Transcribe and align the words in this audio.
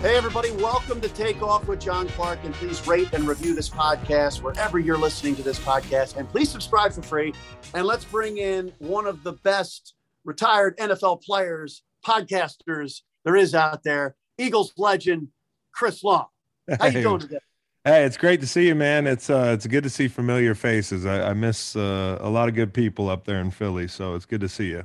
Hey, 0.00 0.16
everybody, 0.16 0.52
welcome 0.52 1.00
to 1.00 1.08
Take 1.08 1.42
Off 1.42 1.66
with 1.66 1.80
John 1.80 2.06
Clark. 2.10 2.38
And 2.44 2.54
please 2.54 2.86
rate 2.86 3.12
and 3.12 3.26
review 3.26 3.52
this 3.54 3.68
podcast 3.68 4.42
wherever 4.42 4.78
you're 4.78 4.96
listening 4.96 5.34
to 5.36 5.42
this 5.42 5.58
podcast. 5.58 6.16
And 6.16 6.28
please 6.28 6.48
subscribe 6.48 6.92
for 6.92 7.02
free. 7.02 7.34
And 7.74 7.84
let's 7.84 8.04
bring 8.04 8.38
in 8.38 8.72
one 8.78 9.06
of 9.06 9.24
the 9.24 9.32
best 9.32 9.94
retired 10.24 10.78
NFL 10.78 11.22
players, 11.22 11.82
podcasters 12.06 13.00
there 13.24 13.34
is 13.34 13.54
out 13.56 13.82
there, 13.82 14.14
Eagles 14.38 14.72
legend, 14.76 15.28
Chris 15.74 16.04
Long. 16.04 16.26
How 16.78 16.86
you 16.86 16.92
Hey. 16.92 17.02
doing 17.02 17.18
today? 17.18 17.38
Hey, 17.84 18.04
it's 18.04 18.16
great 18.16 18.40
to 18.42 18.46
see 18.46 18.68
you, 18.68 18.74
man. 18.74 19.06
It's 19.06 19.28
uh, 19.30 19.50
it's 19.54 19.66
good 19.66 19.82
to 19.82 19.90
see 19.90 20.08
familiar 20.08 20.54
faces. 20.54 21.06
I, 21.06 21.30
I 21.30 21.32
miss 21.34 21.74
uh, 21.74 22.18
a 22.20 22.28
lot 22.28 22.48
of 22.48 22.54
good 22.54 22.72
people 22.72 23.08
up 23.08 23.24
there 23.24 23.40
in 23.40 23.50
Philly, 23.50 23.88
so 23.88 24.14
it's 24.14 24.26
good 24.26 24.40
to 24.42 24.48
see 24.48 24.68
you. 24.68 24.84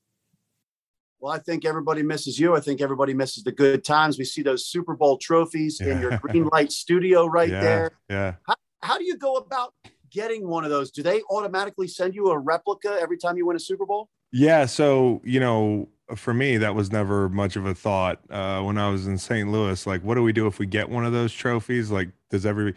Well, 1.21 1.31
I 1.31 1.37
think 1.37 1.65
everybody 1.65 2.01
misses 2.01 2.39
you. 2.39 2.55
I 2.55 2.59
think 2.59 2.81
everybody 2.81 3.13
misses 3.13 3.43
the 3.43 3.51
good 3.51 3.83
times. 3.83 4.17
We 4.17 4.25
see 4.25 4.41
those 4.41 4.65
Super 4.65 4.95
Bowl 4.95 5.19
trophies 5.19 5.79
in 5.79 6.01
your 6.01 6.17
green 6.17 6.49
light 6.51 6.71
studio 6.71 7.27
right 7.27 7.49
yeah, 7.49 7.61
there. 7.61 7.91
Yeah. 8.09 8.33
How 8.81 8.97
do 8.97 9.03
you 9.03 9.15
go 9.15 9.35
about 9.35 9.75
getting 10.09 10.47
one 10.47 10.63
of 10.63 10.71
those? 10.71 10.89
Do 10.89 11.03
they 11.03 11.21
automatically 11.29 11.87
send 11.87 12.15
you 12.15 12.29
a 12.29 12.39
replica 12.39 12.97
every 12.99 13.17
time 13.17 13.37
you 13.37 13.45
win 13.45 13.55
a 13.55 13.59
Super 13.59 13.85
Bowl? 13.85 14.09
Yeah. 14.31 14.65
So, 14.65 15.21
you 15.23 15.39
know, 15.39 15.89
for 16.15 16.33
me, 16.33 16.57
that 16.57 16.73
was 16.73 16.91
never 16.91 17.29
much 17.29 17.55
of 17.55 17.67
a 17.67 17.75
thought. 17.75 18.19
Uh, 18.31 18.63
when 18.63 18.79
I 18.79 18.89
was 18.89 19.05
in 19.05 19.19
St. 19.19 19.47
Louis, 19.47 19.85
like, 19.85 20.03
what 20.03 20.15
do 20.15 20.23
we 20.23 20.33
do 20.33 20.47
if 20.47 20.57
we 20.57 20.65
get 20.65 20.89
one 20.89 21.05
of 21.05 21.13
those 21.13 21.31
trophies? 21.31 21.91
Like, 21.91 22.09
does 22.31 22.47
every 22.47 22.73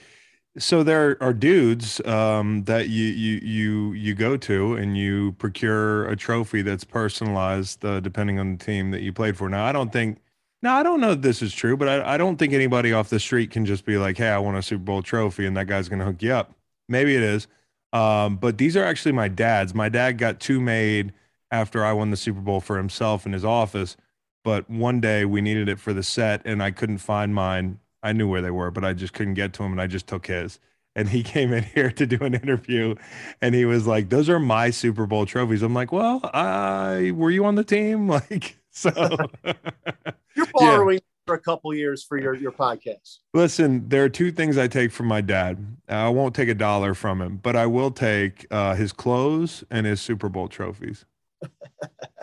so 0.59 0.83
there 0.83 1.17
are 1.21 1.33
dudes 1.33 2.01
um, 2.07 2.65
that 2.65 2.89
you 2.89 3.07
you 3.07 3.41
you 3.43 3.93
you 3.93 4.15
go 4.15 4.37
to 4.37 4.75
and 4.75 4.97
you 4.97 5.33
procure 5.33 6.07
a 6.09 6.17
trophy 6.17 6.63
that's 6.63 6.85
personalized 6.85 7.85
uh, 7.85 8.01
depending 8.01 8.39
on 8.39 8.57
the 8.57 8.65
team 8.65 8.91
that 8.93 9.03
you 9.03 9.13
played 9.13 9.37
for. 9.37 9.49
Now, 9.49 9.65
I 9.65 9.73
don't 9.73 9.93
think. 9.93 10.19
Now, 10.63 10.77
I 10.77 10.83
don't 10.83 11.01
know 11.01 11.11
if 11.11 11.21
this 11.21 11.43
is 11.43 11.53
true, 11.53 11.77
but 11.77 11.89
I, 11.89 12.15
I 12.15 12.17
don't 12.17 12.39
think 12.39 12.55
anybody 12.55 12.93
off 12.93 13.11
the 13.11 13.21
street 13.21 13.51
can 13.51 13.67
just 13.67 13.85
be 13.85 13.99
like, 13.99 14.17
"Hey, 14.17 14.29
I 14.29 14.39
want 14.39 14.57
a 14.57 14.63
Super 14.63 14.85
Bowl 14.85 15.03
trophy," 15.03 15.45
and 15.47 15.57
that 15.57 15.67
guy's 15.67 15.89
going 15.89 15.99
to 15.99 16.05
hook 16.05 16.23
you 16.23 16.33
up. 16.33 16.55
Maybe 16.89 17.17
it 17.17 17.23
is, 17.23 17.49
um, 17.93 18.37
but 18.37 18.59
these 18.59 18.77
are 18.77 18.85
actually 18.85 19.13
my 19.13 19.29
dad's. 19.29 19.75
My 19.75 19.89
dad 19.89 20.19
got 20.19 20.41
two 20.41 20.61
made 20.61 21.13
after 21.51 21.85
I 21.85 21.93
won 21.93 22.11
the 22.11 22.17
Super 22.17 22.41
Bowl 22.41 22.61
for 22.61 22.77
himself 22.79 23.27
in 23.27 23.33
his 23.33 23.45
office. 23.45 23.97
But 24.43 24.69
one 24.69 25.01
day 25.01 25.25
we 25.25 25.41
needed 25.41 25.69
it 25.69 25.81
for 25.81 25.93
the 25.93 26.03
set, 26.03 26.43
and 26.45 26.63
I 26.63 26.71
couldn't 26.71 26.99
find 26.99 27.35
mine. 27.35 27.81
I 28.05 28.13
knew 28.13 28.29
where 28.29 28.43
they 28.43 28.51
were, 28.53 28.71
but 28.71 28.85
I 28.85 28.93
just 28.95 29.13
couldn't 29.15 29.35
get 29.35 29.53
to 29.55 29.65
him, 29.65 29.73
and 29.73 29.81
I 29.81 29.87
just 29.89 30.07
took 30.07 30.27
his. 30.29 30.61
And 30.97 31.09
he 31.09 31.23
came 31.25 31.53
in 31.53 31.65
here 31.65 31.91
to 31.93 32.07
do 32.07 32.19
an 32.25 32.35
interview, 32.35 32.95
and 33.43 33.55
he 33.55 33.65
was 33.65 33.87
like, 33.87 34.11
"Those 34.11 34.29
are 34.29 34.39
my 34.41 34.71
Super 34.71 35.07
Bowl 35.07 35.27
trophies." 35.27 35.63
I'm 35.63 35.75
like, 35.75 35.93
"Well, 35.93 36.21
I 36.35 37.13
were 37.17 37.31
you 37.31 37.45
on 37.47 37.57
the 37.57 37.65
team?" 37.65 38.09
Like, 38.15 38.59
so. 38.71 39.31
You're 40.37 40.47
Yeah. 40.59 40.79
borrowing 40.79 41.01
for 41.27 41.35
a 41.35 41.41
couple 41.41 41.73
years 41.75 42.05
for 42.05 42.19
your, 42.19 42.35
your 42.35 42.53
podcast. 42.53 43.19
Listen, 43.33 43.89
there 43.89 44.05
are 44.05 44.09
two 44.09 44.31
things 44.31 44.57
I 44.57 44.69
take 44.69 44.93
from 44.93 45.07
my 45.07 45.21
dad. 45.21 45.77
I 45.89 46.09
won't 46.09 46.35
take 46.35 46.49
a 46.49 46.55
dollar 46.55 46.95
from 46.95 47.21
him, 47.21 47.37
but 47.39 47.57
I 47.57 47.67
will 47.67 47.91
take 47.91 48.47
uh, 48.51 48.75
his 48.77 48.93
clothes 48.93 49.65
and 49.71 49.87
his 49.87 50.01
Super 50.01 50.29
Bowl 50.29 50.49
trophies. 50.49 51.05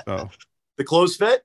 So, 0.08 0.32
The 0.78 0.84
clothes 0.84 1.16
fit? 1.16 1.44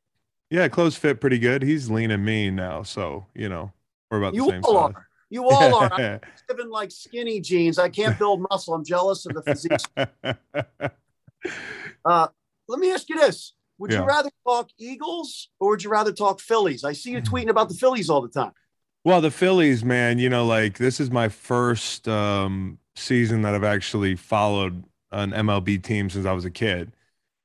yeah, 0.50 0.68
clothes 0.68 0.96
fit 0.96 1.20
pretty 1.20 1.38
good. 1.38 1.62
He's 1.62 1.90
lean 1.90 2.10
and 2.10 2.24
mean 2.24 2.56
now, 2.56 2.82
so 2.82 3.26
you 3.34 3.48
know 3.48 3.72
we're 4.10 4.18
about 4.18 4.32
the 4.32 4.36
You 4.36 4.50
same 4.50 4.60
all 4.64 4.74
size. 4.74 4.94
are. 4.94 5.08
You 5.30 5.48
all 5.48 5.74
are. 5.74 5.92
I'm 5.92 6.20
living 6.48 6.70
like 6.70 6.90
skinny 6.90 7.40
jeans. 7.40 7.78
I 7.78 7.88
can't 7.88 8.18
build 8.18 8.44
muscle. 8.50 8.74
I'm 8.74 8.84
jealous 8.84 9.26
of 9.26 9.34
the 9.34 9.42
physique. 9.42 9.80
Uh, 12.04 12.28
let 12.68 12.78
me 12.78 12.92
ask 12.92 13.08
you 13.08 13.16
this. 13.18 13.54
Would 13.78 13.92
you 13.92 14.02
rather 14.04 14.30
talk 14.46 14.70
Eagles 14.78 15.48
or 15.60 15.70
would 15.70 15.82
you 15.84 15.90
rather 15.90 16.12
talk 16.12 16.40
Phillies? 16.40 16.84
I 16.84 16.92
see 16.92 17.10
you 17.10 17.20
tweeting 17.20 17.48
about 17.48 17.68
the 17.68 17.74
Phillies 17.74 18.08
all 18.08 18.22
the 18.22 18.28
time. 18.28 18.52
Well, 19.04 19.20
the 19.20 19.30
Phillies, 19.30 19.84
man, 19.84 20.18
you 20.18 20.28
know, 20.28 20.46
like 20.46 20.78
this 20.78 20.98
is 21.00 21.10
my 21.10 21.28
first 21.28 22.08
um, 22.08 22.78
season 22.94 23.42
that 23.42 23.54
I've 23.54 23.64
actually 23.64 24.16
followed 24.16 24.84
an 25.12 25.32
MLB 25.32 25.82
team 25.82 26.08
since 26.10 26.26
I 26.26 26.32
was 26.32 26.44
a 26.44 26.50
kid. 26.50 26.92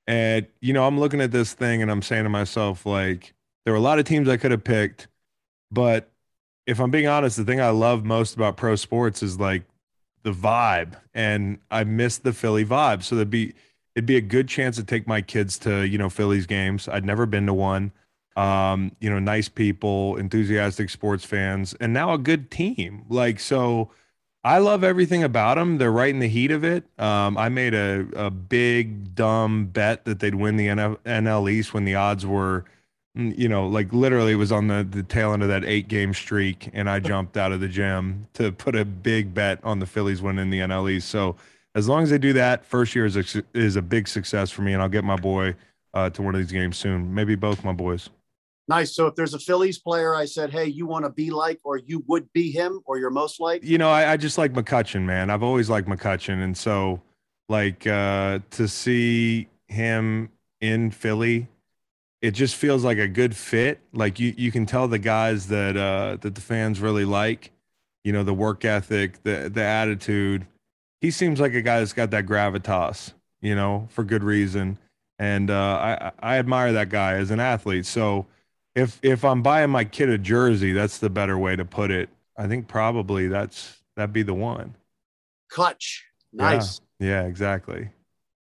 And, 0.08 0.46
you 0.62 0.74
know, 0.74 0.86
I'm 0.86 1.00
looking 1.00 1.22
at 1.22 1.32
this 1.32 1.54
thing 1.54 1.82
and 1.82 1.92
I'm 1.92 2.02
saying 2.02 2.24
to 2.24 2.30
myself, 2.30 2.86
like, 2.86 3.34
there 3.66 3.74
were 3.74 3.80
a 3.80 3.82
lot 3.82 4.00
of 4.00 4.06
teams 4.06 4.28
I 4.30 4.38
could 4.38 4.52
have 4.52 4.64
picked. 4.64 5.08
But 5.72 6.11
if 6.72 6.80
I'm 6.80 6.92
being 6.92 7.08
honest, 7.08 7.38
the 7.38 7.46
thing 7.46 7.62
I 7.62 7.70
love 7.70 8.04
most 8.04 8.36
about 8.36 8.58
pro 8.58 8.76
sports 8.76 9.22
is 9.22 9.40
like 9.40 9.64
the 10.24 10.32
vibe. 10.32 10.96
And 11.14 11.60
I 11.70 11.84
miss 11.84 12.18
the 12.18 12.34
Philly 12.34 12.66
vibe. 12.66 13.04
So 13.04 13.16
there'd 13.16 13.30
be, 13.30 13.54
it'd 13.96 14.06
be 14.06 14.18
a 14.18 14.22
good 14.22 14.48
chance 14.48 14.76
to 14.78 14.84
take 14.84 15.08
my 15.08 15.22
kids 15.22 15.58
to, 15.60 15.86
you 15.86 15.98
know, 15.98 16.10
Phillies 16.10 16.46
games. 16.46 16.88
I'd 16.88 17.06
never 17.06 17.26
been 17.26 17.46
to 17.46 17.54
one 17.54 17.92
um, 18.36 18.96
you 19.00 19.10
know, 19.10 19.20
nice 19.20 19.50
people, 19.50 20.16
enthusiastic 20.18 20.90
sports 20.90 21.26
fans, 21.26 21.76
and 21.80 21.94
now 21.94 22.14
a 22.14 22.18
good 22.18 22.50
team. 22.50 23.06
Like, 23.10 23.40
so 23.40 23.92
I 24.44 24.60
love 24.60 24.84
everything 24.84 25.24
about 25.24 25.56
them. 25.56 25.78
They're 25.78 25.92
right 25.92 26.10
in 26.10 26.20
the 26.20 26.28
heat 26.28 26.52
of 26.52 26.64
it. 26.64 26.86
Um, 26.98 27.38
I 27.38 27.50
made 27.50 27.74
a, 27.74 28.08
a 28.16 28.32
big, 28.32 29.16
dumb 29.16 29.66
bet 29.66 30.06
that 30.06 30.20
they'd 30.20 30.36
win 30.36 30.56
the 30.56 30.68
NL, 30.68 31.52
East 31.52 31.74
when 31.74 31.86
the 31.86 31.96
odds 31.96 32.26
were, 32.26 32.66
you 33.16 33.50
know, 33.50 33.68
like 33.68 33.92
literally 33.92 34.34
it 34.34 34.36
was 34.36 34.52
on 34.52 34.68
the, 34.68 34.88
the 34.90 35.04
tail 35.04 35.34
end 35.34 35.44
of 35.44 35.50
that 35.50 35.66
eight 35.66 35.88
game 35.88 36.14
streak. 36.14 36.70
And 36.74 36.90
I 36.90 37.00
jumped 37.00 37.38
out 37.38 37.52
of 37.52 37.60
the 37.60 37.68
gym 37.68 38.28
to 38.34 38.52
put 38.52 38.76
a 38.76 38.86
big 38.86 39.34
bet 39.34 39.60
on 39.64 39.80
the 39.80 39.86
Phillies 39.86 40.22
winning 40.22 40.50
the 40.50 40.60
NL 40.60 40.90
East. 40.90 41.10
So 41.10 41.36
as 41.76 41.90
long 41.90 42.04
as 42.04 42.10
they 42.10 42.18
do 42.18 42.34
that, 42.34 42.66
first 42.66 42.96
year 42.96 43.06
is 43.06 43.18
a, 43.18 43.44
is 43.54 43.76
a 43.76 43.82
big 43.82 44.08
success 44.08 44.50
for 44.50 44.62
me. 44.62 44.74
And 44.74 44.82
I'll 44.82 44.90
get 44.90 45.04
my 45.04 45.18
boy 45.18 45.56
uh, 45.94 46.10
to 46.12 46.22
one 46.22 46.36
of 46.36 46.42
these 46.42 46.52
games 46.52 46.78
soon. 46.78 47.14
Maybe 47.14 47.36
both 47.36 47.64
my 47.64 47.74
boys. 47.74 48.10
Nice. 48.68 48.96
So 48.96 49.08
if 49.08 49.16
there's 49.16 49.34
a 49.34 49.40
Phillies 49.40 49.80
player, 49.80 50.16
I 50.16 50.24
said, 50.24 50.52
hey, 50.52 50.66
you 50.66 50.86
want 50.86 51.04
to 51.04 51.12
be 51.12 51.30
like, 51.30 51.60
or 51.66 51.78
you 51.78 52.06
would 52.08 52.32
be 52.32 52.52
him, 52.52 52.80
or 52.86 52.98
you're 52.98 53.10
most 53.10 53.42
like. 53.42 53.64
you 53.64 53.78
know, 53.78 53.90
I, 53.90 54.14
I 54.14 54.18
just 54.18 54.38
like 54.38 54.54
McCutcheon, 54.54 55.02
man. 55.02 55.30
I've 55.30 55.44
always 55.44 55.70
liked 55.70 55.90
McCutcheon, 55.90 56.42
and 56.42 56.56
so 56.56 57.02
like 57.50 57.86
uh, 57.86 58.40
to 58.52 58.68
see 58.70 59.50
him 59.68 60.30
in 60.62 60.92
Philly, 60.92 61.48
it 62.22 62.32
just 62.32 62.56
feels 62.56 62.84
like 62.84 62.98
a 62.98 63.08
good 63.08 63.36
fit. 63.36 63.80
Like 63.94 64.20
you, 64.20 64.34
you 64.38 64.52
can 64.52 64.66
tell 64.66 64.88
the 64.88 65.00
guys 65.00 65.48
that 65.48 65.76
uh, 65.76 66.18
that 66.22 66.36
the 66.36 66.42
fans 66.42 66.80
really 66.80 67.06
like. 67.06 67.52
You 68.04 68.14
know, 68.14 68.24
the 68.24 68.34
work 68.34 68.66
ethic, 68.66 69.24
the 69.24 69.50
the 69.54 69.64
attitude. 69.64 70.48
He 71.02 71.12
seems 71.12 71.40
like 71.40 71.54
a 71.54 71.62
guy 71.62 71.80
that's 71.80 71.94
got 71.94 72.12
that 72.12 72.26
gravitas. 72.26 73.14
You 73.42 73.56
know, 73.56 73.88
for 73.90 74.04
good 74.04 74.24
reason, 74.24 74.78
and 75.20 75.50
uh, 75.50 75.54
I 75.54 76.12
I 76.20 76.38
admire 76.38 76.74
that 76.74 76.90
guy 76.90 77.14
as 77.14 77.32
an 77.32 77.40
athlete. 77.40 77.86
So 77.86 78.28
if 78.76 79.00
if 79.04 79.26
I'm 79.26 79.42
buying 79.42 79.72
my 79.72 79.84
kid 79.84 80.10
a 80.10 80.18
jersey, 80.18 80.72
that's 80.74 81.00
the 81.00 81.10
better 81.10 81.38
way 81.38 81.56
to 81.56 81.66
put 81.66 81.92
it. 81.92 82.10
I 82.38 82.48
think 82.48 82.68
probably 82.68 83.28
that's 83.28 83.82
that'd 83.96 84.14
be 84.14 84.24
the 84.24 84.34
one. 84.34 84.76
Kutch. 85.52 86.02
Nice. 86.34 86.82
Yeah, 87.00 87.24
exactly. 87.24 87.90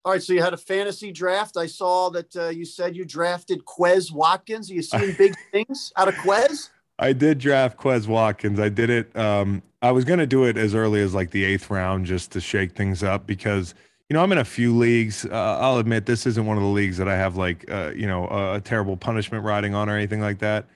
All 0.07 0.13
right, 0.13 0.23
so 0.23 0.31
you 0.31 0.41
had 0.41 0.53
a 0.53 0.57
fantasy 0.57 1.11
draft. 1.11 1.57
I 1.57 1.65
saw 1.65 2.09
that 2.11 2.33
uh, 2.33 2.47
you 2.47 2.63
said 2.63 2.95
you 2.95 3.03
drafted 3.03 3.65
Quez 3.65 4.09
Watkins. 4.09 4.71
Are 4.71 4.73
you 4.73 4.81
seeing 4.81 5.13
big 5.17 5.35
things 5.51 5.91
out 5.97 6.07
of 6.07 6.13
Quez? 6.13 6.69
I 6.97 7.11
did 7.11 7.39
draft 7.39 7.77
Quez 7.77 8.07
Watkins. 8.07 8.57
I 8.57 8.69
did 8.69 8.89
it. 8.89 9.13
Um, 9.17 9.61
I 9.81 9.91
was 9.91 10.05
going 10.05 10.19
to 10.19 10.25
do 10.25 10.45
it 10.45 10.55
as 10.55 10.73
early 10.73 11.01
as 11.01 11.13
like 11.13 11.31
the 11.31 11.43
eighth 11.43 11.69
round 11.69 12.05
just 12.05 12.31
to 12.31 12.39
shake 12.39 12.73
things 12.73 13.03
up 13.03 13.27
because 13.27 13.75
you 14.09 14.13
know 14.13 14.23
I'm 14.23 14.31
in 14.31 14.37
a 14.37 14.45
few 14.45 14.77
leagues. 14.77 15.25
Uh, 15.25 15.57
I'll 15.59 15.77
admit 15.77 16.05
this 16.05 16.25
isn't 16.25 16.45
one 16.45 16.55
of 16.55 16.63
the 16.63 16.69
leagues 16.69 16.95
that 16.99 17.09
I 17.09 17.17
have 17.17 17.35
like 17.35 17.69
uh, 17.69 17.91
you 17.93 18.07
know 18.07 18.29
a, 18.29 18.55
a 18.55 18.61
terrible 18.61 18.95
punishment 18.95 19.43
riding 19.43 19.75
on 19.75 19.89
or 19.89 19.97
anything 19.97 20.21
like 20.21 20.39
that. 20.39 20.67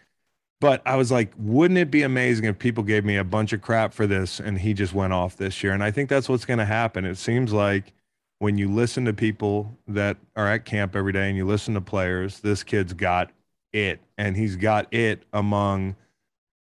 But 0.60 0.81
I 0.86 0.98
was 0.98 1.10
like, 1.10 1.31
wouldn't 1.38 1.77
it 1.77 1.89
be 1.89 2.01
amazing 2.01 2.44
if 2.44 2.60
people 2.60 2.84
gave 2.84 3.06
me 3.06 3.16
a 3.16 3.24
bunch 3.24 3.54
of 3.54 3.62
crap 3.62 3.94
for 3.94 4.06
this 4.06 4.42
and 4.42 4.60
he 4.60 4.74
just 4.74 4.94
went 4.94 5.13
off 5.13 5.38
this 5.38 5.63
year? 5.63 5.72
And 5.72 5.81
I 5.81 5.89
think 5.89 6.10
that's 6.10 6.27
what's 6.27 6.44
going 6.44 6.60
to 6.60 6.66
happen. 6.66 7.06
It 7.06 7.16
seems 7.16 7.54
like 7.54 7.94
when 8.42 8.58
you 8.58 8.68
listen 8.68 9.06
to 9.06 9.14
people 9.14 9.78
that 9.88 10.18
are 10.36 10.48
at 10.48 10.66
camp 10.66 10.96
every 10.96 11.14
day 11.14 11.28
and 11.28 11.38
you 11.38 11.46
listen 11.46 11.76
to 11.76 11.82
players, 11.82 12.40
this 12.40 12.64
kid's 12.64 12.92
got 12.92 13.30
it. 13.72 14.00
And 14.18 14.36
he's 14.36 14.56
got 14.56 14.92
it 14.92 15.22
among 15.32 15.96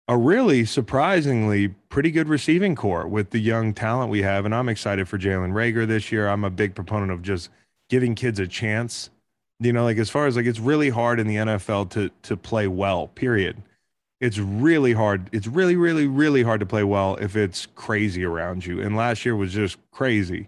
a 0.07 0.15
really 0.15 0.63
surprisingly 0.65 1.69
pretty 1.89 2.11
good 2.11 2.29
receiving 2.29 2.75
corps 2.75 3.07
with 3.07 3.31
the 3.31 3.39
young 3.39 3.73
talent 3.73 4.11
we 4.11 4.21
have. 4.21 4.45
And 4.45 4.53
I'm 4.53 4.69
excited 4.69 5.09
for 5.09 5.17
Jalen 5.17 5.53
Reagor 5.53 5.87
this 5.87 6.11
year. 6.11 6.29
I'm 6.29 6.43
a 6.43 6.51
big 6.51 6.75
proponent 6.75 7.11
of 7.11 7.23
just 7.23 7.49
giving 7.89 8.13
kids 8.13 8.37
a 8.39 8.45
chance. 8.45 9.09
You 9.59 9.73
know, 9.73 9.85
like 9.85 9.97
as 9.97 10.11
far 10.11 10.27
as 10.27 10.35
like 10.35 10.45
it's 10.45 10.59
really 10.59 10.91
hard 10.91 11.19
in 11.19 11.25
the 11.25 11.37
NFL 11.37 11.89
to 11.91 12.11
to 12.21 12.37
play 12.37 12.67
well, 12.67 13.07
period. 13.07 13.63
It's 14.21 14.37
really 14.37 14.93
hard. 14.93 15.31
It's 15.31 15.47
really, 15.47 15.75
really, 15.75 16.05
really 16.05 16.43
hard 16.43 16.59
to 16.59 16.67
play 16.67 16.83
well 16.83 17.15
if 17.15 17.35
it's 17.35 17.65
crazy 17.65 18.23
around 18.23 18.67
you. 18.67 18.81
And 18.81 18.95
last 18.95 19.25
year 19.25 19.35
was 19.35 19.51
just 19.51 19.79
crazy. 19.89 20.47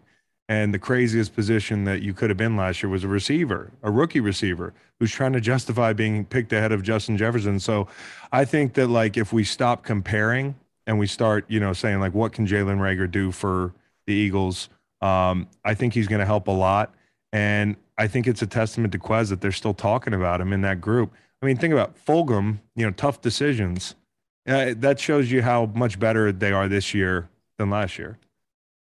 And 0.50 0.74
the 0.74 0.80
craziest 0.80 1.36
position 1.36 1.84
that 1.84 2.02
you 2.02 2.14
could 2.14 2.30
have 2.30 2.38
been 2.38 2.56
last 2.56 2.82
year 2.82 2.90
was 2.90 3.04
a 3.04 3.08
receiver, 3.08 3.72
a 3.84 3.92
rookie 3.92 4.22
receiver 4.22 4.74
who's 5.00 5.12
trying 5.12 5.34
to 5.34 5.42
justify 5.42 5.92
being 5.94 6.26
picked 6.26 6.54
ahead 6.54 6.72
of 6.72 6.84
Justin 6.84 7.18
Jefferson. 7.18 7.60
So 7.60 7.88
I 8.32 8.46
think 8.46 8.74
that 8.76 8.88
like 8.88 9.18
if 9.18 9.34
we 9.34 9.44
stop 9.44 9.84
comparing 9.84 10.56
and 10.86 10.98
we 10.98 11.06
start, 11.06 11.46
you 11.50 11.60
know, 11.60 11.74
saying 11.74 12.00
like 12.00 12.14
what 12.14 12.32
can 12.32 12.48
Jalen 12.48 12.80
Reagor 12.80 13.12
do 13.12 13.32
for 13.32 13.74
the 14.06 14.14
Eagles, 14.14 14.70
um, 15.02 15.48
I 15.66 15.74
think 15.74 15.94
he's 15.94 16.08
going 16.08 16.20
to 16.20 16.26
help 16.26 16.48
a 16.48 16.52
lot. 16.52 16.94
And 17.34 17.76
I 17.98 18.08
think 18.08 18.26
it's 18.26 18.42
a 18.42 18.48
testament 18.48 18.94
to 18.94 19.00
Quez 19.00 19.30
that 19.30 19.42
they're 19.42 19.52
still 19.52 19.74
talking 19.74 20.14
about 20.14 20.40
him 20.40 20.54
in 20.54 20.62
that 20.62 20.80
group. 20.80 21.14
I 21.42 21.46
mean, 21.46 21.58
think 21.58 21.74
about 21.74 21.96
Fulgham, 22.06 22.60
you 22.76 22.86
know, 22.86 22.92
tough 22.92 23.22
decisions. 23.22 23.96
Uh, 24.48 24.74
that 24.78 25.00
shows 25.00 25.30
you 25.30 25.42
how 25.42 25.66
much 25.76 26.00
better 26.00 26.32
they 26.32 26.54
are 26.54 26.70
this 26.70 26.94
year 26.94 27.28
than 27.58 27.70
last 27.70 28.00
year. 28.00 28.18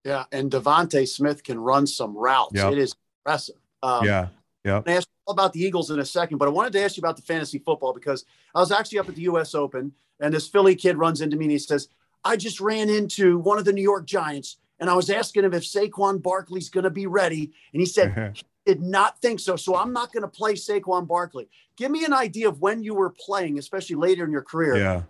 Yeah, 0.05 0.25
and 0.33 0.51
DeVonta 0.51 1.07
Smith 1.09 1.45
can 1.45 1.59
run 1.59 1.87
some 1.87 2.17
routes. 2.17 2.55
Yep. 2.55 2.73
It 2.73 2.79
is 2.79 2.95
impressive. 3.21 3.57
Um, 3.83 4.05
yeah, 4.05 4.29
yeah. 4.65 4.83
I 4.87 4.95
ask 4.95 5.09
about 5.29 5.53
the 5.53 5.61
Eagles 5.61 5.91
in 5.91 6.01
a 6.01 6.05
second, 6.05 6.39
but 6.39 6.49
I 6.49 6.51
wanted 6.51 6.73
to 6.73 6.83
ask 6.83 6.97
you 6.97 7.01
about 7.01 7.17
the 7.17 7.23
fantasy 7.23 7.59
football 7.59 7.93
because 7.93 8.25
I 8.55 8.61
was 8.61 8.73
actually 8.73 8.99
up 8.99 9.09
at 9.09 9.15
the 9.15 9.23
U.S. 9.23 9.55
Open, 9.55 9.93
and 10.19 10.35
this 10.35 10.49
Philly 10.49 10.75
kid 10.75 10.97
runs 10.97 11.21
into 11.21 11.37
me 11.37 11.45
and 11.45 11.53
he 11.53 11.59
says, 11.59 11.89
"I 12.25 12.37
just 12.37 12.61
ran 12.61 12.91
into 12.91 13.39
one 13.39 13.59
of 13.59 13.65
the 13.65 13.73
New 13.73 13.83
York 13.83 14.07
Giants, 14.07 14.57
and 14.81 14.91
I 14.91 14.95
was 14.95 15.09
asking 15.09 15.45
him 15.45 15.55
if 15.55 15.63
Saquon 15.63 16.21
Barkley's 16.21 16.69
going 16.69 16.85
to 16.85 16.91
be 16.91 17.07
ready, 17.07 17.53
and 17.73 17.81
he 17.81 17.87
said." 17.87 18.35
he 18.65 18.75
did 18.75 18.83
not 18.83 19.21
think 19.21 19.41
so. 19.41 19.57
So 19.57 19.77
I'm 19.77 19.93
not 19.93 20.13
going 20.13 20.23
to 20.23 20.29
play 20.29 20.55
Saquon 20.55 21.07
Barkley. 21.07 21.49
Give 21.77 21.91
me 21.91 22.05
an 22.05 22.13
idea 22.13 22.49
of 22.49 22.61
when 22.61 22.83
you 22.83 22.95
were 22.95 23.11
playing, 23.11 23.59
especially 23.59 23.97
later 23.97 24.25
in 24.25 24.31
your 24.31 24.43
career. 24.43 24.77
Yeah. 24.77 25.03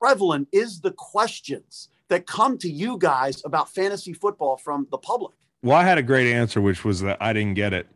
Prevalent 0.00 0.48
is 0.52 0.80
the 0.80 0.90
questions 0.90 1.88
that 2.08 2.26
come 2.26 2.58
to 2.58 2.70
you 2.70 2.98
guys 2.98 3.42
about 3.44 3.68
fantasy 3.68 4.12
football 4.12 4.56
from 4.56 4.86
the 4.90 4.98
public? 4.98 5.32
Well, 5.62 5.76
I 5.76 5.84
had 5.84 5.98
a 5.98 6.02
great 6.02 6.32
answer, 6.32 6.60
which 6.60 6.84
was 6.84 7.00
that 7.00 7.18
I 7.20 7.32
didn't 7.32 7.54
get 7.54 7.72
it. 7.72 7.86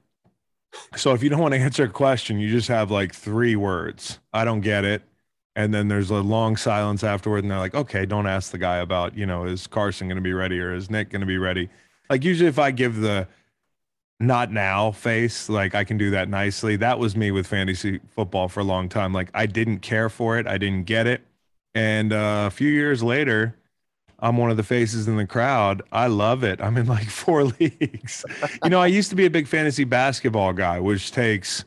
So 0.97 1.12
if 1.15 1.23
you 1.23 1.31
don't 1.31 1.41
want 1.41 1.55
to 1.55 1.61
answer 1.61 1.85
a 1.85 1.89
question, 1.89 2.39
you 2.39 2.51
just 2.51 2.69
have 2.69 2.91
like 2.91 3.15
three 3.15 3.57
words. 3.57 4.19
I 4.33 4.45
don't 4.45 4.61
get 4.61 4.85
it. 4.85 5.03
And 5.57 5.75
then 5.75 5.89
there's 5.89 6.11
a 6.11 6.17
long 6.17 6.57
silence 6.57 7.03
afterward, 7.03 7.43
and 7.43 7.51
they're 7.51 7.59
like, 7.59 7.75
okay, 7.75 8.07
don't 8.07 8.27
ask 8.27 8.53
the 8.53 8.59
guy 8.59 8.77
about, 8.77 9.17
you 9.17 9.27
know, 9.27 9.45
is 9.45 9.67
Carson 9.67 10.07
going 10.07 10.17
to 10.17 10.23
be 10.23 10.33
ready 10.33 10.61
or 10.61 10.73
is 10.73 10.91
Nick 10.91 11.11
going 11.11 11.21
to 11.21 11.27
be 11.27 11.39
ready? 11.39 11.69
Like, 12.09 12.25
usually 12.25 12.49
if 12.49 12.59
I 12.59 12.71
give 12.71 12.97
the 12.97 13.27
not 14.21 14.53
now 14.53 14.93
face, 14.93 15.49
like 15.49 15.75
I 15.75 15.83
can 15.83 15.97
do 15.99 16.11
that 16.11 16.29
nicely. 16.29 16.77
That 16.77 16.99
was 16.99 17.17
me 17.17 17.31
with 17.31 17.47
fantasy 17.47 18.01
football 18.09 18.49
for 18.49 18.61
a 18.61 18.65
long 18.65 18.89
time. 18.89 19.12
Like, 19.12 19.31
I 19.35 19.47
didn't 19.47 19.81
care 19.81 20.09
for 20.09 20.39
it, 20.39 20.47
I 20.47 20.57
didn't 20.57 20.85
get 20.85 21.07
it. 21.07 21.23
And 21.75 22.12
uh, 22.12 22.45
a 22.47 22.51
few 22.51 22.71
years 22.71 23.03
later, 23.03 23.57
I'm 24.22 24.37
one 24.37 24.50
of 24.50 24.56
the 24.56 24.62
faces 24.62 25.08
in 25.08 25.17
the 25.17 25.26
crowd. 25.26 25.82
I 25.90 26.06
love 26.06 26.44
it. 26.44 26.61
I'm 26.61 26.76
in 26.76 26.87
like 26.87 27.08
four 27.11 27.44
leagues. 27.44 28.25
you 28.62 28.70
know, 28.70 28.81
I 28.81 28.87
used 28.87 29.11
to 29.11 29.17
be 29.17 29.26
a 29.26 29.31
big 29.31 29.46
fantasy 29.46 29.84
basketball 29.84 30.52
guy, 30.52 30.81
which 30.81 31.12
takes 31.12 31.64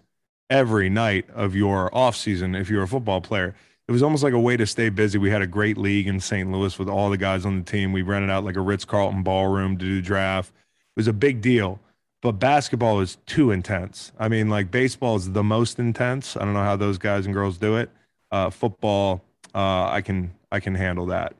every 0.49 0.89
night 0.89 1.29
of 1.33 1.55
your 1.55 1.95
off 1.95 2.15
season 2.15 2.55
if 2.55 2.69
you're 2.69 2.83
a 2.83 2.87
football 2.87 3.21
player. 3.21 3.55
It 3.87 3.91
was 3.91 4.03
almost 4.03 4.23
like 4.23 4.33
a 4.33 4.39
way 4.39 4.55
to 4.55 4.65
stay 4.65 4.89
busy. 4.89 5.17
We 5.17 5.29
had 5.29 5.41
a 5.41 5.47
great 5.47 5.77
league 5.77 6.07
in 6.07 6.19
St. 6.19 6.49
Louis 6.49 6.77
with 6.79 6.87
all 6.87 7.09
the 7.09 7.17
guys 7.17 7.45
on 7.45 7.57
the 7.57 7.69
team. 7.69 7.91
We 7.91 8.01
rented 8.01 8.29
out 8.29 8.45
like 8.45 8.55
a 8.55 8.61
Ritz 8.61 8.85
Carlton 8.85 9.23
ballroom 9.23 9.77
to 9.77 9.85
do 9.85 10.01
draft. 10.01 10.51
It 10.51 10.95
was 10.95 11.07
a 11.07 11.13
big 11.13 11.41
deal. 11.41 11.79
But 12.21 12.33
basketball 12.33 13.01
is 13.01 13.17
too 13.25 13.51
intense. 13.51 14.13
I 14.17 14.29
mean, 14.29 14.49
like 14.49 14.71
baseball 14.71 15.17
is 15.17 15.33
the 15.33 15.43
most 15.43 15.77
intense. 15.77 16.37
I 16.37 16.45
don't 16.45 16.53
know 16.53 16.63
how 16.63 16.77
those 16.77 16.97
guys 16.97 17.25
and 17.25 17.33
girls 17.33 17.57
do 17.57 17.75
it. 17.75 17.89
Uh, 18.31 18.49
football, 18.49 19.21
uh, 19.53 19.89
I 19.89 19.99
can 19.99 20.33
I 20.49 20.61
can 20.61 20.73
handle 20.73 21.07
that. 21.07 21.33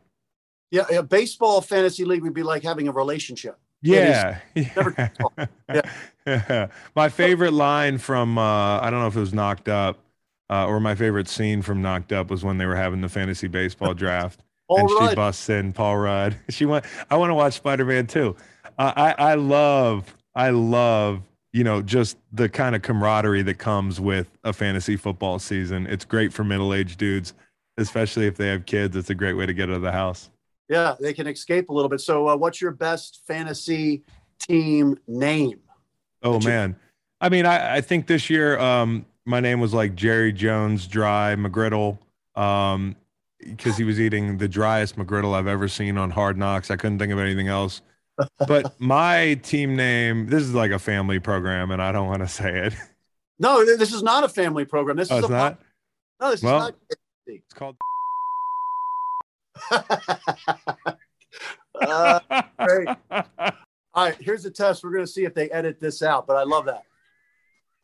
Yeah, 0.74 0.88
a 0.92 1.04
baseball 1.04 1.62
fantasy 1.62 2.04
league 2.04 2.24
would 2.24 2.34
be 2.34 2.42
like 2.42 2.64
having 2.64 2.88
a 2.88 2.92
relationship. 2.92 3.60
Yeah. 3.84 4.40
Never, 4.56 5.12
yeah. 5.70 5.82
yeah. 6.26 6.68
My 6.96 7.10
favorite 7.10 7.54
line 7.54 8.00
from 8.00 8.40
uh, 8.40 8.80
I 8.80 8.90
don't 8.90 9.00
know 9.00 9.06
if 9.06 9.16
it 9.16 9.20
was 9.20 9.36
Knocked 9.36 9.70
Up 9.70 10.00
uh, 10.50 10.66
or 10.66 10.80
my 10.80 10.96
favorite 10.96 11.28
scene 11.28 11.62
from 11.62 11.84
Knocked 11.84 12.12
Up 12.12 12.32
was 12.32 12.44
when 12.44 12.58
they 12.58 12.66
were 12.66 12.76
having 12.76 13.02
the 13.02 13.10
fantasy 13.10 13.48
baseball 13.48 13.94
draft. 13.94 14.42
and 14.70 14.90
Rudd. 14.90 15.10
she 15.10 15.16
busts 15.16 15.50
in 15.50 15.74
Paul 15.74 15.98
Rudd. 15.98 16.36
She 16.50 16.66
went. 16.66 16.86
I 17.12 17.18
want 17.18 17.30
to 17.30 17.36
watch 17.36 17.54
Spider 17.54 17.86
Man 17.86 18.08
too. 18.08 18.36
Uh, 18.80 18.94
I 18.96 19.12
I 19.32 19.34
love 19.36 20.16
I 20.34 20.50
love 20.50 21.22
you 21.52 21.64
know 21.64 21.84
just 21.84 22.18
the 22.32 22.50
kind 22.50 22.76
of 22.76 22.82
camaraderie 22.82 23.44
that 23.44 23.60
comes 23.60 24.00
with 24.00 24.28
a 24.44 24.54
fantasy 24.54 24.96
football 24.96 25.38
season. 25.38 25.86
It's 25.86 26.04
great 26.04 26.34
for 26.34 26.44
middle 26.44 26.74
aged 26.74 26.98
dudes, 26.98 27.36
especially 27.78 28.26
if 28.26 28.38
they 28.38 28.48
have 28.48 28.66
kids. 28.66 28.96
It's 28.96 29.12
a 29.12 29.16
great 29.16 29.34
way 29.34 29.46
to 29.46 29.54
get 29.54 29.70
out 29.70 29.76
of 29.76 29.82
the 29.84 29.92
house. 29.92 30.32
Yeah, 30.70 30.96
they 31.00 31.14
can 31.14 31.28
escape 31.28 31.70
a 31.70 31.74
little 31.74 31.90
bit. 31.90 32.02
So, 32.02 32.30
uh, 32.30 32.36
what's 32.36 32.62
your 32.62 32.72
best 32.72 33.22
fantasy 33.28 34.04
team 34.40 34.98
name? 35.08 35.60
Oh 36.22 36.40
man, 36.40 36.76
I 37.20 37.30
mean, 37.30 37.46
I, 37.46 37.78
I 37.78 37.82
think 37.82 38.08
this 38.08 38.30
year 38.30 38.58
um, 38.60 39.06
my 39.26 39.40
name 39.40 39.60
was 39.60 39.74
like 39.74 39.96
Jerry 39.96 40.32
Jones 40.32 40.88
Dry 40.88 41.36
McGriddle 41.38 41.98
um, 42.36 42.96
because 43.40 43.78
he 43.78 43.84
was 43.84 44.00
eating 44.00 44.38
the 44.38 44.48
driest 44.48 44.96
McGriddle 44.98 45.34
I've 45.34 45.48
ever 45.48 45.68
seen 45.68 45.98
on 45.98 46.10
Hard 46.10 46.38
Knocks. 46.38 46.72
I 46.72 46.76
couldn't 46.76 47.00
think 47.00 47.12
of 47.12 47.20
anything 47.20 47.48
else. 47.48 47.82
but 48.48 48.74
my 48.80 49.36
team 49.44 49.76
name, 49.76 50.28
this 50.28 50.44
is 50.44 50.54
like 50.54 50.72
a 50.72 50.80
family 50.80 51.20
program, 51.20 51.72
and 51.72 51.82
I 51.82 51.92
don't 51.92 52.08
want 52.08 52.22
to 52.22 52.28
say 52.28 52.68
it. 52.68 52.74
No, 53.40 53.66
this 53.66 53.94
is 53.94 54.04
not 54.04 54.24
a 54.24 54.30
family 54.30 54.64
program. 54.64 54.96
This 54.96 55.12
oh, 55.12 55.18
is 55.18 55.26
a 55.26 55.30
not. 55.30 55.60
No, 56.22 56.32
this 56.32 56.44
well, 56.44 56.56
is 56.56 56.62
not. 56.62 56.76
It's 57.26 57.54
called 57.54 57.78
uh, 61.82 62.20
great. 62.60 62.88
All 63.96 64.06
right, 64.06 64.16
here's 64.20 64.44
the 64.44 64.52
test. 64.52 64.84
We're 64.84 64.92
going 64.92 65.06
to 65.06 65.12
see 65.12 65.26
if 65.26 65.34
they 65.36 65.50
edit 65.52 65.80
this 65.80 66.02
out, 66.02 66.26
but 66.26 66.36
I 66.36 66.44
love 66.44 66.66
that. 66.66 66.84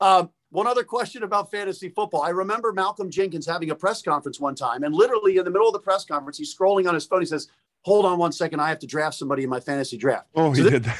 Um, 0.01 0.31
one 0.49 0.65
other 0.65 0.83
question 0.83 1.23
about 1.23 1.51
fantasy 1.51 1.89
football. 1.89 2.23
I 2.23 2.29
remember 2.29 2.73
Malcolm 2.73 3.11
Jenkins 3.11 3.45
having 3.45 3.69
a 3.69 3.75
press 3.75 4.01
conference 4.01 4.39
one 4.39 4.55
time, 4.55 4.83
and 4.83 4.95
literally 4.95 5.37
in 5.37 5.45
the 5.45 5.51
middle 5.51 5.67
of 5.67 5.73
the 5.73 5.79
press 5.79 6.05
conference, 6.05 6.37
he's 6.37 6.55
scrolling 6.55 6.87
on 6.87 6.95
his 6.95 7.05
phone. 7.05 7.19
He 7.19 7.27
says, 7.27 7.49
Hold 7.83 8.05
on 8.05 8.17
one 8.17 8.31
second. 8.31 8.59
I 8.59 8.69
have 8.69 8.79
to 8.79 8.87
draft 8.87 9.15
somebody 9.15 9.43
in 9.43 9.49
my 9.49 9.59
fantasy 9.59 9.97
draft. 9.97 10.27
Oh, 10.35 10.51
he 10.51 10.63
so 10.63 10.69
did 10.69 10.83
that. 10.83 10.99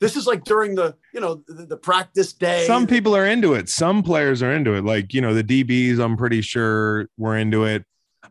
This 0.00 0.16
is 0.16 0.26
like 0.26 0.44
during 0.44 0.74
the, 0.74 0.96
you 1.12 1.20
know, 1.20 1.42
the, 1.46 1.66
the, 1.66 1.76
practice 1.76 2.32
day. 2.32 2.66
Some 2.66 2.86
people 2.86 3.16
are 3.16 3.26
into 3.26 3.54
it. 3.54 3.68
Some 3.68 4.02
players 4.02 4.42
are 4.42 4.52
into 4.52 4.74
it. 4.74 4.84
Like, 4.84 5.14
you 5.14 5.20
know, 5.20 5.32
the 5.32 5.44
DBs, 5.44 5.98
I'm 5.98 6.16
pretty 6.16 6.42
sure 6.42 7.08
were 7.16 7.36
into 7.36 7.64
it. 7.64 7.84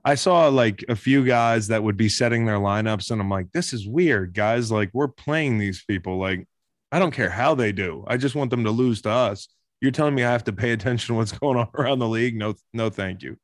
I 0.05 0.15
saw 0.15 0.47
like 0.49 0.83
a 0.89 0.95
few 0.95 1.25
guys 1.25 1.67
that 1.67 1.83
would 1.83 1.95
be 1.95 2.09
setting 2.09 2.45
their 2.45 2.57
lineups, 2.57 3.11
and 3.11 3.21
I'm 3.21 3.29
like, 3.29 3.51
this 3.51 3.71
is 3.71 3.87
weird, 3.87 4.33
guys. 4.33 4.71
Like, 4.71 4.89
we're 4.93 5.07
playing 5.07 5.57
these 5.57 5.83
people. 5.83 6.19
Like, 6.19 6.45
I 6.91 6.99
don't 6.99 7.13
care 7.13 7.29
how 7.29 7.55
they 7.55 7.71
do. 7.71 8.03
I 8.07 8.17
just 8.17 8.35
want 8.35 8.51
them 8.51 8.65
to 8.65 8.71
lose 8.71 9.01
to 9.03 9.09
us. 9.09 9.47
You're 9.79 9.91
telling 9.91 10.15
me 10.15 10.23
I 10.23 10.31
have 10.31 10.43
to 10.45 10.53
pay 10.53 10.71
attention 10.71 11.13
to 11.13 11.17
what's 11.17 11.31
going 11.39 11.57
on 11.57 11.69
around 11.75 11.99
the 11.99 12.07
league? 12.07 12.35
No, 12.35 12.55
no, 12.73 12.89
thank 12.89 13.23
you. 13.23 13.37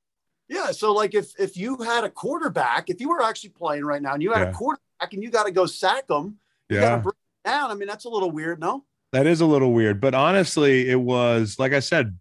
Yeah. 0.50 0.72
So, 0.72 0.94
like, 0.94 1.14
if 1.14 1.32
if 1.40 1.56
you 1.56 1.78
had 1.78 2.04
a 2.04 2.10
quarterback, 2.10 2.90
if 2.90 3.00
you 3.00 3.10
were 3.10 3.22
actually 3.22 3.52
playing 3.52 3.86
right 3.86 4.02
now, 4.02 4.14
and 4.14 4.24
you 4.24 4.34
had 4.34 4.42
yeah. 4.42 4.50
a 4.50 4.54
quarterback, 4.54 5.14
and 5.14 5.24
you 5.24 5.32
got 5.32 5.46
to 5.46 5.52
go 5.52 5.66
sack 5.66 6.08
them, 6.08 6.40
you 6.68 6.76
yeah. 6.76 6.82
got 6.82 6.96
to 6.96 7.02
bring 7.04 7.14
down. 7.46 7.72
I 7.72 7.76
mean, 7.76 7.88
that's 7.88 8.06
a 8.06 8.10
little 8.10 8.32
weird, 8.32 8.60
no? 8.60 8.84
That 9.12 9.26
is 9.26 9.42
a 9.42 9.46
little 9.46 9.74
weird, 9.74 10.00
but 10.00 10.14
honestly, 10.14 10.88
it 10.88 11.00
was 11.00 11.58
like 11.58 11.74
I 11.74 11.80
said, 11.80 12.20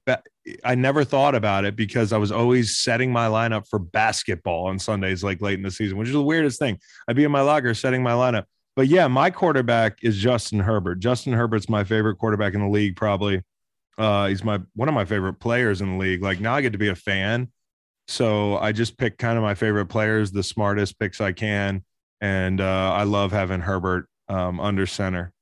I 0.65 0.75
never 0.75 1.05
thought 1.05 1.35
about 1.35 1.65
it 1.65 1.77
because 1.77 2.13
I 2.13 2.19
was 2.19 2.33
always 2.33 2.79
setting 2.79 3.13
my 3.13 3.27
lineup 3.27 3.69
for 3.69 3.79
basketball 3.79 4.67
on 4.67 4.79
Sundays, 4.79 5.25
like 5.25 5.41
late 5.41 5.59
in 5.59 5.63
the 5.63 5.71
season, 5.71 5.99
which 5.99 6.09
is 6.09 6.15
the 6.15 6.23
weirdest 6.23 6.59
thing. 6.59 6.79
I'd 7.09 7.17
be 7.17 7.25
in 7.25 7.31
my 7.31 7.41
locker 7.41 7.75
setting 7.75 8.03
my 8.03 8.13
lineup. 8.13 8.45
but 8.77 8.87
yeah, 8.87 9.09
my 9.09 9.31
quarterback 9.31 9.99
is 10.03 10.17
Justin 10.17 10.61
Herbert. 10.61 11.01
Justin 11.01 11.33
Herbert's 11.33 11.69
my 11.69 11.85
favorite 11.85 12.17
quarterback 12.17 12.55
in 12.55 12.61
the 12.61 12.69
league, 12.69 12.97
probably. 12.97 13.43
Uh, 13.99 14.29
he's 14.29 14.45
my 14.45 14.61
one 14.75 14.89
of 14.89 14.95
my 14.95 15.05
favorite 15.05 15.35
players 15.35 15.81
in 15.81 15.93
the 15.93 15.99
league. 15.99 16.23
Like 16.23 16.41
now 16.41 16.55
I 16.55 16.61
get 16.61 16.73
to 16.73 16.79
be 16.79 16.89
a 16.89 16.95
fan. 16.95 17.51
So 18.07 18.57
I 18.57 18.73
just 18.73 18.97
pick 18.97 19.19
kind 19.19 19.37
of 19.37 19.43
my 19.43 19.55
favorite 19.55 19.87
players, 19.87 20.31
the 20.31 20.43
smartest 20.43 20.99
picks 20.99 21.21
I 21.21 21.33
can. 21.33 21.85
And 22.21 22.61
uh, 22.61 22.93
I 22.95 23.03
love 23.03 23.33
having 23.33 23.61
Herbert 23.61 24.09
um, 24.29 24.61
under 24.61 24.87
center. 24.87 25.33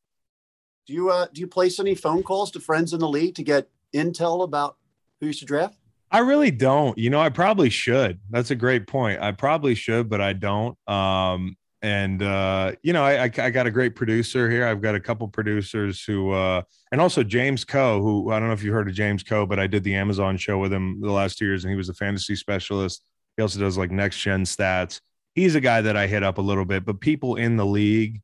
Do 0.86 0.92
you 0.92 1.10
uh, 1.10 1.26
do 1.32 1.40
you 1.40 1.46
place 1.46 1.78
any 1.78 1.94
phone 1.94 2.22
calls 2.22 2.50
to 2.52 2.60
friends 2.60 2.92
in 2.92 3.00
the 3.00 3.08
league 3.08 3.34
to 3.36 3.42
get 3.42 3.68
intel 3.94 4.42
about 4.44 4.76
who 5.20 5.26
you 5.28 5.32
should 5.32 5.48
draft? 5.48 5.76
I 6.10 6.20
really 6.20 6.50
don't. 6.50 6.96
You 6.96 7.10
know, 7.10 7.20
I 7.20 7.30
probably 7.30 7.70
should. 7.70 8.20
That's 8.30 8.50
a 8.50 8.54
great 8.54 8.86
point. 8.86 9.20
I 9.20 9.32
probably 9.32 9.74
should, 9.74 10.08
but 10.08 10.20
I 10.20 10.32
don't. 10.32 10.76
Um, 10.88 11.56
and 11.82 12.22
uh, 12.22 12.72
you 12.82 12.92
know, 12.92 13.04
I, 13.04 13.24
I, 13.24 13.32
I 13.38 13.50
got 13.50 13.66
a 13.66 13.70
great 13.70 13.94
producer 13.94 14.50
here. 14.50 14.66
I've 14.66 14.80
got 14.80 14.94
a 14.94 15.00
couple 15.00 15.28
producers 15.28 16.02
who, 16.02 16.30
uh, 16.30 16.62
and 16.90 17.00
also 17.00 17.22
James 17.22 17.64
Coe, 17.64 18.00
who 18.00 18.30
I 18.30 18.38
don't 18.38 18.48
know 18.48 18.54
if 18.54 18.62
you 18.62 18.72
heard 18.72 18.88
of 18.88 18.94
James 18.94 19.22
Coe, 19.22 19.46
but 19.46 19.58
I 19.58 19.66
did 19.66 19.84
the 19.84 19.94
Amazon 19.94 20.36
show 20.36 20.58
with 20.58 20.72
him 20.72 21.00
the 21.00 21.12
last 21.12 21.38
two 21.38 21.44
years, 21.44 21.64
and 21.64 21.70
he 21.70 21.76
was 21.76 21.88
a 21.88 21.94
fantasy 21.94 22.34
specialist. 22.34 23.04
He 23.36 23.42
also 23.42 23.60
does 23.60 23.76
like 23.76 23.90
next 23.90 24.18
gen 24.20 24.44
stats. 24.44 25.00
He's 25.34 25.54
a 25.54 25.60
guy 25.60 25.82
that 25.82 25.96
I 25.96 26.06
hit 26.06 26.22
up 26.22 26.38
a 26.38 26.42
little 26.42 26.64
bit, 26.64 26.86
but 26.86 27.00
people 27.00 27.36
in 27.36 27.56
the 27.56 27.66
league 27.66 28.22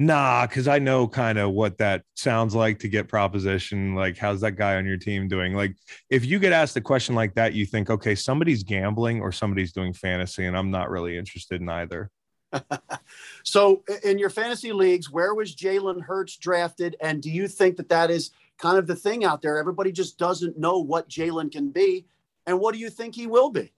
Nah, 0.00 0.46
because 0.46 0.68
I 0.68 0.78
know 0.78 1.08
kind 1.08 1.38
of 1.38 1.50
what 1.50 1.78
that 1.78 2.04
sounds 2.14 2.54
like 2.54 2.78
to 2.80 2.88
get 2.88 3.08
proposition. 3.08 3.96
Like, 3.96 4.16
how's 4.16 4.40
that 4.42 4.52
guy 4.52 4.76
on 4.76 4.86
your 4.86 4.96
team 4.96 5.26
doing? 5.26 5.54
Like, 5.54 5.74
if 6.08 6.24
you 6.24 6.38
get 6.38 6.52
asked 6.52 6.76
a 6.76 6.80
question 6.80 7.16
like 7.16 7.34
that, 7.34 7.52
you 7.52 7.66
think, 7.66 7.90
okay, 7.90 8.14
somebody's 8.14 8.62
gambling 8.62 9.20
or 9.20 9.32
somebody's 9.32 9.72
doing 9.72 9.92
fantasy, 9.92 10.44
and 10.44 10.56
I'm 10.56 10.70
not 10.70 10.88
really 10.88 11.18
interested 11.18 11.60
in 11.60 11.68
either. 11.68 12.12
so, 13.42 13.82
in 14.04 14.20
your 14.20 14.30
fantasy 14.30 14.72
leagues, 14.72 15.10
where 15.10 15.34
was 15.34 15.56
Jalen 15.56 16.02
Hurts 16.02 16.36
drafted? 16.36 16.94
And 17.00 17.20
do 17.20 17.30
you 17.30 17.48
think 17.48 17.76
that 17.78 17.88
that 17.88 18.08
is 18.08 18.30
kind 18.56 18.78
of 18.78 18.86
the 18.86 18.96
thing 18.96 19.24
out 19.24 19.42
there? 19.42 19.58
Everybody 19.58 19.90
just 19.90 20.16
doesn't 20.16 20.56
know 20.56 20.78
what 20.78 21.08
Jalen 21.08 21.50
can 21.50 21.70
be. 21.70 22.06
And 22.46 22.60
what 22.60 22.72
do 22.72 22.80
you 22.80 22.88
think 22.88 23.16
he 23.16 23.26
will 23.26 23.50
be? 23.50 23.72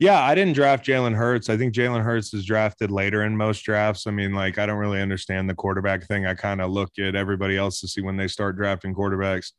Yeah, 0.00 0.22
I 0.22 0.36
didn't 0.36 0.54
draft 0.54 0.86
Jalen 0.86 1.16
Hurts. 1.16 1.50
I 1.50 1.56
think 1.56 1.74
Jalen 1.74 2.04
Hurts 2.04 2.32
is 2.32 2.44
drafted 2.44 2.92
later 2.92 3.24
in 3.24 3.36
most 3.36 3.62
drafts. 3.62 4.06
I 4.06 4.12
mean, 4.12 4.32
like, 4.32 4.56
I 4.56 4.64
don't 4.64 4.78
really 4.78 5.02
understand 5.02 5.50
the 5.50 5.56
quarterback 5.56 6.06
thing. 6.06 6.24
I 6.24 6.34
kind 6.34 6.60
of 6.60 6.70
look 6.70 6.98
at 7.00 7.16
everybody 7.16 7.56
else 7.56 7.80
to 7.80 7.88
see 7.88 8.00
when 8.00 8.16
they 8.16 8.28
start 8.28 8.56
drafting 8.56 8.94
quarterbacks. 8.94 9.50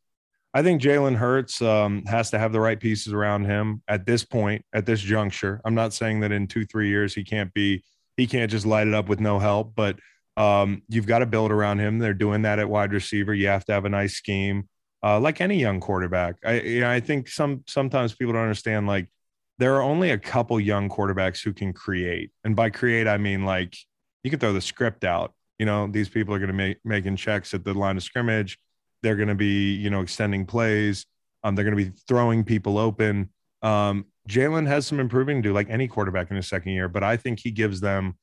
I 0.53 0.63
think 0.63 0.81
Jalen 0.81 1.17
Hurts 1.17 1.61
um, 1.61 2.05
has 2.05 2.31
to 2.31 2.39
have 2.39 2.53
the 2.53 2.59
right 2.61 2.79
pieces 2.79 3.11
around 3.11 3.45
him 3.45 3.83
at 3.87 4.05
this 4.05 4.23
point, 4.23 4.63
at 4.73 4.85
this 4.85 5.01
juncture. 5.01 5.59
I'm 5.65 5.75
not 5.75 5.93
saying 5.93 6.21
that 6.21 6.31
in 6.31 6.47
two, 6.47 6.65
three 6.65 6.87
years 6.87 7.13
he 7.13 7.25
can't 7.25 7.53
be, 7.53 7.83
he 8.15 8.25
can't 8.25 8.49
just 8.49 8.65
light 8.65 8.87
it 8.87 8.93
up 8.93 9.09
with 9.09 9.19
no 9.19 9.39
help, 9.39 9.75
but 9.75 9.99
um, 10.37 10.83
you've 10.87 11.05
got 11.05 11.19
to 11.19 11.25
build 11.25 11.51
around 11.51 11.79
him. 11.79 11.99
They're 11.99 12.13
doing 12.13 12.43
that 12.43 12.59
at 12.59 12.69
wide 12.69 12.93
receiver. 12.93 13.33
You 13.33 13.47
have 13.47 13.65
to 13.65 13.73
have 13.73 13.83
a 13.83 13.89
nice 13.89 14.13
scheme, 14.13 14.69
uh, 15.03 15.19
like 15.19 15.41
any 15.41 15.59
young 15.59 15.81
quarterback. 15.81 16.37
I, 16.45 16.61
you 16.61 16.79
know, 16.79 16.89
I 16.89 17.01
think 17.01 17.27
some 17.27 17.65
sometimes 17.67 18.15
people 18.15 18.33
don't 18.33 18.43
understand 18.43 18.87
like 18.87 19.09
there 19.59 19.75
are 19.75 19.81
only 19.81 20.11
a 20.11 20.17
couple 20.17 20.59
young 20.59 20.89
quarterbacks 20.89 21.43
who 21.43 21.53
can 21.53 21.73
create. 21.73 22.31
And 22.45 22.55
by 22.55 22.69
create, 22.69 23.07
I 23.07 23.17
mean 23.17 23.43
like 23.43 23.75
you 24.23 24.31
can 24.31 24.39
throw 24.39 24.53
the 24.53 24.61
script 24.61 25.03
out. 25.03 25.33
You 25.59 25.65
know, 25.65 25.87
these 25.87 26.07
people 26.07 26.33
are 26.33 26.39
going 26.39 26.47
to 26.47 26.53
make 26.53 26.77
making 26.85 27.17
checks 27.17 27.53
at 27.53 27.65
the 27.65 27.73
line 27.73 27.97
of 27.97 28.03
scrimmage. 28.03 28.57
They're 29.03 29.17
going 29.17 29.27
to 29.27 29.35
be, 29.35 29.75
you 29.75 29.89
know, 29.89 29.99
extending 29.99 30.45
plays. 30.45 31.05
Um, 31.43 31.55
they're 31.55 31.65
going 31.65 31.77
to 31.77 31.91
be 31.91 31.97
throwing 32.07 32.45
people 32.45 32.77
open. 32.77 33.29
Um, 33.61 34.05
Jalen 34.29 34.67
has 34.67 34.87
some 34.87 34.99
improving 34.99 35.41
to 35.41 35.49
do, 35.49 35.53
like 35.53 35.69
any 35.69 35.87
quarterback 35.89 36.29
in 36.29 36.37
his 36.37 36.47
second 36.47 36.71
year, 36.71 36.87
but 36.87 37.03
I 37.03 37.17
think 37.17 37.39
he 37.39 37.51
gives 37.51 37.81
them 37.81 38.17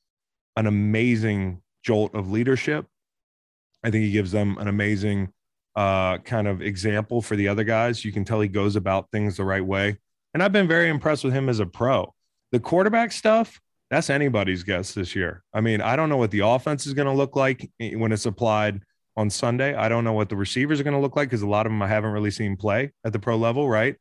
an 0.57 0.67
amazing 0.67 1.63
jolt 1.85 2.15
of 2.15 2.31
leadership. 2.31 2.87
I 3.85 3.91
think 3.91 4.05
he 4.05 4.11
gives 4.11 4.33
them 4.33 4.57
an 4.59 4.69
amazing 4.69 5.33
uh, 5.75 6.19
kind 6.19 6.49
of 6.49 6.63
example 6.63 7.21
for 7.21 7.37
the 7.37 7.49
other 7.49 7.65
guys. 7.65 8.05
You 8.05 8.13
can 8.13 8.25
tell 8.25 8.41
he 8.41 8.49
goes 8.49 8.77
about 8.77 9.11
things 9.11 9.37
the 9.37 9.45
right 9.45 9.65
way. 9.65 9.99
And 10.37 10.43
I've 10.43 10.53
been 10.53 10.69
very 10.69 10.91
impressed 10.91 11.25
with 11.25 11.33
him 11.33 11.49
as 11.49 11.61
a 11.61 11.65
pro. 11.65 12.13
The 12.53 12.61
quarterback 12.61 13.11
stuff, 13.11 13.59
that's 13.89 14.11
anybody's 14.11 14.65
guess 14.65 14.93
this 14.93 15.17
year. 15.17 15.43
I 15.55 15.63
mean, 15.63 15.81
I 15.81 15.97
don't 15.97 16.11
know 16.11 16.19
what 16.19 16.31
the 16.31 16.41
offense 16.41 16.87
is 16.87 16.93
going 16.93 17.07
to 17.07 17.15
look 17.15 17.37
like 17.37 17.71
when 17.81 18.13
it's 18.13 18.27
applied 18.27 18.83
on 19.17 19.31
Sunday. 19.31 19.75
I 19.75 19.89
don't 19.89 20.05
know 20.05 20.13
what 20.13 20.29
the 20.29 20.37
receivers 20.37 20.79
are 20.79 20.83
going 20.83 20.93
to 20.93 21.01
look 21.01 21.17
like 21.17 21.31
because 21.31 21.41
a 21.41 21.47
lot 21.47 21.65
of 21.65 21.73
them 21.73 21.81
I 21.81 21.89
haven't 21.89 22.11
really 22.11 22.31
seen 22.31 22.55
play 22.55 22.93
at 23.03 23.15
the 23.15 23.19
pro 23.19 23.39
level, 23.39 23.67
right? 23.67 23.97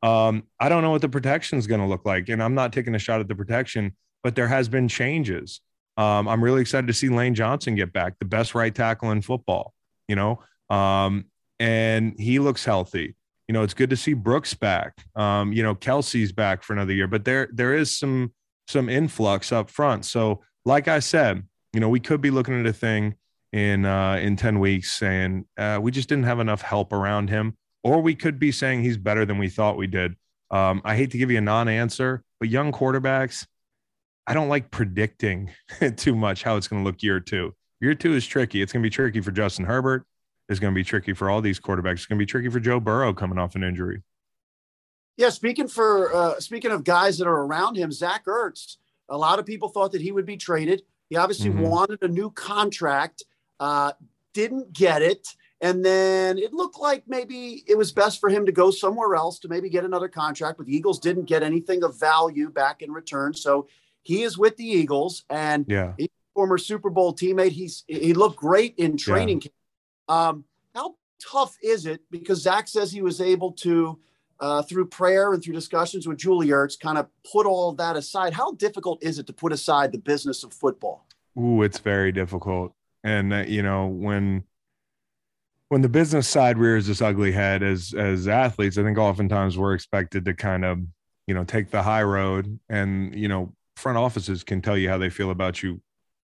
Um, 0.00 0.44
I 0.60 0.68
don't 0.68 0.82
know 0.82 0.92
what 0.92 1.00
the 1.00 1.08
protection 1.08 1.58
is 1.58 1.66
going 1.66 1.80
to 1.80 1.88
look 1.88 2.06
like. 2.06 2.28
And 2.28 2.40
I'm 2.40 2.54
not 2.54 2.72
taking 2.72 2.94
a 2.94 3.00
shot 3.00 3.18
at 3.18 3.26
the 3.26 3.34
protection, 3.34 3.96
but 4.22 4.36
there 4.36 4.46
has 4.46 4.68
been 4.68 4.86
changes. 4.86 5.60
Um, 5.96 6.28
I'm 6.28 6.44
really 6.44 6.60
excited 6.60 6.86
to 6.86 6.94
see 6.94 7.08
Lane 7.08 7.34
Johnson 7.34 7.74
get 7.74 7.92
back, 7.92 8.16
the 8.20 8.26
best 8.26 8.54
right 8.54 8.72
tackle 8.72 9.10
in 9.10 9.22
football, 9.22 9.74
you 10.06 10.14
know, 10.14 10.40
um, 10.68 11.24
and 11.58 12.14
he 12.16 12.38
looks 12.38 12.64
healthy 12.64 13.16
you 13.50 13.52
know, 13.52 13.64
it's 13.64 13.74
good 13.74 13.90
to 13.90 13.96
see 13.96 14.14
Brooks 14.14 14.54
back. 14.54 14.94
Um, 15.16 15.52
you 15.52 15.64
know, 15.64 15.74
Kelce's 15.74 16.30
back 16.30 16.62
for 16.62 16.72
another 16.72 16.92
year, 16.92 17.08
but 17.08 17.24
there 17.24 17.48
there 17.52 17.74
is 17.74 17.98
some 17.98 18.32
some 18.68 18.88
influx 18.88 19.50
up 19.50 19.68
front. 19.68 20.04
So, 20.04 20.44
like 20.64 20.86
I 20.86 21.00
said, 21.00 21.42
you 21.72 21.80
know, 21.80 21.88
we 21.88 21.98
could 21.98 22.20
be 22.20 22.30
looking 22.30 22.60
at 22.60 22.66
a 22.66 22.72
thing 22.72 23.16
in 23.52 23.86
uh, 23.86 24.20
in 24.22 24.36
ten 24.36 24.60
weeks 24.60 24.92
saying 24.92 25.46
uh, 25.58 25.80
we 25.82 25.90
just 25.90 26.08
didn't 26.08 26.26
have 26.26 26.38
enough 26.38 26.62
help 26.62 26.92
around 26.92 27.28
him, 27.28 27.56
or 27.82 28.00
we 28.00 28.14
could 28.14 28.38
be 28.38 28.52
saying 28.52 28.84
he's 28.84 28.96
better 28.96 29.26
than 29.26 29.36
we 29.36 29.48
thought 29.48 29.76
we 29.76 29.88
did. 29.88 30.14
Um, 30.52 30.80
I 30.84 30.94
hate 30.94 31.10
to 31.10 31.18
give 31.18 31.32
you 31.32 31.38
a 31.38 31.40
non-answer, 31.40 32.22
but 32.38 32.48
young 32.48 32.70
quarterbacks, 32.70 33.48
I 34.28 34.34
don't 34.34 34.48
like 34.48 34.70
predicting 34.70 35.50
too 35.96 36.14
much 36.14 36.44
how 36.44 36.56
it's 36.56 36.68
going 36.68 36.84
to 36.84 36.86
look 36.88 37.02
year 37.02 37.18
two. 37.18 37.52
Year 37.80 37.96
two 37.96 38.14
is 38.14 38.24
tricky. 38.24 38.62
It's 38.62 38.72
going 38.72 38.84
to 38.84 38.86
be 38.86 38.94
tricky 38.94 39.20
for 39.20 39.32
Justin 39.32 39.64
Herbert 39.64 40.06
is 40.50 40.60
going 40.60 40.74
to 40.74 40.78
be 40.78 40.84
tricky 40.84 41.14
for 41.14 41.30
all 41.30 41.40
these 41.40 41.60
quarterbacks. 41.60 41.92
It's 41.92 42.06
going 42.06 42.18
to 42.18 42.22
be 42.22 42.26
tricky 42.26 42.50
for 42.50 42.60
Joe 42.60 42.80
Burrow 42.80 43.14
coming 43.14 43.38
off 43.38 43.54
an 43.54 43.62
injury. 43.62 44.02
Yeah, 45.16 45.30
speaking 45.30 45.68
for 45.68 46.14
uh, 46.14 46.40
speaking 46.40 46.72
of 46.72 46.82
guys 46.82 47.18
that 47.18 47.26
are 47.26 47.42
around 47.44 47.76
him, 47.76 47.92
Zach 47.92 48.24
Ertz. 48.26 48.76
A 49.08 49.16
lot 49.16 49.38
of 49.38 49.46
people 49.46 49.68
thought 49.68 49.92
that 49.92 50.00
he 50.00 50.12
would 50.12 50.26
be 50.26 50.36
traded. 50.36 50.82
He 51.08 51.16
obviously 51.16 51.50
mm-hmm. 51.50 51.62
wanted 51.62 52.02
a 52.02 52.08
new 52.08 52.30
contract, 52.30 53.24
uh, 53.58 53.92
didn't 54.32 54.72
get 54.72 55.02
it, 55.02 55.26
and 55.60 55.84
then 55.84 56.38
it 56.38 56.52
looked 56.52 56.78
like 56.78 57.04
maybe 57.06 57.64
it 57.66 57.76
was 57.76 57.92
best 57.92 58.20
for 58.20 58.30
him 58.30 58.46
to 58.46 58.52
go 58.52 58.70
somewhere 58.70 59.14
else 59.14 59.38
to 59.40 59.48
maybe 59.48 59.68
get 59.68 59.84
another 59.84 60.08
contract. 60.08 60.58
But 60.58 60.66
the 60.66 60.76
Eagles 60.76 60.98
didn't 60.98 61.24
get 61.24 61.42
anything 61.42 61.82
of 61.82 61.98
value 61.98 62.48
back 62.48 62.82
in 62.82 62.92
return, 62.92 63.34
so 63.34 63.68
he 64.02 64.22
is 64.22 64.38
with 64.38 64.56
the 64.56 64.66
Eagles, 64.66 65.24
and 65.28 65.66
yeah. 65.68 65.92
former 66.34 66.56
Super 66.56 66.88
Bowl 66.88 67.14
teammate. 67.14 67.52
He's 67.52 67.84
he 67.86 68.14
looked 68.14 68.36
great 68.36 68.74
in 68.78 68.96
training 68.96 69.42
yeah. 69.44 69.50
Um, 70.10 70.44
how 70.74 70.96
tough 71.20 71.56
is 71.62 71.86
it? 71.86 72.00
Because 72.10 72.42
Zach 72.42 72.66
says 72.66 72.90
he 72.90 73.00
was 73.00 73.20
able 73.20 73.52
to, 73.52 73.98
uh, 74.40 74.62
through 74.62 74.86
prayer 74.86 75.32
and 75.32 75.42
through 75.42 75.54
discussions 75.54 76.08
with 76.08 76.18
Julie 76.18 76.48
Ertz, 76.48 76.78
kind 76.78 76.98
of 76.98 77.06
put 77.30 77.46
all 77.46 77.70
of 77.70 77.76
that 77.76 77.96
aside. 77.96 78.32
How 78.32 78.52
difficult 78.52 79.02
is 79.02 79.20
it 79.20 79.26
to 79.28 79.32
put 79.32 79.52
aside 79.52 79.92
the 79.92 79.98
business 79.98 80.42
of 80.42 80.52
football? 80.52 81.06
Ooh, 81.38 81.62
it's 81.62 81.78
very 81.78 82.10
difficult. 82.10 82.74
And 83.04 83.32
uh, 83.32 83.44
you 83.46 83.62
know 83.62 83.86
when 83.86 84.44
when 85.68 85.82
the 85.82 85.88
business 85.88 86.26
side 86.26 86.58
rears 86.58 86.88
its 86.88 87.00
ugly 87.00 87.30
head 87.30 87.62
as 87.62 87.94
as 87.96 88.26
athletes, 88.26 88.76
I 88.76 88.82
think 88.82 88.98
oftentimes 88.98 89.56
we're 89.56 89.74
expected 89.74 90.24
to 90.24 90.34
kind 90.34 90.64
of 90.64 90.80
you 91.28 91.34
know 91.34 91.44
take 91.44 91.70
the 91.70 91.82
high 91.82 92.02
road, 92.02 92.58
and 92.68 93.14
you 93.14 93.28
know 93.28 93.52
front 93.76 93.96
offices 93.96 94.42
can 94.42 94.60
tell 94.60 94.76
you 94.76 94.88
how 94.88 94.98
they 94.98 95.08
feel 95.08 95.30
about 95.30 95.62
you 95.62 95.80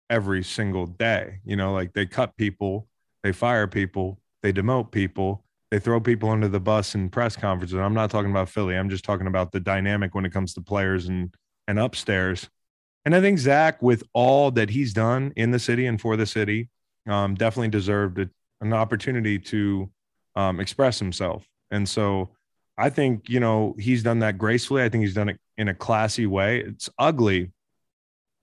every 0.09 0.43
single 0.43 0.87
day. 0.87 1.41
You 1.43 1.57
know, 1.57 1.73
like 1.73 1.93
they 1.93 2.05
cut 2.05 2.37
people 2.37 2.87
they 3.23 3.31
fire 3.31 3.67
people, 3.67 4.19
they 4.41 4.53
demote 4.53 4.91
people, 4.91 5.43
they 5.71 5.79
throw 5.79 5.99
people 5.99 6.29
under 6.29 6.47
the 6.47 6.59
bus 6.59 6.93
in 6.93 7.09
press 7.09 7.35
conferences. 7.35 7.79
I'm 7.79 7.95
not 7.95 8.11
talking 8.11 8.29
about 8.29 8.49
Philly. 8.49 8.77
I'm 8.77 8.89
just 8.89 9.03
talking 9.03 9.27
about 9.27 9.51
the 9.51 9.59
dynamic 9.59 10.13
when 10.13 10.25
it 10.25 10.31
comes 10.31 10.53
to 10.53 10.61
players 10.61 11.07
and 11.07 11.33
and 11.67 11.79
upstairs. 11.79 12.49
And 13.05 13.15
I 13.15 13.21
think 13.21 13.39
Zach, 13.39 13.81
with 13.81 14.03
all 14.13 14.51
that 14.51 14.69
he's 14.69 14.93
done 14.93 15.33
in 15.35 15.51
the 15.51 15.59
city 15.59 15.87
and 15.87 15.99
for 15.99 16.15
the 16.15 16.25
city, 16.25 16.69
um, 17.07 17.35
definitely 17.35 17.69
deserved 17.69 18.19
a, 18.19 18.29
an 18.61 18.73
opportunity 18.73 19.39
to 19.39 19.89
um, 20.35 20.59
express 20.59 20.99
himself. 20.99 21.47
And 21.71 21.87
so 21.87 22.29
I 22.77 22.89
think, 22.89 23.29
you 23.29 23.39
know, 23.39 23.75
he's 23.77 24.03
done 24.03 24.19
that 24.19 24.37
gracefully. 24.37 24.83
I 24.83 24.89
think 24.89 25.03
he's 25.03 25.13
done 25.13 25.29
it 25.29 25.39
in 25.57 25.67
a 25.67 25.73
classy 25.73 26.25
way. 26.25 26.59
It's 26.59 26.89
ugly 26.97 27.51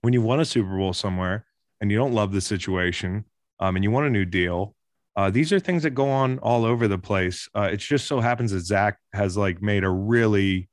when 0.01 0.13
you 0.13 0.21
won 0.21 0.39
a 0.39 0.45
Super 0.45 0.77
Bowl 0.77 0.93
somewhere 0.93 1.45
and 1.79 1.91
you 1.91 1.97
don't 1.97 2.13
love 2.13 2.31
the 2.31 2.41
situation 2.41 3.25
um, 3.61 3.75
and 3.75 3.83
you 3.83 3.91
want 3.91 4.07
a 4.07 4.09
new 4.09 4.25
deal. 4.25 4.75
Uh, 5.15 5.29
these 5.29 5.53
are 5.53 5.59
things 5.59 5.83
that 5.83 5.91
go 5.91 6.09
on 6.09 6.39
all 6.39 6.65
over 6.65 6.87
the 6.87 6.97
place. 6.97 7.47
Uh, 7.55 7.69
it 7.71 7.77
just 7.77 8.07
so 8.07 8.19
happens 8.19 8.51
that 8.51 8.61
Zach 8.61 8.97
has 9.13 9.37
like 9.37 9.61
made 9.61 9.83
a 9.83 9.89
really, 9.89 10.69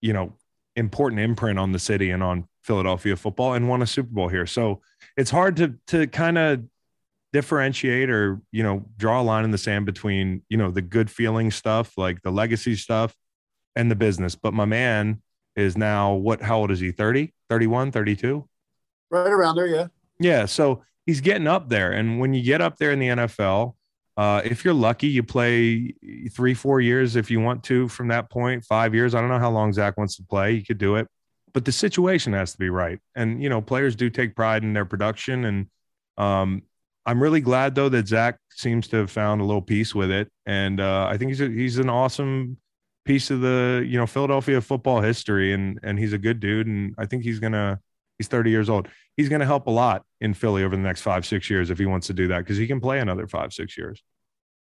you 0.00 0.12
know, 0.12 0.34
important 0.74 1.20
imprint 1.20 1.58
on 1.58 1.72
the 1.72 1.78
city 1.78 2.10
and 2.10 2.22
on 2.22 2.48
Philadelphia 2.62 3.16
football 3.16 3.54
and 3.54 3.68
won 3.68 3.82
a 3.82 3.86
Super 3.86 4.10
Bowl 4.10 4.28
here. 4.28 4.46
So 4.46 4.80
it's 5.16 5.30
hard 5.30 5.56
to 5.56 5.74
to 5.88 6.06
kind 6.06 6.38
of 6.38 6.64
differentiate 7.32 8.08
or 8.08 8.40
you 8.52 8.62
know 8.62 8.84
draw 8.96 9.20
a 9.20 9.22
line 9.22 9.44
in 9.44 9.50
the 9.50 9.58
sand 9.58 9.84
between 9.84 10.42
you 10.48 10.56
know 10.56 10.70
the 10.70 10.82
good 10.82 11.10
feeling 11.10 11.50
stuff 11.50 11.98
like 11.98 12.22
the 12.22 12.30
legacy 12.30 12.74
stuff 12.74 13.14
and 13.76 13.90
the 13.90 13.96
business. 13.96 14.34
But 14.34 14.54
my 14.54 14.64
man 14.64 15.22
is 15.56 15.76
now 15.76 16.14
what? 16.14 16.40
How 16.40 16.58
old 16.58 16.70
is 16.70 16.80
he? 16.80 16.90
30, 16.90 17.32
31, 17.48 17.92
32? 17.92 18.48
Right 19.10 19.26
around 19.26 19.56
there, 19.56 19.66
yeah. 19.66 19.86
Yeah. 20.20 20.46
So 20.46 20.82
he's 21.08 21.22
getting 21.22 21.46
up 21.46 21.70
there. 21.70 21.92
And 21.92 22.20
when 22.20 22.34
you 22.34 22.42
get 22.42 22.60
up 22.60 22.76
there 22.76 22.92
in 22.92 22.98
the 22.98 23.08
NFL, 23.08 23.74
uh, 24.18 24.42
if 24.44 24.62
you're 24.62 24.74
lucky, 24.74 25.06
you 25.06 25.22
play 25.22 25.94
three, 26.32 26.52
four 26.52 26.82
years 26.82 27.16
if 27.16 27.30
you 27.30 27.40
want 27.40 27.64
to 27.64 27.88
from 27.88 28.08
that 28.08 28.28
point, 28.28 28.62
five 28.62 28.94
years. 28.94 29.14
I 29.14 29.22
don't 29.22 29.30
know 29.30 29.38
how 29.38 29.50
long 29.50 29.72
Zach 29.72 29.96
wants 29.96 30.16
to 30.16 30.22
play. 30.22 30.52
You 30.52 30.62
could 30.62 30.76
do 30.76 30.96
it, 30.96 31.08
but 31.54 31.64
the 31.64 31.72
situation 31.72 32.34
has 32.34 32.52
to 32.52 32.58
be 32.58 32.68
right. 32.68 32.98
And, 33.14 33.42
you 33.42 33.48
know, 33.48 33.62
players 33.62 33.96
do 33.96 34.10
take 34.10 34.36
pride 34.36 34.64
in 34.64 34.74
their 34.74 34.84
production. 34.84 35.46
And 35.46 35.66
um, 36.18 36.60
I'm 37.06 37.22
really 37.22 37.40
glad, 37.40 37.74
though, 37.74 37.88
that 37.88 38.06
Zach 38.06 38.38
seems 38.50 38.86
to 38.88 38.98
have 38.98 39.10
found 39.10 39.40
a 39.40 39.44
little 39.44 39.62
peace 39.62 39.94
with 39.94 40.10
it. 40.10 40.30
And 40.44 40.78
uh, 40.78 41.06
I 41.10 41.16
think 41.16 41.30
he's, 41.30 41.40
a, 41.40 41.48
he's 41.48 41.78
an 41.78 41.88
awesome 41.88 42.58
piece 43.06 43.30
of 43.30 43.40
the, 43.40 43.82
you 43.88 43.96
know, 43.96 44.06
Philadelphia 44.06 44.60
football 44.60 45.00
history. 45.00 45.54
And, 45.54 45.80
and 45.82 45.98
he's 45.98 46.12
a 46.12 46.18
good 46.18 46.38
dude. 46.38 46.66
And 46.66 46.94
I 46.98 47.06
think 47.06 47.22
he's 47.22 47.38
going 47.38 47.54
to, 47.54 47.80
he's 48.18 48.28
30 48.28 48.50
years 48.50 48.68
old. 48.68 48.88
He's 49.16 49.28
going 49.28 49.40
to 49.40 49.46
help 49.46 49.66
a 49.66 49.70
lot 49.70 50.04
in 50.20 50.34
Philly 50.34 50.62
over 50.62 50.76
the 50.76 50.82
next 50.82 51.02
five, 51.02 51.26
six 51.26 51.48
years 51.48 51.70
if 51.70 51.78
he 51.78 51.86
wants 51.86 52.06
to 52.08 52.12
do 52.12 52.28
that 52.28 52.40
because 52.40 52.56
he 52.56 52.66
can 52.66 52.80
play 52.80 53.00
another 53.00 53.26
five, 53.26 53.52
six 53.52 53.76
years. 53.76 54.02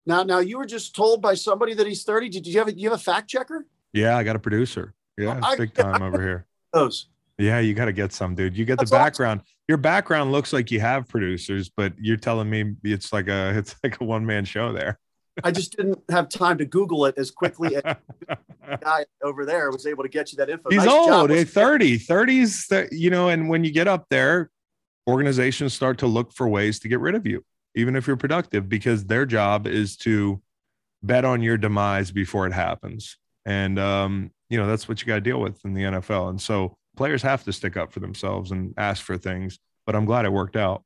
Now, 0.07 0.23
now 0.23 0.39
you 0.39 0.59
were 0.59 0.67
just 0.67 0.95
told 0.95 1.21
by 1.21 1.35
somebody 1.35 1.75
that 1.75 1.87
he's 1.87 2.05
30. 2.05 2.29
Did 2.29 2.47
you 2.47 2.59
have 2.59 2.69
a, 2.69 2.73
you 2.73 2.89
have 2.89 2.99
a 2.99 3.03
fact 3.03 3.29
checker? 3.29 3.67
Yeah, 3.93 4.17
I 4.17 4.23
got 4.23 4.37
a 4.37 4.39
producer. 4.39 4.95
Yeah, 5.19 5.41
I, 5.43 5.57
big 5.57 5.75
time 5.75 6.03
I, 6.03 6.07
over 6.07 6.23
here. 6.23 6.47
Those. 6.73 7.09
Yeah, 7.39 7.59
you 7.59 7.75
got 7.75 7.87
to 7.87 7.93
get 7.93 8.13
some, 8.13 8.35
dude. 8.35 8.57
You 8.57 8.65
get 8.65 8.79
That's 8.79 8.91
the 8.91 8.97
background. 8.97 9.41
Awesome. 9.41 9.53
Your 9.69 9.79
background 9.79 10.33
looks 10.33 10.53
like 10.53 10.71
you 10.71 10.81
have 10.81 11.09
producers, 11.09 11.69
but 11.69 11.93
you're 11.99 12.17
telling 12.17 12.49
me 12.49 12.77
it's 12.85 13.13
like 13.13 13.29
a 13.29 13.59
it's 13.59 13.75
like 13.83 14.01
a 14.01 14.05
one 14.05 14.25
man 14.25 14.45
show 14.45 14.73
there. 14.73 14.99
I 15.45 15.50
just 15.50 15.76
didn't 15.76 15.99
have 16.11 16.28
time 16.28 16.59
to 16.59 16.64
Google 16.64 17.05
it 17.07 17.14
as 17.19 17.31
quickly 17.31 17.76
as 17.76 17.83
the 18.28 18.78
guy 18.81 19.05
over 19.23 19.45
there 19.45 19.71
was 19.71 19.87
able 19.87 20.02
to 20.02 20.09
get 20.09 20.33
you 20.33 20.37
that 20.37 20.49
info. 20.49 20.71
He's 20.71 20.78
nice 20.78 20.88
old, 20.88 21.31
job. 21.31 21.47
30, 21.47 21.99
30s, 21.99 22.88
you 22.90 23.11
know, 23.11 23.28
and 23.28 23.49
when 23.49 23.64
you 23.64 23.71
get 23.71 23.88
up 23.88 24.07
there, 24.11 24.50
organizations 25.07 25.75
start 25.75 25.99
to 25.99 26.07
look 26.07 26.33
for 26.33 26.49
ways 26.49 26.78
to 26.81 26.88
get 26.88 27.00
rid 27.00 27.14
of 27.14 27.26
you 27.26 27.45
even 27.76 27.95
if 27.95 28.07
you're 28.07 28.16
productive, 28.16 28.69
because 28.69 29.05
their 29.05 29.26
job 29.26 29.66
is 29.66 29.97
to 29.99 30.43
bet 31.02 31.25
on 31.25 31.43
your 31.43 31.59
demise 31.59 32.11
before 32.11 32.47
it 32.47 32.52
happens. 32.52 33.19
And, 33.45 33.78
um, 33.78 34.33
you 34.49 34.59
know, 34.59 34.66
that's 34.66 34.88
what 34.88 35.00
you 35.00 35.07
got 35.07 35.16
to 35.16 35.21
deal 35.21 35.40
with 35.40 35.62
in 35.64 35.75
the 35.75 35.83
NFL. 35.83 36.31
And 36.31 36.40
so 36.40 36.75
players 36.97 37.23
have 37.23 37.45
to 37.45 37.52
stick 37.52 37.76
up 37.76 37.93
for 37.93 38.00
themselves 38.00 38.50
and 38.50 38.75
ask 38.76 39.05
for 39.05 39.19
things. 39.19 39.59
But 39.85 39.95
I'm 39.95 40.07
glad 40.07 40.25
it 40.25 40.33
worked 40.33 40.57
out. 40.57 40.83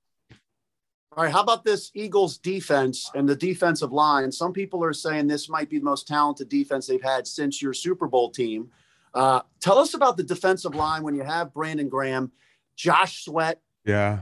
All 1.17 1.25
right. 1.25 1.33
How 1.33 1.43
about 1.43 1.65
this 1.65 1.91
Eagles 1.95 2.39
defense 2.39 3.11
and 3.15 3.29
the 3.29 3.35
defensive 3.35 3.91
line? 3.91 4.31
Some 4.31 4.53
people 4.53 4.85
are 4.85 4.93
saying 4.93 5.27
this 5.27 5.49
might 5.49 5.69
be 5.69 5.79
the 5.79 5.85
most 5.85 6.07
talented 6.07 6.49
defense 6.49 6.87
they've 6.87 7.03
had 7.03 7.27
since 7.27 7.61
your 7.61 7.73
Super 7.75 8.07
Bowl 8.07 8.31
team. 8.31 8.71
Uh, 9.13 9.41
tell 9.59 9.79
us 9.79 9.95
about 9.95 10.17
the 10.17 10.23
defensive 10.23 10.75
line 10.75 11.03
when 11.03 11.17
you 11.17 11.25
have 11.25 11.53
Brandon 11.53 11.89
Graham, 11.89 12.31
Josh 12.77 13.25
Sweat. 13.25 13.61
Yeah. 13.85 14.21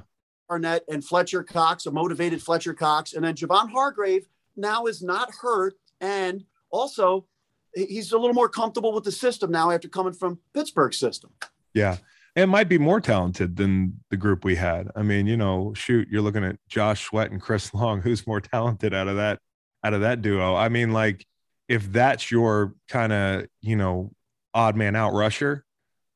Arnett 0.50 0.83
and 0.88 1.04
Fletcher 1.04 1.42
Cox, 1.42 1.85
a 1.85 1.90
motivated 1.90 2.42
Fletcher 2.42 2.73
Cox, 2.73 3.12
and 3.12 3.23
then 3.23 3.35
Javon 3.35 3.71
Hargrave 3.71 4.26
now 4.57 4.87
is 4.87 5.02
not 5.02 5.30
hurt, 5.42 5.75
and 6.00 6.45
also 6.71 7.26
he's 7.75 8.12
a 8.12 8.18
little 8.18 8.35
more 8.35 8.49
comfortable 8.49 8.95
with 8.95 9.04
the 9.04 9.12
system 9.12 9.50
now 9.50 9.71
after 9.71 9.88
coming 9.88 10.14
from 10.14 10.38
Pittsburgh 10.54 10.95
system. 10.95 11.30
Yeah, 11.75 11.99
it 12.37 12.47
might 12.47 12.68
be 12.68 12.78
more 12.78 13.00
talented 13.00 13.56
than 13.56 14.00
the 14.11 14.16
group 14.16 14.44
we 14.44 14.56
had. 14.56 14.88
I 14.94 15.02
mean, 15.02 15.26
you 15.26 15.37
know, 15.37 15.73
shoot, 15.75 16.08
you're 16.11 16.23
looking 16.23 16.44
at 16.44 16.56
Josh 16.68 17.04
Sweat 17.04 17.30
and 17.30 17.40
Chris 17.40 17.73
Long, 17.75 18.00
who's 18.00 18.26
more 18.26 18.40
talented 18.40 18.94
out 18.94 19.08
of 19.08 19.16
that 19.16 19.38
out 19.85 19.94
of 19.94 20.00
that 20.00 20.23
duo. 20.23 20.54
I 20.54 20.68
mean, 20.68 20.92
like 20.92 21.26
if 21.68 21.90
that's 21.92 22.30
your 22.30 22.75
kind 22.88 23.12
of 23.12 23.47
you 23.61 23.76
know 23.76 24.12
odd 24.54 24.76
man 24.76 24.97
out 24.97 25.12
rusher, 25.12 25.64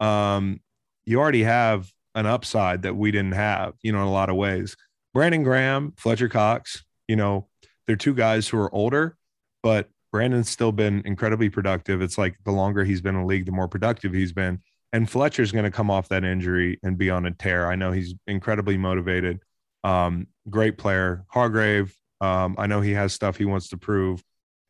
um, 0.01 0.61
you 1.05 1.19
already 1.19 1.45
have 1.45 1.91
an 2.15 2.27
upside 2.27 2.83
that 2.83 2.97
we 2.97 3.11
didn't 3.11 3.33
have, 3.33 3.75
you 3.83 3.93
know, 3.93 4.03
in 4.03 4.09
a 4.09 4.13
lot 4.13 4.31
of 4.31 4.37
ways. 4.37 4.77
Brandon 5.15 5.43
Graham, 5.43 5.93
Fletcher 5.97 6.29
Cox, 6.29 6.85
you 7.09 7.17
know, 7.17 7.49
they're 7.87 7.97
two 7.97 8.15
guys 8.15 8.49
who 8.49 8.59
are 8.59 8.75
older, 8.75 9.17
but 9.63 9.89
Brandon's 10.11 10.51
still 10.51 10.73
been 10.73 11.03
incredibly 11.05 11.49
productive. 11.49 12.03
It's 12.03 12.19
like 12.19 12.37
the 12.45 12.53
longer 12.53 12.85
he's 12.85 13.01
been 13.01 13.15
in 13.15 13.23
the 13.23 13.27
league, 13.27 13.47
the 13.47 13.53
more 13.53 13.69
productive 13.69 14.13
he's 14.13 14.33
been. 14.33 14.61
And 14.93 15.09
Fletcher's 15.09 15.53
going 15.53 15.65
to 15.65 15.71
come 15.71 15.91
off 15.91 16.09
that 16.09 16.25
injury 16.25 16.79
and 16.83 16.99
be 16.99 17.11
on 17.11 17.27
a 17.27 17.31
tear. 17.31 17.71
I 17.71 17.77
know 17.77 17.93
he's 17.93 18.15
incredibly 18.27 18.77
motivated. 18.77 19.41
Um, 19.85 20.27
great 20.51 20.77
player. 20.77 21.25
Hargrave, 21.29 21.97
um, 22.21 22.57
I 22.59 22.67
know 22.67 22.81
he 22.81 22.93
has 22.93 23.13
stuff 23.13 23.37
he 23.37 23.47
wants 23.47 23.69
to 23.71 23.79
prove. 23.79 24.23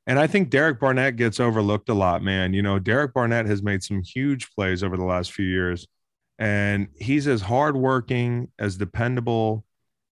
And 0.06 0.18
I 0.18 0.26
think 0.26 0.50
Derek 0.50 0.80
Barnett 0.80 1.16
gets 1.16 1.40
overlooked 1.40 1.88
a 1.88 1.94
lot, 1.94 2.22
man. 2.22 2.54
You 2.54 2.62
know, 2.62 2.78
Derek 2.78 3.14
Barnett 3.14 3.46
has 3.46 3.62
made 3.62 3.82
some 3.82 4.02
huge 4.02 4.52
plays 4.54 4.82
over 4.82 4.96
the 4.96 5.04
last 5.04 5.32
few 5.32 5.46
years 5.46 5.87
and 6.42 6.88
he's 6.98 7.28
as 7.28 7.40
hardworking, 7.40 8.48
as 8.58 8.76
dependable, 8.76 9.64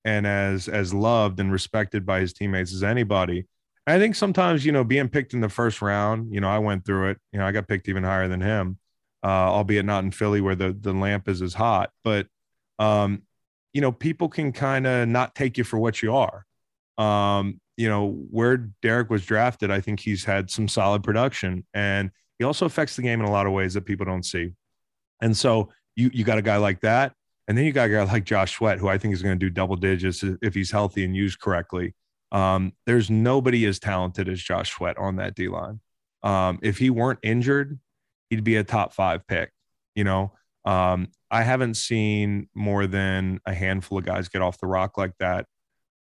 and 0.04 0.26
as 0.26 0.68
as 0.68 0.94
loved 0.94 1.40
and 1.40 1.52
respected 1.52 2.06
by 2.06 2.20
his 2.20 2.32
teammates 2.32 2.72
as 2.72 2.84
anybody. 2.84 3.46
I 3.86 3.98
think 3.98 4.14
sometimes 4.14 4.64
you 4.64 4.70
know 4.70 4.84
being 4.84 5.08
picked 5.08 5.34
in 5.34 5.40
the 5.40 5.48
first 5.48 5.82
round, 5.82 6.32
you 6.32 6.40
know, 6.40 6.48
I 6.48 6.58
went 6.58 6.84
through 6.84 7.10
it. 7.10 7.18
You 7.32 7.40
know, 7.40 7.46
I 7.46 7.52
got 7.52 7.66
picked 7.66 7.88
even 7.88 8.04
higher 8.04 8.28
than 8.28 8.40
him, 8.40 8.78
uh, 9.22 9.26
albeit 9.26 9.84
not 9.84 10.04
in 10.04 10.10
Philly 10.10 10.40
where 10.40 10.54
the 10.54 10.76
the 10.78 10.92
lamp 10.92 11.28
is 11.28 11.42
as 11.42 11.54
hot. 11.54 11.90
But 12.04 12.26
um, 12.78 13.22
you 13.72 13.80
know, 13.80 13.92
people 13.92 14.28
can 14.28 14.52
kind 14.52 14.86
of 14.86 15.08
not 15.08 15.34
take 15.34 15.58
you 15.58 15.64
for 15.64 15.78
what 15.78 16.02
you 16.02 16.14
are. 16.14 16.44
Um, 16.98 17.60
you 17.76 17.88
know, 17.88 18.10
where 18.30 18.56
Derek 18.82 19.08
was 19.10 19.24
drafted, 19.24 19.70
I 19.70 19.80
think 19.80 20.00
he's 20.00 20.24
had 20.24 20.50
some 20.50 20.68
solid 20.68 21.02
production, 21.02 21.64
and 21.72 22.10
he 22.38 22.44
also 22.44 22.66
affects 22.66 22.96
the 22.96 23.02
game 23.02 23.20
in 23.20 23.26
a 23.26 23.30
lot 23.30 23.46
of 23.46 23.52
ways 23.52 23.74
that 23.74 23.86
people 23.86 24.06
don't 24.06 24.24
see. 24.24 24.52
And 25.22 25.36
so 25.36 25.70
you 25.96 26.10
you 26.12 26.24
got 26.24 26.38
a 26.38 26.42
guy 26.42 26.56
like 26.56 26.80
that, 26.80 27.14
and 27.48 27.56
then 27.56 27.64
you 27.64 27.72
got 27.72 27.88
a 27.88 27.92
guy 27.92 28.02
like 28.04 28.24
Josh 28.24 28.54
Sweat, 28.56 28.78
who 28.78 28.88
I 28.88 28.98
think 28.98 29.14
is 29.14 29.22
going 29.22 29.38
to 29.38 29.46
do 29.46 29.50
double 29.50 29.76
digits 29.76 30.24
if 30.42 30.54
he's 30.54 30.70
healthy 30.70 31.04
and 31.04 31.16
used 31.16 31.40
correctly. 31.40 31.94
Um, 32.32 32.72
there's 32.86 33.10
nobody 33.10 33.66
as 33.66 33.78
talented 33.78 34.28
as 34.28 34.40
Josh 34.40 34.70
Sweat 34.70 34.96
on 34.98 35.16
that 35.16 35.34
D 35.34 35.48
line. 35.48 35.80
Um, 36.22 36.58
if 36.62 36.78
he 36.78 36.90
weren't 36.90 37.18
injured, 37.22 37.78
he'd 38.30 38.44
be 38.44 38.56
a 38.56 38.64
top 38.64 38.94
five 38.94 39.26
pick. 39.26 39.52
You 39.94 40.04
know, 40.04 40.32
um, 40.64 41.08
I 41.30 41.42
haven't 41.42 41.74
seen 41.74 42.48
more 42.54 42.86
than 42.86 43.40
a 43.44 43.52
handful 43.52 43.98
of 43.98 44.04
guys 44.04 44.28
get 44.28 44.40
off 44.40 44.58
the 44.58 44.66
rock 44.66 44.96
like 44.96 45.12
that, 45.18 45.46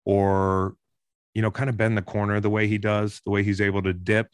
or 0.04 0.76
you 1.34 1.42
know, 1.42 1.52
kind 1.52 1.70
of 1.70 1.78
bend 1.78 1.96
the 1.96 2.02
corner 2.02 2.40
the 2.40 2.50
way 2.50 2.68
he 2.68 2.80
does, 2.80 3.22
the 3.24 3.32
way 3.32 3.44
he's 3.44 3.62
able 3.62 3.84
to 3.84 3.94
dip 3.94 4.28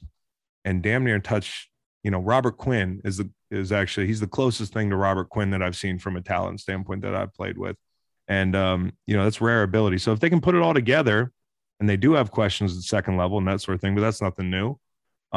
and 0.63 0.81
damn 0.81 1.03
near 1.03 1.19
touch. 1.19 1.69
You 2.03 2.11
know, 2.11 2.19
Robert 2.19 2.57
Quinn 2.57 3.01
is 3.03 3.17
the 3.17 3.29
is 3.51 3.71
actually 3.71 4.07
he's 4.07 4.19
the 4.19 4.27
closest 4.27 4.73
thing 4.73 4.89
to 4.89 4.95
Robert 4.95 5.29
Quinn 5.29 5.51
that 5.51 5.61
I've 5.61 5.75
seen 5.75 5.99
from 5.99 6.15
a 6.15 6.21
talent 6.21 6.59
standpoint 6.61 7.01
that 7.03 7.13
I've 7.13 7.33
played 7.33 7.57
with. 7.57 7.75
And 8.27 8.55
um, 8.55 8.93
you 9.05 9.15
know, 9.15 9.25
that's 9.25 9.41
rare 9.41 9.63
ability. 9.63 9.97
So 9.97 10.11
if 10.13 10.19
they 10.19 10.29
can 10.29 10.41
put 10.41 10.55
it 10.55 10.61
all 10.61 10.73
together 10.73 11.31
and 11.79 11.89
they 11.89 11.97
do 11.97 12.13
have 12.13 12.31
questions 12.31 12.75
at 12.77 12.83
second 12.83 13.17
level 13.17 13.37
and 13.37 13.47
that 13.47 13.61
sort 13.61 13.75
of 13.75 13.81
thing, 13.81 13.95
but 13.95 14.01
that's 14.01 14.21
nothing 14.21 14.49
new. 14.49 14.77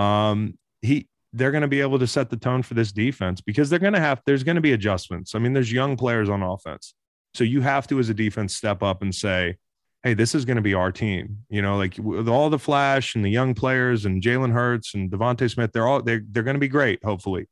Um, 0.00 0.58
he 0.82 1.08
they're 1.36 1.50
going 1.50 1.62
to 1.62 1.68
be 1.68 1.80
able 1.80 1.98
to 1.98 2.06
set 2.06 2.30
the 2.30 2.36
tone 2.36 2.62
for 2.62 2.74
this 2.74 2.92
defense 2.92 3.40
because 3.40 3.68
they're 3.68 3.78
going 3.78 3.92
to 3.92 4.00
have 4.00 4.22
there's 4.26 4.42
going 4.42 4.56
to 4.56 4.62
be 4.62 4.72
adjustments. 4.72 5.34
I 5.34 5.38
mean, 5.38 5.52
there's 5.52 5.72
young 5.72 5.96
players 5.96 6.28
on 6.28 6.42
offense. 6.42 6.94
So 7.34 7.44
you 7.44 7.60
have 7.60 7.86
to 7.88 7.98
as 7.98 8.08
a 8.08 8.14
defense 8.14 8.54
step 8.54 8.82
up 8.82 9.02
and 9.02 9.14
say, 9.14 9.56
hey, 10.02 10.14
this 10.14 10.34
is 10.34 10.44
going 10.44 10.56
to 10.56 10.62
be 10.62 10.72
our 10.72 10.90
team. 10.90 11.44
You 11.50 11.60
know, 11.60 11.76
like 11.76 11.96
with 11.98 12.28
all 12.28 12.48
the 12.48 12.58
flash 12.58 13.14
and 13.14 13.24
the 13.24 13.30
young 13.30 13.54
players 13.54 14.06
and 14.06 14.22
Jalen 14.22 14.52
Hurts 14.52 14.94
and 14.94 15.10
DeVonta 15.10 15.50
Smith, 15.50 15.72
they're 15.72 15.86
all 15.86 16.02
they're, 16.02 16.22
they're 16.30 16.42
going 16.42 16.54
to 16.54 16.60
be 16.60 16.68
great, 16.68 17.04
hopefully. 17.04 17.46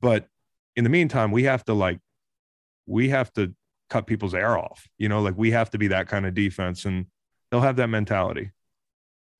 But 0.00 0.26
in 0.76 0.84
the 0.84 0.90
meantime, 0.90 1.30
we 1.30 1.44
have 1.44 1.64
to 1.64 1.72
like, 1.72 1.98
we 2.86 3.08
have 3.08 3.32
to 3.34 3.54
cut 3.88 4.06
people's 4.06 4.34
air 4.34 4.58
off. 4.58 4.86
You 4.98 5.08
know, 5.08 5.22
like 5.22 5.36
we 5.36 5.52
have 5.52 5.70
to 5.70 5.78
be 5.78 5.88
that 5.88 6.08
kind 6.08 6.26
of 6.26 6.34
defense, 6.34 6.84
and 6.84 7.06
they'll 7.50 7.60
have 7.60 7.76
that 7.76 7.88
mentality. 7.88 8.50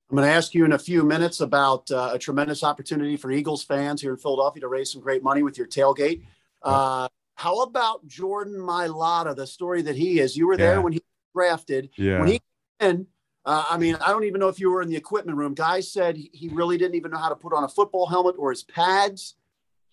I'm 0.09 0.15
going 0.15 0.27
to 0.27 0.33
ask 0.33 0.53
you 0.55 0.65
in 0.65 0.73
a 0.73 0.79
few 0.79 1.03
minutes 1.03 1.39
about 1.39 1.89
uh, 1.91 2.11
a 2.13 2.19
tremendous 2.19 2.63
opportunity 2.63 3.15
for 3.15 3.31
Eagles 3.31 3.63
fans 3.63 4.01
here 4.01 4.11
in 4.11 4.17
Philadelphia 4.17 4.61
to 4.61 4.67
raise 4.67 4.91
some 4.91 5.01
great 5.01 5.21
money 5.21 5.43
with 5.43 5.57
your 5.57 5.67
tailgate. 5.67 6.23
Uh, 6.63 7.07
how 7.35 7.61
about 7.61 8.05
Jordan 8.07 8.55
Mailata, 8.55 9.35
the 9.35 9.45
story 9.45 9.81
that 9.83 9.95
he 9.95 10.19
is? 10.19 10.35
You 10.35 10.47
were 10.47 10.57
there 10.57 10.75
yeah. 10.75 10.79
when 10.79 10.93
he 10.93 11.01
drafted. 11.35 11.89
Yeah. 11.95 12.19
When 12.19 12.27
he 12.27 12.41
in, 12.79 13.05
uh, 13.45 13.65
I 13.69 13.77
mean, 13.77 13.95
I 13.95 14.07
don't 14.07 14.23
even 14.23 14.39
know 14.39 14.47
if 14.47 14.59
you 14.59 14.71
were 14.71 14.81
in 14.81 14.89
the 14.89 14.95
equipment 14.95 15.37
room. 15.37 15.53
Guys 15.53 15.91
said 15.91 16.17
he 16.17 16.49
really 16.49 16.77
didn't 16.77 16.95
even 16.95 17.11
know 17.11 17.17
how 17.17 17.29
to 17.29 17.35
put 17.35 17.53
on 17.53 17.63
a 17.63 17.69
football 17.69 18.07
helmet 18.07 18.35
or 18.37 18.49
his 18.49 18.63
pads 18.63 19.35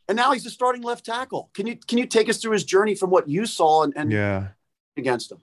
and 0.08 0.16
now 0.16 0.32
he's 0.32 0.46
a 0.46 0.50
starting 0.50 0.82
left 0.82 1.04
tackle. 1.04 1.50
Can 1.54 1.66
you 1.66 1.76
can 1.76 1.98
you 1.98 2.06
take 2.06 2.28
us 2.28 2.38
through 2.38 2.52
his 2.52 2.64
journey 2.64 2.94
from 2.94 3.10
what 3.10 3.28
you 3.28 3.46
saw 3.46 3.82
and, 3.82 3.92
and 3.96 4.12
yeah 4.12 4.48
against 4.96 5.32
him? 5.32 5.38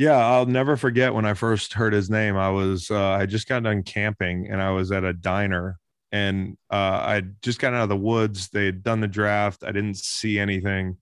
Yeah, 0.00 0.16
I'll 0.16 0.46
never 0.46 0.78
forget 0.78 1.12
when 1.12 1.26
I 1.26 1.34
first 1.34 1.74
heard 1.74 1.92
his 1.92 2.08
name. 2.08 2.34
I 2.34 2.48
was 2.48 2.90
uh, 2.90 3.10
I 3.10 3.26
just 3.26 3.46
got 3.46 3.64
done 3.64 3.82
camping 3.82 4.48
and 4.50 4.62
I 4.62 4.70
was 4.70 4.90
at 4.92 5.04
a 5.04 5.12
diner 5.12 5.78
and 6.10 6.56
uh, 6.70 6.74
I 7.04 7.22
just 7.42 7.58
got 7.58 7.74
out 7.74 7.82
of 7.82 7.90
the 7.90 7.98
woods. 7.98 8.48
They 8.48 8.64
had 8.64 8.82
done 8.82 9.00
the 9.02 9.06
draft. 9.06 9.62
I 9.62 9.72
didn't 9.72 9.98
see 9.98 10.38
anything, 10.38 10.96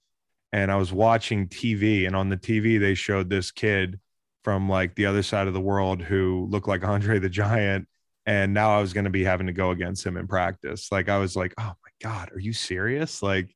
and 0.52 0.72
I 0.72 0.74
was 0.74 0.92
watching 0.92 1.46
TV. 1.46 2.08
And 2.08 2.16
on 2.16 2.28
the 2.28 2.36
TV, 2.36 2.80
they 2.80 2.94
showed 2.94 3.30
this 3.30 3.52
kid 3.52 4.00
from 4.42 4.68
like 4.68 4.96
the 4.96 5.06
other 5.06 5.22
side 5.22 5.46
of 5.46 5.54
the 5.54 5.60
world 5.60 6.02
who 6.02 6.48
looked 6.50 6.66
like 6.66 6.82
Andre 6.82 7.20
the 7.20 7.28
Giant. 7.28 7.86
And 8.26 8.52
now 8.52 8.76
I 8.76 8.80
was 8.80 8.92
going 8.92 9.04
to 9.04 9.10
be 9.10 9.22
having 9.22 9.46
to 9.46 9.52
go 9.52 9.70
against 9.70 10.04
him 10.04 10.16
in 10.16 10.26
practice. 10.26 10.90
Like 10.90 11.08
I 11.08 11.18
was 11.18 11.36
like, 11.36 11.54
oh 11.56 11.72
my 11.84 11.90
God, 12.02 12.32
are 12.32 12.40
you 12.40 12.52
serious? 12.52 13.22
Like, 13.22 13.54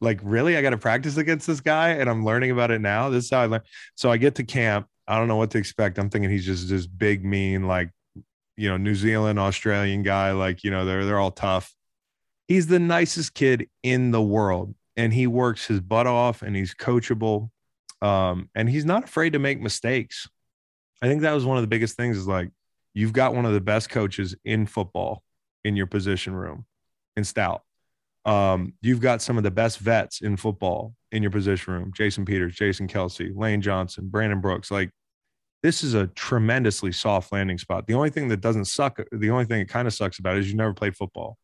like 0.00 0.20
really? 0.22 0.56
I 0.56 0.62
got 0.62 0.70
to 0.70 0.78
practice 0.78 1.16
against 1.16 1.46
this 1.46 1.60
guy, 1.60 1.90
and 1.90 2.08
I'm 2.08 2.24
learning 2.24 2.50
about 2.50 2.70
it 2.70 2.80
now. 2.80 3.08
This 3.10 3.24
is 3.24 3.30
how 3.30 3.40
I 3.40 3.46
learn. 3.46 3.62
So 3.94 4.10
I 4.10 4.16
get 4.16 4.34
to 4.36 4.44
camp. 4.44 4.86
I 5.06 5.18
don't 5.18 5.28
know 5.28 5.36
what 5.36 5.50
to 5.52 5.58
expect. 5.58 5.98
I'm 5.98 6.10
thinking 6.10 6.30
he's 6.30 6.46
just 6.46 6.68
this 6.68 6.86
big, 6.86 7.24
mean, 7.24 7.66
like 7.66 7.90
you 8.56 8.68
know, 8.68 8.76
New 8.76 8.94
Zealand, 8.94 9.38
Australian 9.38 10.02
guy. 10.02 10.32
Like 10.32 10.64
you 10.64 10.70
know, 10.70 10.84
they're 10.84 11.04
they're 11.04 11.18
all 11.18 11.30
tough. 11.30 11.74
He's 12.48 12.66
the 12.66 12.78
nicest 12.78 13.34
kid 13.34 13.68
in 13.82 14.10
the 14.10 14.22
world, 14.22 14.74
and 14.96 15.12
he 15.12 15.26
works 15.26 15.66
his 15.66 15.80
butt 15.80 16.06
off, 16.06 16.42
and 16.42 16.54
he's 16.54 16.74
coachable, 16.74 17.50
um, 18.00 18.48
and 18.54 18.68
he's 18.68 18.84
not 18.84 19.04
afraid 19.04 19.32
to 19.34 19.38
make 19.38 19.60
mistakes. 19.60 20.28
I 21.00 21.08
think 21.08 21.22
that 21.22 21.32
was 21.32 21.44
one 21.44 21.56
of 21.56 21.62
the 21.62 21.68
biggest 21.68 21.96
things. 21.96 22.16
Is 22.16 22.28
like 22.28 22.50
you've 22.94 23.12
got 23.12 23.34
one 23.34 23.46
of 23.46 23.52
the 23.52 23.60
best 23.60 23.90
coaches 23.90 24.34
in 24.44 24.66
football 24.66 25.22
in 25.64 25.76
your 25.76 25.86
position 25.86 26.34
room 26.34 26.66
in 27.16 27.24
Stout. 27.24 27.62
Um, 28.24 28.74
you've 28.80 29.00
got 29.00 29.20
some 29.20 29.36
of 29.36 29.42
the 29.42 29.50
best 29.50 29.78
vets 29.78 30.20
in 30.20 30.36
football 30.36 30.94
in 31.10 31.22
your 31.22 31.32
position 31.32 31.72
room 31.72 31.92
Jason 31.94 32.24
Peters, 32.24 32.54
Jason 32.54 32.86
Kelce, 32.86 33.32
Lane 33.34 33.60
Johnson, 33.60 34.08
Brandon 34.08 34.40
Brooks. 34.40 34.70
Like, 34.70 34.90
this 35.62 35.84
is 35.84 35.94
a 35.94 36.08
tremendously 36.08 36.92
soft 36.92 37.32
landing 37.32 37.58
spot. 37.58 37.86
The 37.86 37.94
only 37.94 38.10
thing 38.10 38.28
that 38.28 38.40
doesn't 38.40 38.64
suck, 38.64 39.00
the 39.12 39.30
only 39.30 39.44
thing 39.44 39.60
that 39.60 39.68
kind 39.68 39.86
of 39.86 39.94
sucks 39.94 40.18
about 40.18 40.36
is 40.36 40.50
you 40.50 40.56
never 40.56 40.74
played 40.74 40.96
football. 40.96 41.36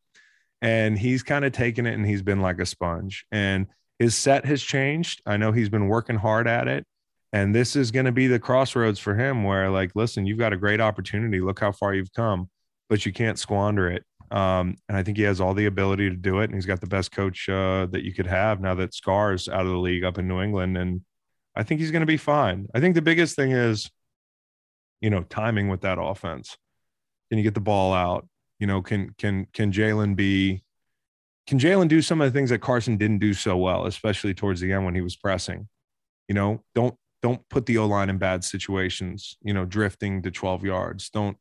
And 0.61 0.99
he's 0.99 1.23
kind 1.23 1.45
of 1.45 1.53
taken 1.53 1.87
it 1.87 1.95
and 1.95 2.05
he's 2.05 2.23
been 2.23 2.41
like 2.41 2.59
a 2.59 2.67
sponge. 2.67 3.25
And 3.31 3.69
his 3.99 4.17
set 4.17 4.45
has 4.45 4.61
changed. 4.61 5.23
I 5.25 5.37
know 5.37 5.53
he's 5.53 5.69
been 5.69 5.87
working 5.87 6.17
hard 6.17 6.49
at 6.49 6.67
it. 6.67 6.85
And 7.33 7.55
this 7.55 7.77
is 7.77 7.91
going 7.91 8.07
to 8.07 8.12
be 8.12 8.27
the 8.27 8.38
crossroads 8.38 8.99
for 8.99 9.14
him 9.14 9.45
where, 9.45 9.71
like, 9.71 9.93
listen, 9.95 10.27
you've 10.27 10.38
got 10.38 10.53
a 10.53 10.57
great 10.57 10.81
opportunity. 10.81 11.41
Look 11.41 11.61
how 11.61 11.73
far 11.73 11.95
you've 11.95 12.12
come, 12.12 12.49
but 12.88 13.05
you 13.05 13.12
can't 13.12 13.38
squander 13.38 13.91
it. 13.91 14.03
Um, 14.31 14.77
and 14.88 14.97
I 14.97 15.03
think 15.03 15.17
he 15.17 15.23
has 15.25 15.41
all 15.41 15.55
the 15.55 15.67
ability 15.67 16.11
to 16.11 16.17
do 16.17 16.41
it. 16.41 16.45
And 16.45 16.55
he's 16.55 16.67
got 16.67 16.81
the 16.81 16.87
best 16.87 17.12
coach 17.12 17.49
uh, 17.49 17.87
that 17.91 18.05
you 18.05 18.12
could 18.12 18.27
have 18.27 18.61
now 18.61 18.75
that 18.75 18.95
Scar's 18.95 19.49
out 19.49 19.62
of 19.62 19.69
the 19.69 19.79
league 19.79 20.05
up 20.05 20.19
in 20.19 20.29
New 20.29 20.41
England. 20.41 20.77
And 20.77 21.03
I 21.55 21.62
think 21.62 21.81
he's 21.81 21.91
going 21.91 22.01
to 22.01 22.07
be 22.07 22.17
fine. 22.17 22.69
I 22.75 22.81
think 22.81 22.95
the 22.95 23.03
biggest 23.03 23.37
thing 23.37 23.53
is, 23.53 23.91
you 25.01 25.11
know, 25.11 25.23
timing 25.23 25.69
with 25.69 25.83
that 25.83 25.99
offense. 26.01 26.57
Can 27.31 27.38
you 27.38 27.45
get 27.45 27.55
the 27.55 27.61
ball 27.61 27.93
out? 27.93 28.29
You 28.59 28.67
know, 28.67 28.83
can 28.83 29.14
can 29.19 29.47
can 29.53 29.73
Jalen 29.73 30.17
be? 30.17 30.62
Can 31.47 31.59
Jalen 31.59 31.88
do 31.88 32.03
some 32.03 32.21
of 32.21 32.31
the 32.31 32.37
things 32.37 32.51
that 32.51 32.61
Carson 32.61 32.97
didn't 32.97 33.21
do 33.21 33.33
so 33.33 33.57
well, 33.57 33.87
especially 33.87 34.35
towards 34.35 34.61
the 34.61 34.73
end 34.73 34.85
when 34.85 34.95
he 34.95 35.01
was 35.01 35.17
pressing? 35.17 35.69
You 36.29 36.35
know, 36.35 36.62
don't 36.75 36.95
don't 37.23 37.49
put 37.49 37.67
the 37.67 37.79
O 37.79 37.87
line 37.87 38.11
in 38.11 38.19
bad 38.19 38.45
situations. 38.45 39.37
You 39.43 39.55
know, 39.55 39.64
drifting 39.64 40.23
to 40.23 40.31
12 40.31 40.64
yards. 40.64 41.11
Don't 41.11 41.37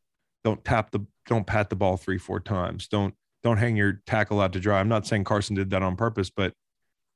don't 0.48 0.64
tap 0.64 0.92
the 0.92 1.06
don't 1.26 1.46
pat 1.46 1.70
the 1.70 1.76
ball 1.76 1.98
three 1.98 2.18
four 2.18 2.40
times. 2.40 2.88
Don't 2.88 3.14
don't 3.44 3.58
hang 3.58 3.76
your 3.76 4.02
tackle 4.06 4.40
out 4.40 4.54
to 4.54 4.60
dry. 4.60 4.80
I'm 4.80 4.88
not 4.88 5.06
saying 5.06 5.26
carson 5.26 5.56
did 5.56 5.70
that 5.72 5.84
on 5.84 5.98
purpose 5.98 6.30
but 6.30 6.54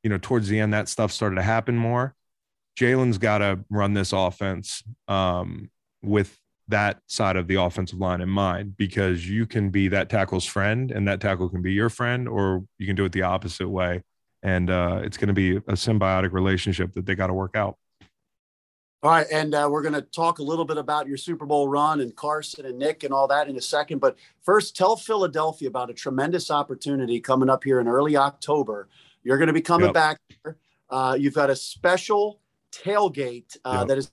you 0.04 0.10
know 0.10 0.18
towards 0.18 0.50
the 0.50 0.60
end 0.60 0.74
that 0.74 0.90
stuff 0.90 1.12
started 1.12 1.38
to 1.38 1.42
happen 1.42 1.78
more. 1.78 2.14
Jalen's 2.78 3.18
got 3.18 3.40
to 3.40 3.60
run 3.70 3.94
this 3.94 4.14
offense 4.14 4.84
um, 5.08 5.70
with 6.02 6.38
that 6.68 7.02
side 7.08 7.36
of 7.36 7.48
the 7.48 7.56
offensive 7.56 8.00
line 8.00 8.22
in 8.22 8.30
mind 8.30 8.76
because 8.78 9.30
you 9.30 9.46
can 9.46 9.70
be 9.70 9.90
that 9.90 10.10
tackle's 10.10 10.46
friend 10.46 10.90
and 10.92 11.08
that 11.08 11.20
tackle 11.20 11.50
can 11.50 11.62
be 11.62 11.74
your 11.74 11.90
friend 11.90 12.30
or 12.30 12.64
you 12.78 12.88
can 12.88 12.96
do 12.96 13.04
it 13.04 13.12
the 13.12 13.22
opposite 13.24 13.68
way. 13.68 14.02
And 14.42 14.70
uh, 14.70 15.02
it's 15.04 15.18
going 15.18 15.28
to 15.28 15.34
be 15.34 15.58
a 15.58 15.74
symbiotic 15.74 16.32
relationship 16.32 16.94
that 16.94 17.06
they 17.06 17.14
got 17.14 17.28
to 17.28 17.34
work 17.34 17.56
out 17.56 17.76
all 19.04 19.10
right, 19.10 19.26
and 19.32 19.56
uh, 19.56 19.68
we're 19.72 19.82
going 19.82 19.96
to 19.96 20.02
talk 20.04 20.38
a 20.38 20.44
little 20.44 20.66
bit 20.66 20.78
about 20.78 21.08
your 21.08 21.18
Super 21.18 21.48
Bowl 21.48 21.68
run 21.68 22.02
and 22.02 22.16
Carson 22.16 22.68
and 22.68 22.78
Nick 22.78 23.04
and 23.04 23.12
all 23.12 23.28
that 23.30 23.48
in 23.48 23.58
a 23.58 23.62
second. 23.62 23.98
But 23.98 24.16
first, 24.44 24.76
tell 24.76 24.96
Philadelphia 24.96 25.68
about 25.70 25.90
a 25.90 25.94
tremendous 25.94 26.52
opportunity 26.52 27.20
coming 27.20 27.50
up 27.50 27.64
here 27.64 27.80
in 27.80 27.88
early 27.88 28.16
October. 28.16 28.90
You're 29.24 29.38
going 29.38 29.48
to 29.48 29.54
be 29.54 29.62
coming 29.62 29.88
yep. 29.88 29.94
back. 29.96 30.18
Uh, 30.88 31.18
you've 31.20 31.34
got 31.34 31.50
a 31.50 31.56
special 31.56 32.42
tailgate 32.72 33.58
uh, 33.66 33.78
yep. 33.80 33.88
that 33.88 33.98
is 33.98 34.12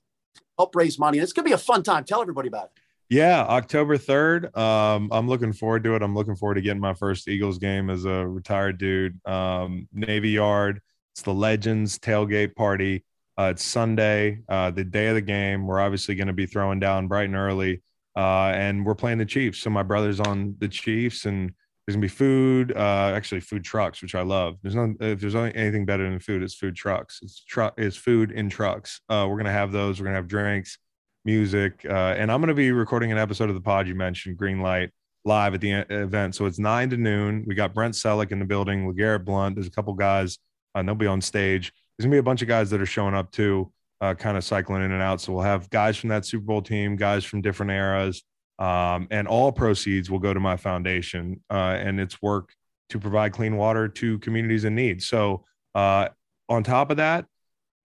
help 0.57 0.75
raise 0.75 0.99
money, 0.99 1.19
and 1.19 1.23
it's 1.23 1.35
going 1.35 1.45
to 1.45 1.51
be 1.51 1.55
a 1.55 1.59
fun 1.59 1.83
time. 1.83 2.05
Tell 2.05 2.23
everybody 2.23 2.49
about 2.49 2.67
it. 2.67 2.71
Yeah, 3.11 3.43
October 3.43 3.99
3rd. 3.99 4.57
Um, 4.57 5.11
I'm 5.13 5.29
looking 5.29 5.53
forward 5.53 5.85
to 5.85 5.97
it. 5.97 6.03
I'm 6.03 6.15
looking 6.15 6.37
forward 6.37 6.57
to 6.57 6.61
getting 6.61 6.81
my 6.81 6.95
first 6.95 7.29
Eagles 7.29 7.59
game 7.59 7.89
as 7.91 8.05
a 8.05 8.27
retired 8.27 8.79
dude. 8.79 9.19
Um, 9.27 9.89
Navy 9.93 10.31
Yard. 10.31 10.81
It's 11.15 11.23
the 11.23 11.35
Legends 11.35 11.99
tailgate 11.99 12.55
party. 12.55 13.05
Uh, 13.39 13.51
it's 13.51 13.63
Sunday, 13.63 14.41
uh, 14.49 14.71
the 14.71 14.83
day 14.83 15.07
of 15.07 15.15
the 15.15 15.21
game. 15.21 15.67
We're 15.67 15.81
obviously 15.81 16.17
going 16.17 16.27
to 16.27 16.33
be 16.33 16.47
throwing 16.47 16.81
down 16.81 17.07
bright 17.07 17.27
and 17.27 17.37
early, 17.37 17.83
uh, 18.17 18.53
and 18.55 18.85
we're 18.85 18.97
playing 18.97 19.19
the 19.19 19.25
Chiefs. 19.25 19.61
So 19.61 19.71
my 19.71 19.85
brother's 19.85 20.19
on 20.19 20.57
the 20.59 20.67
Chiefs, 20.67 21.25
and 21.25 21.53
there's 21.87 21.95
gonna 21.95 22.03
be 22.03 22.09
food. 22.09 22.73
Uh, 22.77 23.13
actually, 23.15 23.41
food 23.41 23.63
trucks, 23.63 24.03
which 24.03 24.17
I 24.17 24.23
love. 24.23 24.57
There's 24.61 24.75
no 24.75 24.95
if 25.01 25.21
there's 25.21 25.37
anything 25.37 25.87
better 25.87 26.03
than 26.03 26.19
food, 26.19 26.43
it's 26.43 26.55
food 26.55 26.75
trucks. 26.75 27.21
It's 27.23 27.43
truck. 27.45 27.75
It's 27.79 27.97
food 27.97 28.33
in 28.33 28.51
trucks. 28.51 29.01
Uh, 29.09 29.27
we're 29.31 29.39
gonna 29.39 29.53
have 29.53 29.71
those. 29.71 30.01
We're 30.01 30.07
gonna 30.07 30.17
have 30.17 30.29
drinks, 30.29 30.77
music, 31.25 31.87
uh, 31.89 32.15
and 32.19 32.33
I'm 32.33 32.41
gonna 32.41 32.55
be 32.55 32.73
recording 32.73 33.13
an 33.13 33.19
episode 33.19 33.51
of 33.51 33.55
the 33.55 33.61
pod 33.61 33.87
you 33.87 33.95
mentioned, 33.95 34.37
Green 34.37 34.61
Light, 34.61 34.91
live 35.25 35.55
at 35.55 35.61
the 35.61 35.87
event. 35.91 36.35
So 36.35 36.45
it's 36.47 36.59
nine 36.59 36.91
to 36.91 36.97
noon. 36.97 37.45
We 37.47 37.55
got 37.55 37.73
Brent 37.73 37.95
Celek 37.95 38.33
in 38.33 38.41
the 38.41 38.45
building, 38.45 38.93
LeGarrette 38.93 39.25
Blunt. 39.25 39.55
There's 39.55 39.69
a 39.69 39.71
couple 39.71 39.95
guys. 39.95 40.39
Uh, 40.75 40.83
they'll 40.83 40.95
be 40.95 41.07
on 41.07 41.21
stage 41.21 41.73
there's 41.99 42.07
gonna 42.07 42.15
be 42.15 42.19
a 42.19 42.23
bunch 42.23 42.43
of 42.43 42.49
guys 42.49 42.71
that 42.71 42.81
are 42.81 42.87
showing 42.87 43.15
up 43.15 43.33
too, 43.33 43.73
uh, 44.01 44.15
kind 44.15 44.37
of 44.37 44.45
cycling 44.45 44.85
in 44.85 44.93
and 44.93 45.03
out. 45.03 45.21
So 45.21 45.33
we'll 45.33 45.43
have 45.43 45.69
guys 45.71 45.97
from 45.97 46.11
that 46.11 46.25
Super 46.25 46.45
Bowl 46.45 46.63
team, 46.63 46.97
guys 46.97 47.25
from 47.25 47.41
different 47.41 47.73
eras, 47.73 48.23
um, 48.59 49.09
and 49.11 49.27
all 49.27 49.51
proceeds 49.51 50.11
will 50.11 50.21
go 50.21 50.33
to 50.33 50.41
my 50.41 50.57
foundation 50.57 51.41
uh, 51.51 51.77
and 51.79 51.99
its 52.01 52.23
work 52.23 52.55
to 52.91 52.99
provide 52.99 53.33
clean 53.33 53.57
water 53.57 53.89
to 53.89 54.19
communities 54.21 54.65
in 54.65 54.75
need. 54.75 55.03
So 55.03 55.45
uh, 55.75 56.09
on 56.49 56.63
top 56.63 56.91
of 56.91 56.99
that, 56.99 57.27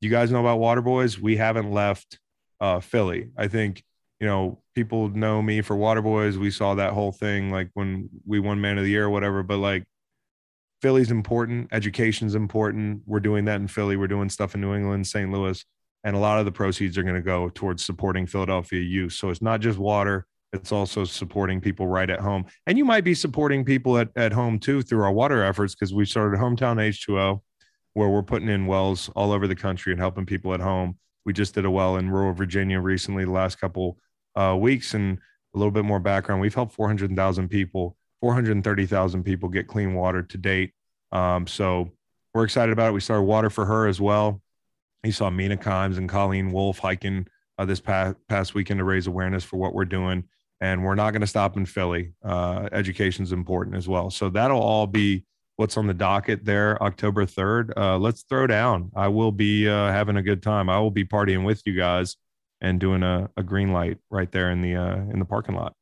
you 0.02 0.10
guys 0.10 0.32
know 0.32 0.42
about 0.42 0.60
Water 0.60 0.82
Boys. 0.82 1.20
We 1.20 1.38
haven't 1.38 1.72
left 1.72 2.20
uh, 2.60 2.80
Philly. 2.80 3.30
I 3.38 3.48
think 3.48 3.84
you 4.20 4.28
know 4.28 4.62
people 4.76 5.10
know 5.10 5.42
me 5.42 5.62
for 5.62 5.76
Water 5.76 6.02
Boys. 6.02 6.38
We 6.38 6.52
saw 6.52 6.76
that 6.76 6.94
whole 6.94 7.12
thing 7.12 7.50
like 7.52 7.70
when 7.74 8.10
we 8.26 8.40
won 8.40 8.62
Man 8.62 8.78
of 8.78 8.84
the 8.84 8.90
Year 8.90 9.06
or 9.06 9.10
whatever. 9.10 9.44
But 9.44 9.58
like 9.58 9.86
Philly's 10.84 11.12
important, 11.12 11.70
education's 11.72 12.36
important. 12.36 13.04
We're 13.06 13.22
doing 13.22 13.46
that 13.46 13.62
in 13.62 13.70
Philly. 13.70 13.96
We're 13.96 14.10
doing 14.10 14.28
stuff 14.28 14.54
in 14.54 14.60
New 14.60 14.76
England, 14.76 15.08
St. 15.08 15.32
Louis, 15.32 15.64
and 16.04 16.14
a 16.14 16.20
lot 16.20 16.40
of 16.40 16.46
the 16.46 16.52
proceeds 16.52 16.98
are 16.98 17.04
going 17.04 17.16
to 17.16 17.22
go 17.22 17.50
towards 17.56 17.86
supporting 17.86 18.26
Philadelphia 18.26 18.82
youth. 18.82 19.14
So 19.14 19.30
it's 19.30 19.42
not 19.42 19.62
just 19.62 19.80
water, 19.80 20.28
it's 20.52 20.74
also 20.74 21.06
supporting 21.06 21.62
people 21.62 21.88
right 21.88 22.10
at 22.10 22.20
home. 22.20 22.48
And 22.68 22.78
you 22.78 22.84
might 22.84 23.06
be 23.06 23.14
supporting 23.14 23.64
people 23.64 23.98
at, 23.98 24.10
at 24.18 24.34
home 24.34 24.60
too 24.60 24.82
through 24.82 25.02
our 25.04 25.12
water 25.14 25.42
efforts 25.42 25.74
because 25.74 25.94
we 25.94 26.04
started 26.04 26.38
Hometown 26.38 26.76
H2O, 26.76 27.40
where 27.94 28.10
we're 28.10 28.22
putting 28.22 28.50
in 28.50 28.66
wells 28.66 29.10
all 29.16 29.32
over 29.32 29.48
the 29.48 29.56
country 29.56 29.94
and 29.94 30.02
helping 30.02 30.26
people 30.26 30.54
at 30.54 30.60
home. 30.60 30.98
We 31.24 31.32
just 31.32 31.56
did 31.56 31.64
a 31.64 31.72
well 31.72 31.96
in 31.96 32.10
rural 32.12 32.34
Virginia 32.34 32.82
recently, 32.82 33.24
the 33.24 33.32
last 33.32 33.58
couple 33.58 34.00
uh, 34.36 34.58
weeks, 34.60 34.96
and 34.96 35.18
a 35.56 35.58
little 35.58 35.72
bit 35.72 35.86
more 35.86 36.02
background. 36.02 36.42
We've 36.42 36.54
helped 36.54 36.76
400,000 36.76 37.48
people 37.48 37.96
430,000 38.24 39.22
people 39.26 39.50
get 39.50 39.68
clean 39.68 39.94
water 39.96 40.24
to 40.24 40.38
date. 40.38 40.72
Um, 41.12 41.46
so 41.46 41.92
we're 42.34 42.46
excited 42.46 42.72
about 42.72 42.88
it. 42.88 42.94
We 42.94 43.02
started 43.02 43.24
Water 43.24 43.50
for 43.50 43.66
Her 43.66 43.86
as 43.86 44.00
well. 44.00 44.42
You 45.04 45.12
saw 45.12 45.30
Mina 45.30 45.58
Kimes 45.58 45.98
and 45.98 46.08
Colleen 46.08 46.54
Wolfe 46.54 46.80
hiking 46.80 47.28
uh, 47.58 47.66
this 47.66 47.82
past, 47.82 48.16
past 48.30 48.56
weekend 48.56 48.78
to 48.78 48.86
raise 48.86 49.08
awareness 49.08 49.44
for 49.44 49.58
what 49.58 49.74
we're 49.74 49.84
doing. 49.84 50.24
And 50.62 50.86
we're 50.86 50.96
not 50.96 51.12
going 51.12 51.20
to 51.20 51.28
stop 51.28 51.58
in 51.58 51.66
Philly. 51.66 52.14
Uh, 52.24 52.70
Education 52.72 53.26
is 53.26 53.34
important 53.34 53.76
as 53.76 53.90
well. 53.90 54.10
So 54.10 54.30
that'll 54.30 54.62
all 54.62 54.88
be 54.88 55.26
what's 55.58 55.76
on 55.76 55.88
the 55.88 55.94
docket 55.94 56.46
there 56.46 56.82
October 56.82 57.26
3rd. 57.26 57.74
Uh, 57.76 57.98
let's 57.98 58.24
throw 58.24 58.48
down. 58.48 58.90
I 58.96 59.10
will 59.10 59.34
be 59.34 59.68
uh, 59.68 59.92
having 59.92 60.16
a 60.16 60.24
good 60.24 60.42
time. 60.42 60.70
I 60.70 60.80
will 60.80 60.92
be 60.92 61.04
partying 61.04 61.44
with 61.44 61.62
you 61.66 61.76
guys 61.76 62.16
and 62.62 62.80
doing 62.80 63.04
a, 63.04 63.30
a 63.36 63.44
green 63.44 63.74
light 63.74 63.98
right 64.10 64.32
there 64.32 64.50
in 64.50 64.62
the 64.62 64.78
uh, 64.78 64.96
in 65.12 65.20
the 65.20 65.26
parking 65.26 65.56
lot. 65.56 65.76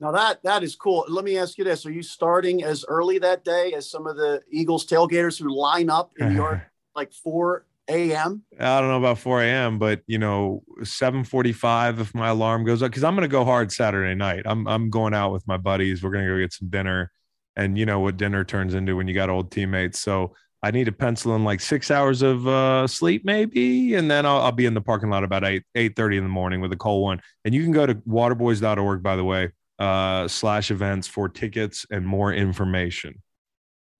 Now 0.00 0.12
that 0.12 0.42
that 0.44 0.62
is 0.62 0.76
cool. 0.76 1.04
Let 1.08 1.24
me 1.24 1.38
ask 1.38 1.58
you 1.58 1.64
this: 1.64 1.84
Are 1.84 1.90
you 1.90 2.02
starting 2.02 2.62
as 2.62 2.84
early 2.86 3.18
that 3.18 3.44
day 3.44 3.72
as 3.72 3.90
some 3.90 4.06
of 4.06 4.16
the 4.16 4.42
Eagles 4.50 4.86
tailgaters 4.86 5.40
who 5.40 5.54
line 5.54 5.90
up 5.90 6.12
in 6.18 6.32
your 6.32 6.70
like 6.94 7.12
four 7.12 7.66
a.m.? 7.88 8.44
I 8.60 8.80
don't 8.80 8.90
know 8.90 8.98
about 8.98 9.18
four 9.18 9.42
a.m., 9.42 9.78
but 9.78 10.02
you 10.06 10.18
know, 10.18 10.62
seven 10.84 11.24
forty-five 11.24 11.98
if 11.98 12.14
my 12.14 12.28
alarm 12.28 12.64
goes 12.64 12.82
up 12.82 12.90
because 12.90 13.02
I'm 13.02 13.14
going 13.14 13.28
to 13.28 13.32
go 13.32 13.44
hard 13.44 13.72
Saturday 13.72 14.14
night. 14.14 14.42
I'm 14.44 14.68
I'm 14.68 14.88
going 14.88 15.14
out 15.14 15.32
with 15.32 15.46
my 15.48 15.56
buddies. 15.56 16.02
We're 16.02 16.10
going 16.10 16.24
to 16.24 16.32
go 16.32 16.38
get 16.38 16.52
some 16.52 16.68
dinner, 16.68 17.10
and 17.56 17.76
you 17.76 17.84
know 17.84 17.98
what 17.98 18.16
dinner 18.16 18.44
turns 18.44 18.74
into 18.74 18.94
when 18.94 19.08
you 19.08 19.14
got 19.14 19.30
old 19.30 19.50
teammates. 19.50 19.98
So 19.98 20.34
I 20.62 20.70
need 20.70 20.84
to 20.84 20.92
pencil 20.92 21.34
in 21.34 21.42
like 21.42 21.58
six 21.58 21.90
hours 21.90 22.22
of 22.22 22.46
uh, 22.46 22.86
sleep, 22.86 23.24
maybe, 23.24 23.96
and 23.96 24.08
then 24.08 24.26
I'll, 24.26 24.42
I'll 24.42 24.52
be 24.52 24.66
in 24.66 24.74
the 24.74 24.80
parking 24.80 25.10
lot 25.10 25.24
about 25.24 25.44
eight 25.44 25.64
eight 25.74 25.96
thirty 25.96 26.18
in 26.18 26.22
the 26.22 26.30
morning 26.30 26.60
with 26.60 26.72
a 26.72 26.76
cold 26.76 27.02
one. 27.02 27.20
And 27.44 27.52
you 27.52 27.64
can 27.64 27.72
go 27.72 27.84
to 27.84 27.96
waterboys.org, 27.96 29.02
by 29.02 29.16
the 29.16 29.24
way 29.24 29.50
uh, 29.78 30.28
slash 30.28 30.70
events 30.70 31.06
for 31.06 31.28
tickets 31.28 31.86
and 31.90 32.06
more 32.06 32.32
information. 32.32 33.22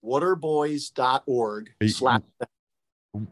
Waterboys.org 0.03 1.71
slash 1.87 2.21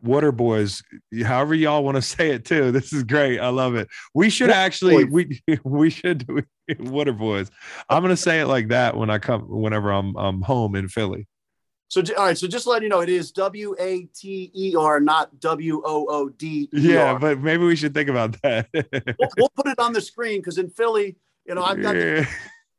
Waterboys, 0.04 0.84
however 1.24 1.54
y'all 1.54 1.84
want 1.84 1.96
to 1.96 2.02
say 2.02 2.32
it 2.32 2.46
too. 2.46 2.72
This 2.72 2.92
is 2.92 3.04
great. 3.04 3.40
I 3.40 3.50
love 3.50 3.76
it. 3.76 3.88
We 4.14 4.30
should 4.30 4.50
actually 4.50 5.04
we 5.06 5.42
we 5.64 5.92
should 5.92 6.26
do 6.26 6.42
Waterboys. 6.72 7.52
I'm 7.88 8.02
gonna 8.02 8.18
say 8.18 8.42
it 8.42 8.48
like 8.48 8.70
that 8.70 8.98
when 8.98 9.12
I 9.12 9.20
come 9.20 9.44
whenever 9.44 9.92
I'm 9.92 10.18
I'm 10.18 10.42
home 10.42 10.76
in 10.76 10.90
Philly. 10.90 11.28
So 11.90 12.02
all 12.18 12.26
right, 12.26 12.38
so 12.38 12.48
just 12.48 12.68
let 12.68 12.82
you 12.82 12.90
know, 12.90 13.02
it 13.02 13.10
is 13.10 13.32
W 13.32 13.76
A 13.80 14.02
T 14.14 14.52
E 14.54 14.76
R, 14.76 15.00
not 15.00 15.40
W 15.40 15.82
O 15.86 16.06
O 16.10 16.30
D. 16.30 16.70
Yeah, 16.74 17.18
but 17.18 17.40
maybe 17.40 17.64
we 17.64 17.76
should 17.76 17.94
think 17.94 18.10
about 18.10 18.36
that. 18.42 18.68
we'll, 18.74 19.30
we'll, 19.38 19.52
put 19.56 19.68
it 19.68 19.80
on 19.80 19.94
the 19.94 20.02
screen 20.02 20.40
because 20.40 20.58
in 20.58 20.70
Philly, 20.70 21.16
you 21.48 21.56
know, 21.56 21.64
I've 21.64 21.82
got 21.82 21.96
yeah. 21.96 22.26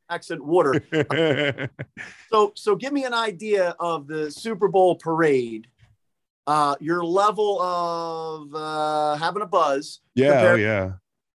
accent 0.09 0.43
water. 0.43 0.81
so, 2.31 2.53
so 2.55 2.75
give 2.75 2.93
me 2.93 3.05
an 3.05 3.13
idea 3.13 3.75
of 3.79 4.07
the 4.07 4.31
Super 4.31 4.67
Bowl 4.67 4.95
parade. 4.95 5.67
Uh, 6.47 6.75
your 6.79 7.03
level 7.03 7.61
of 7.61 8.55
uh, 8.55 9.15
having 9.17 9.41
a 9.41 9.45
buzz. 9.45 9.99
Yeah, 10.15 10.31
compared, 10.31 10.59
oh, 10.59 10.63
yeah. 10.63 10.91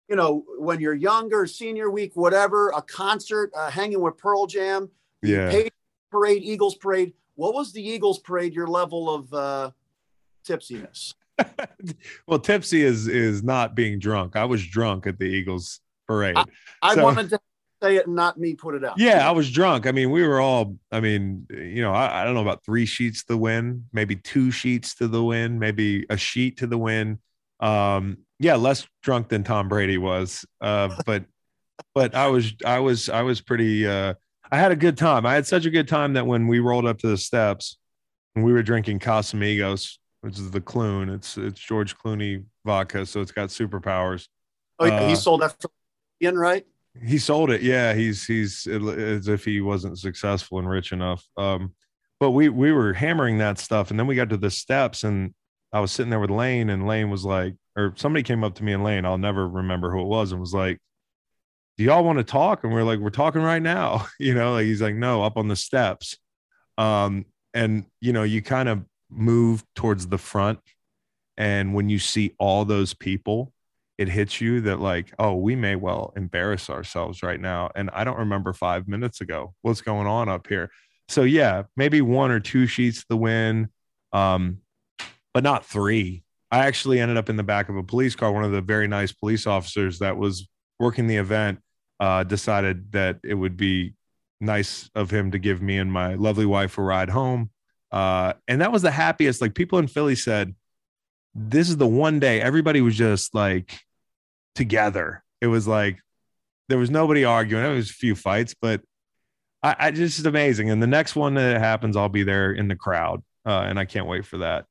You 0.07 0.15
know, 0.15 0.45
when 0.57 0.79
you're 0.79 0.93
younger, 0.93 1.45
senior 1.45 1.89
week, 1.89 2.11
whatever, 2.15 2.69
a 2.69 2.81
concert, 2.81 3.51
uh, 3.55 3.69
hanging 3.69 4.01
with 4.01 4.17
Pearl 4.17 4.45
Jam, 4.45 4.89
yeah, 5.21 5.67
parade, 6.11 6.43
Eagles 6.43 6.75
parade 6.75 7.13
what 7.41 7.55
was 7.55 7.73
the 7.73 7.81
Eagles 7.81 8.19
parade? 8.19 8.53
Your 8.53 8.67
level 8.67 9.13
of 9.13 9.33
uh, 9.33 9.71
tipsiness? 10.47 11.15
well, 12.27 12.37
tipsy 12.37 12.83
is 12.83 13.07
is 13.07 13.41
not 13.43 13.75
being 13.75 13.97
drunk. 13.97 14.35
I 14.35 14.45
was 14.45 14.65
drunk 14.65 15.07
at 15.07 15.17
the 15.17 15.25
Eagles 15.25 15.79
parade. 16.11 16.37
I, 16.37 16.45
I 16.81 16.95
so, 16.95 17.03
wanted 17.03 17.29
to 17.29 17.39
say 17.81 17.95
it 17.97 18.07
and 18.07 18.15
not 18.15 18.37
me 18.37 18.55
put 18.55 18.75
it 18.75 18.83
out. 18.83 18.97
Yeah, 18.97 19.27
I 19.27 19.31
was 19.31 19.51
drunk. 19.51 19.87
I 19.87 19.91
mean, 19.91 20.11
we 20.11 20.25
were 20.25 20.39
all. 20.39 20.75
I 20.91 20.99
mean, 20.99 21.47
you 21.49 21.81
know, 21.81 21.93
I, 21.93 22.21
I 22.21 22.23
don't 22.25 22.33
know 22.33 22.41
about 22.41 22.63
three 22.63 22.85
sheets 22.85 23.23
to 23.23 23.33
the 23.33 23.37
win, 23.37 23.85
maybe 23.93 24.15
two 24.15 24.51
sheets 24.51 24.95
to 24.95 25.07
the 25.07 25.23
win, 25.23 25.59
maybe 25.59 26.05
a 26.09 26.17
sheet 26.17 26.57
to 26.57 26.67
the 26.67 26.77
win. 26.77 27.19
Um, 27.59 28.19
yeah, 28.39 28.55
less 28.55 28.87
drunk 29.03 29.29
than 29.29 29.43
Tom 29.43 29.69
Brady 29.69 29.97
was. 29.97 30.45
Uh, 30.59 30.89
but 31.05 31.25
but 31.93 32.15
I 32.15 32.27
was 32.27 32.53
I 32.65 32.79
was 32.79 33.09
I 33.09 33.21
was 33.21 33.41
pretty. 33.41 33.87
Uh, 33.87 34.15
I 34.51 34.57
had 34.57 34.71
a 34.71 34.75
good 34.75 34.97
time. 34.97 35.25
I 35.25 35.33
had 35.33 35.47
such 35.47 35.65
a 35.65 35.69
good 35.69 35.87
time 35.87 36.13
that 36.13 36.27
when 36.27 36.47
we 36.47 36.59
rolled 36.59 36.85
up 36.85 36.99
to 36.99 37.07
the 37.07 37.17
steps 37.17 37.77
and 38.35 38.43
we 38.43 38.51
were 38.51 38.61
drinking 38.61 38.99
Casamigos, 38.99 39.97
which 40.21 40.37
is 40.37 40.51
the 40.51 40.59
Clune, 40.59 41.09
it's 41.09 41.37
it's 41.37 41.59
George 41.59 41.97
Clooney 41.97 42.43
vodka, 42.65 43.05
so 43.05 43.21
it's 43.21 43.31
got 43.31 43.49
superpowers. 43.49 44.27
Oh, 44.79 44.85
yeah, 44.85 45.01
uh, 45.01 45.07
he 45.07 45.15
sold 45.15 45.41
that 45.41 45.55
in 46.21 46.37
right? 46.37 46.65
He 47.03 47.17
sold 47.17 47.51
it. 47.51 47.61
Yeah, 47.61 47.93
he's 47.93 48.25
he's 48.25 48.67
as 48.67 49.27
if 49.27 49.45
he 49.45 49.61
wasn't 49.61 49.99
successful 49.99 50.59
and 50.59 50.69
rich 50.69 50.91
enough. 50.91 51.25
Um, 51.37 51.73
but 52.19 52.31
we 52.31 52.49
we 52.49 52.71
were 52.71 52.93
hammering 52.93 53.37
that 53.39 53.59
stuff, 53.59 53.91
and 53.91 53.99
then 53.99 54.07
we 54.07 54.15
got 54.15 54.29
to 54.29 54.37
the 54.37 54.51
steps, 54.51 55.03
and 55.03 55.33
I 55.73 55.79
was 55.79 55.91
sitting 55.91 56.09
there 56.09 56.19
with 56.19 56.29
Lane, 56.29 56.69
and 56.69 56.85
Lane 56.85 57.09
was 57.09 57.23
like, 57.23 57.55
or 57.75 57.93
somebody 57.95 58.23
came 58.23 58.43
up 58.43 58.55
to 58.55 58.63
me 58.63 58.73
and 58.73 58.83
Lane, 58.83 59.05
I'll 59.05 59.17
never 59.17 59.47
remember 59.47 59.91
who 59.91 60.01
it 60.01 60.07
was, 60.07 60.31
and 60.31 60.41
was 60.41 60.53
like, 60.53 60.79
do 61.77 61.83
y'all 61.85 62.03
want 62.03 62.17
to 62.19 62.23
talk? 62.23 62.63
And 62.63 62.73
we're 62.73 62.83
like, 62.83 62.99
we're 62.99 63.09
talking 63.09 63.41
right 63.41 63.61
now. 63.61 64.07
You 64.19 64.35
know, 64.35 64.53
like 64.53 64.65
he's 64.65 64.81
like, 64.81 64.95
no, 64.95 65.23
up 65.23 65.37
on 65.37 65.47
the 65.47 65.55
steps. 65.55 66.17
Um, 66.77 67.25
and 67.53 67.85
you 67.99 68.13
know, 68.13 68.23
you 68.23 68.41
kind 68.41 68.69
of 68.69 68.83
move 69.09 69.63
towards 69.75 70.07
the 70.07 70.17
front. 70.17 70.59
And 71.37 71.73
when 71.73 71.89
you 71.89 71.97
see 71.97 72.35
all 72.37 72.65
those 72.65 72.93
people, 72.93 73.51
it 74.01 74.09
hits 74.09 74.41
you 74.41 74.61
that 74.61 74.79
like, 74.79 75.13
oh, 75.19 75.35
we 75.35 75.55
may 75.55 75.75
well 75.75 76.11
embarrass 76.15 76.71
ourselves 76.71 77.21
right 77.21 77.39
now. 77.39 77.69
And 77.75 77.91
I 77.93 78.03
don't 78.03 78.17
remember 78.17 78.51
five 78.51 78.87
minutes 78.87 79.21
ago 79.21 79.53
what's 79.61 79.81
going 79.81 80.07
on 80.07 80.27
up 80.27 80.47
here. 80.47 80.71
So 81.07 81.21
yeah, 81.21 81.63
maybe 81.77 82.01
one 82.01 82.31
or 82.31 82.39
two 82.39 82.65
sheets 82.65 83.05
the 83.07 83.15
win, 83.15 83.69
um, 84.11 84.57
but 85.35 85.43
not 85.43 85.67
three. 85.67 86.23
I 86.49 86.65
actually 86.65 86.99
ended 86.99 87.17
up 87.17 87.29
in 87.29 87.35
the 87.35 87.43
back 87.43 87.69
of 87.69 87.77
a 87.77 87.83
police 87.83 88.15
car. 88.15 88.31
One 88.31 88.43
of 88.43 88.51
the 88.51 88.61
very 88.61 88.87
nice 88.87 89.11
police 89.11 89.45
officers 89.45 89.99
that 89.99 90.17
was 90.17 90.49
working 90.79 91.05
the 91.05 91.17
event 91.17 91.59
uh, 91.99 92.23
decided 92.23 92.91
that 92.93 93.19
it 93.23 93.35
would 93.35 93.55
be 93.55 93.93
nice 94.39 94.89
of 94.95 95.11
him 95.11 95.29
to 95.29 95.37
give 95.37 95.61
me 95.61 95.77
and 95.77 95.93
my 95.93 96.15
lovely 96.15 96.47
wife 96.47 96.79
a 96.79 96.81
ride 96.81 97.11
home. 97.11 97.51
Uh, 97.91 98.33
and 98.47 98.61
that 98.61 98.71
was 98.71 98.81
the 98.81 98.89
happiest. 98.89 99.41
Like 99.41 99.53
people 99.53 99.77
in 99.77 99.85
Philly 99.85 100.15
said, 100.15 100.55
this 101.35 101.69
is 101.69 101.77
the 101.77 101.87
one 101.87 102.19
day 102.19 102.41
everybody 102.41 102.81
was 102.81 102.95
just 102.95 103.35
like 103.35 103.79
together. 104.55 105.23
It 105.39 105.47
was 105.47 105.67
like 105.67 105.99
there 106.69 106.77
was 106.77 106.89
nobody 106.89 107.25
arguing. 107.25 107.63
There 107.63 107.73
was 107.73 107.89
a 107.89 107.93
few 107.93 108.15
fights, 108.15 108.55
but 108.59 108.81
I, 109.63 109.75
I 109.79 109.91
just 109.91 110.25
amazing. 110.25 110.69
And 110.69 110.81
the 110.81 110.87
next 110.87 111.15
one 111.15 111.33
that 111.35 111.59
happens, 111.59 111.95
I'll 111.97 112.09
be 112.09 112.23
there 112.23 112.51
in 112.51 112.67
the 112.67 112.75
crowd, 112.75 113.23
uh, 113.45 113.65
and 113.67 113.79
I 113.79 113.85
can't 113.85 114.07
wait 114.07 114.25
for 114.25 114.39
that. 114.39 114.65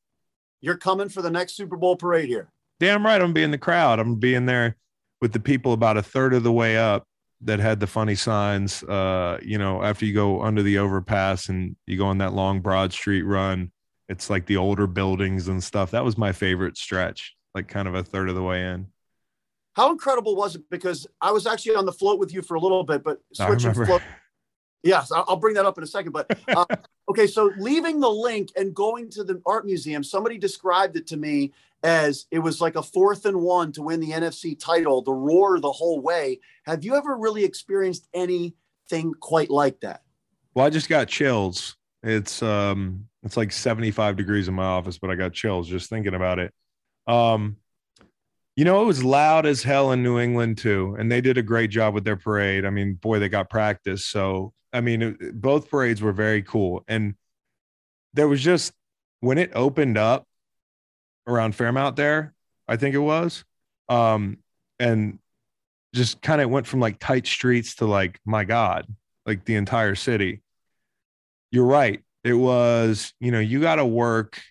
You're 0.61 0.77
coming 0.77 1.09
for 1.09 1.23
the 1.23 1.31
next 1.31 1.57
Super 1.57 1.77
Bowl 1.77 1.97
parade 1.97 2.29
here. 2.29 2.51
Damn 2.79 3.05
right, 3.05 3.17
I'm 3.17 3.29
gonna 3.29 3.33
be 3.35 3.43
in 3.43 3.51
the 3.51 3.59
crowd. 3.59 3.99
I'm 3.99 4.17
being 4.17 4.47
there 4.47 4.77
with 5.21 5.33
the 5.33 5.41
people 5.41 5.73
about 5.73 5.97
a 5.97 6.03
third 6.03 6.33
of 6.35 6.43
the 6.43 6.53
way 6.53 6.79
up 6.79 7.07
that 7.43 7.61
had 7.61 7.81
the 7.81 7.87
funny 7.87 8.15
signs. 8.15 8.83
Uh, 8.83 9.39
you 9.43 9.59
know, 9.59 9.83
after 9.83 10.05
you 10.05 10.15
go 10.15 10.43
under 10.43 10.63
the 10.63 10.79
overpass 10.79 11.49
and 11.49 11.77
you 11.87 11.97
go 11.97 12.07
on 12.07 12.19
that 12.19 12.33
long 12.33 12.61
Broad 12.61 12.93
Street 12.93 13.23
run, 13.23 13.71
it's 14.09 14.29
like 14.29 14.47
the 14.47 14.57
older 14.57 14.87
buildings 14.87 15.49
and 15.49 15.63
stuff. 15.63 15.93
That 15.93 16.05
was 16.05 16.19
my 16.19 16.33
favorite 16.33 16.77
stretch, 16.77 17.37
like 17.55 17.69
kind 17.69 17.89
of 17.89 17.95
a 17.95 18.03
third 18.03 18.29
of 18.29 18.35
the 18.35 18.43
way 18.43 18.65
in. 18.67 18.87
How 19.75 19.91
incredible 19.91 20.37
was 20.37 20.57
it? 20.57 20.63
Because 20.71 21.07
I 21.21 21.31
was 21.33 21.47
actually 21.47 21.77
on 21.77 21.87
the 21.87 21.93
float 21.93 22.19
with 22.19 22.33
you 22.35 22.43
for 22.43 22.55
a 22.55 22.61
little 22.61 22.85
bit, 22.85 23.05
but 23.05 23.21
switching 23.33 23.73
float. 23.73 24.03
Yes, 24.83 25.13
I'll 25.13 25.37
bring 25.37 25.55
that 25.55 25.67
up 25.67 25.77
in 25.79 25.85
a 25.85 25.87
second. 25.87 26.13
But 26.13 26.39
uh, 26.49 26.65
okay, 27.09 27.27
so 27.27 27.53
leaving 27.59 28.01
the 28.01 28.09
Linc 28.09 28.51
and 28.57 28.75
going 28.75 29.11
to 29.11 29.25
the 29.25 29.41
art 29.47 29.67
museum, 29.67 30.03
somebody 30.03 30.39
described 30.39 30.97
it 30.97 31.07
to 31.09 31.17
me 31.17 31.53
as 31.83 32.27
it 32.31 32.39
was 32.39 32.61
like 32.61 32.77
a 32.77 32.83
fourth 32.83 33.27
and 33.27 33.41
one 33.41 33.73
to 33.73 33.83
win 33.83 34.01
the 34.01 34.11
NFC 34.11 34.59
title, 34.59 35.03
the 35.03 35.13
roar 35.13 35.61
the 35.61 35.73
whole 35.73 36.01
way. 36.01 36.41
Have 36.65 36.85
you 36.85 36.95
ever 36.97 37.17
really 37.17 37.45
experienced 37.45 38.09
anything 38.13 39.15
quite 39.21 39.51
like 39.51 39.81
that? 39.81 40.03
Well, 40.55 40.67
I 40.67 40.71
just 40.71 40.89
got 40.89 41.09
chills. 41.09 41.77
It's 42.03 42.43
um 42.43 43.07
it's 43.23 43.37
like 43.37 43.53
75 43.53 44.17
degrees 44.17 44.49
in 44.49 44.55
my 44.55 44.65
office, 44.65 44.99
but 44.99 45.11
I 45.11 45.15
got 45.15 45.33
chills 45.33 45.69
just 45.69 45.91
thinking 45.91 46.15
about 46.15 46.39
it. 46.39 46.53
Um 47.07 47.57
you 48.61 48.67
know, 48.67 48.83
it 48.83 48.85
was 48.85 49.03
loud 49.03 49.47
as 49.47 49.63
hell 49.63 49.91
in 49.93 50.03
New 50.03 50.19
England 50.19 50.59
too, 50.59 50.95
and 50.99 51.11
they 51.11 51.23
did 51.23 51.39
a 51.39 51.43
great 51.43 51.71
job 51.71 51.95
with 51.95 52.05
their 52.05 52.19
parade. 52.19 52.67
I 52.67 52.69
mean, 52.69 52.93
boy, 52.93 53.19
they 53.19 53.31
got 53.31 53.49
practice. 53.49 54.05
So, 54.05 54.53
I 54.71 54.83
mean, 54.83 55.01
it, 55.01 55.41
both 55.41 55.71
parades 55.71 56.03
were 56.03 56.13
very 56.13 56.43
cool, 56.43 56.85
and 56.87 57.15
there 58.13 58.29
was 58.29 58.43
just 58.43 58.75
when 59.21 59.39
it 59.39 59.53
opened 59.55 59.97
up, 59.97 60.27
around 61.27 61.55
Fairmount 61.55 61.97
there, 61.97 62.35
I 62.69 62.77
think 62.77 62.95
it 62.95 62.99
was. 62.99 63.47
Um, 63.89 64.37
and 64.79 65.21
just 65.95 66.21
kind 66.21 66.43
of 66.43 66.51
went 66.51 66.67
from 66.67 66.81
like 66.81 66.99
tight 66.99 67.27
streets 67.27 67.77
to 67.77 67.87
like, 67.87 68.21
my 68.27 68.45
God, 68.45 68.87
like 69.25 69.47
the 69.47 69.55
entire 69.55 69.95
city. 69.95 70.43
You're 71.51 71.65
right. 71.65 72.03
It 72.25 72.35
was, 72.35 73.15
you 73.21 73.31
know, 73.31 73.41
you 73.41 73.63
got 73.63 73.77
to 73.77 73.87
work 73.87 74.43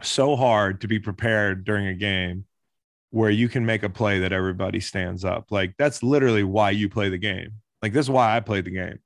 so 0.00 0.34
hard 0.34 0.80
to 0.80 0.88
be 0.88 0.98
prepared 0.98 1.66
during 1.66 1.86
a 1.86 1.94
game 1.94 2.46
where 3.10 3.30
you 3.30 3.48
can 3.48 3.66
make 3.66 3.82
a 3.82 3.90
play 3.90 4.20
that 4.20 4.32
everybody 4.32 4.80
stands 4.80 5.24
up. 5.24 5.50
Like 5.50 5.74
that's 5.78 6.02
literally 6.02 6.44
why 6.44 6.70
you 6.70 6.88
play 6.88 7.08
the 7.08 7.18
game. 7.18 7.54
Like 7.82 7.92
this 7.92 8.06
is 8.06 8.10
why 8.10 8.36
I 8.36 8.40
played 8.40 8.64
the 8.64 8.70
game. 8.70 9.00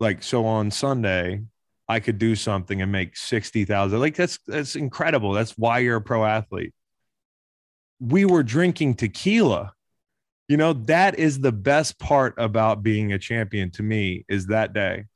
Like 0.00 0.22
so 0.22 0.46
on 0.46 0.70
Sunday, 0.70 1.42
I 1.88 2.00
could 2.00 2.18
do 2.18 2.36
something 2.36 2.80
and 2.80 2.92
make 2.92 3.16
60,000. 3.16 3.98
Like 3.98 4.14
that's 4.14 4.38
that's 4.46 4.76
incredible. 4.76 5.32
That's 5.32 5.58
why 5.58 5.80
you're 5.80 5.96
a 5.96 6.02
pro 6.02 6.24
athlete. 6.24 6.72
We 8.00 8.24
were 8.24 8.42
drinking 8.42 8.94
tequila. 8.94 9.72
You 10.48 10.56
know, 10.56 10.72
that 10.72 11.18
is 11.18 11.40
the 11.40 11.52
best 11.52 11.98
part 11.98 12.34
about 12.36 12.82
being 12.82 13.12
a 13.12 13.18
champion 13.18 13.70
to 13.72 13.82
me 13.82 14.24
is 14.28 14.46
that 14.46 14.72
day. 14.72 15.06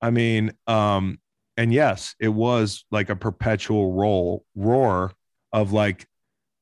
I 0.00 0.10
mean, 0.10 0.52
um 0.66 1.18
and 1.56 1.72
yes, 1.72 2.14
it 2.20 2.28
was 2.28 2.84
like 2.90 3.10
a 3.10 3.16
perpetual 3.16 3.92
roll 3.92 4.44
roar 4.54 5.12
of 5.52 5.72
like 5.72 6.06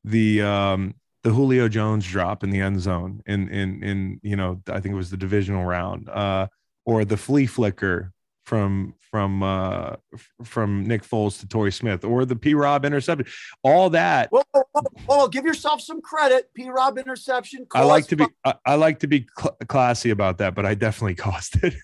the 0.05 0.43
um 0.43 0.95
the 1.23 1.31
Julio 1.31 1.69
Jones 1.69 2.07
drop 2.07 2.43
in 2.43 2.51
the 2.51 2.61
end 2.61 2.81
zone 2.81 3.23
in 3.27 3.49
in 3.49 3.83
in 3.83 4.21
you 4.23 4.37
know, 4.37 4.61
I 4.69 4.81
think 4.81 4.93
it 4.93 4.97
was 4.97 5.11
the 5.11 5.17
divisional 5.17 5.65
round. 5.65 6.09
Uh 6.09 6.49
or 6.85 7.05
the 7.05 7.17
flea 7.17 7.47
flicker 7.47 8.13
from 8.45 8.95
from 9.11 9.43
uh 9.43 9.97
from 10.43 10.85
Nick 10.85 11.03
Foles 11.03 11.39
to 11.41 11.47
Torrey 11.47 11.73
Smith 11.73 12.05
or 12.05 12.25
the 12.25 12.37
P 12.37 12.55
Rob 12.55 12.85
interception, 12.85 13.27
all 13.63 13.91
that. 13.91 14.31
Well, 14.33 14.45
well, 14.53 14.67
well, 15.07 15.29
give 15.29 15.45
yourself 15.45 15.81
some 15.81 16.01
credit. 16.01 16.51
P 16.55 16.69
Rob 16.69 16.99
interception. 16.99 17.67
I 17.73 17.85
like 17.85 18.07
to 18.09 18.17
be 18.17 18.27
I, 18.45 18.55
I 18.67 18.75
like 18.75 19.01
to 19.01 19.07
be 19.07 19.27
cl- 19.39 19.57
classy 19.69 20.11
about 20.11 20.39
that, 20.39 20.55
but 20.55 20.67
I 20.67 20.75
definitely 20.75 21.15
cost 21.17 21.57
it. 21.63 21.75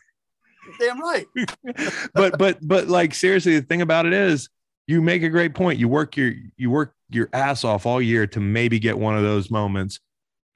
Damn 0.78 1.00
right. 1.00 1.26
but 2.14 2.38
but 2.38 2.58
but 2.60 2.88
like 2.88 3.14
seriously, 3.14 3.60
the 3.60 3.66
thing 3.66 3.82
about 3.82 4.06
it 4.06 4.12
is, 4.12 4.48
you 4.88 5.02
make 5.02 5.22
a 5.22 5.28
great 5.28 5.54
point. 5.54 5.78
You 5.78 5.86
work 5.86 6.16
your 6.16 6.32
you 6.56 6.70
work 6.70 6.94
your 7.10 7.28
ass 7.32 7.62
off 7.62 7.86
all 7.86 8.02
year 8.02 8.26
to 8.26 8.40
maybe 8.40 8.80
get 8.80 8.98
one 8.98 9.16
of 9.16 9.22
those 9.22 9.50
moments, 9.50 10.00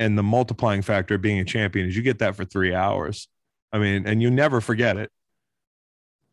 and 0.00 0.18
the 0.18 0.22
multiplying 0.22 0.82
factor 0.82 1.14
of 1.14 1.22
being 1.22 1.38
a 1.38 1.44
champion 1.44 1.86
is 1.86 1.94
you 1.94 2.02
get 2.02 2.18
that 2.18 2.34
for 2.34 2.44
three 2.44 2.74
hours. 2.74 3.28
I 3.72 3.78
mean, 3.78 4.06
and 4.06 4.20
you 4.20 4.30
never 4.30 4.60
forget 4.60 4.96
it. 4.96 5.10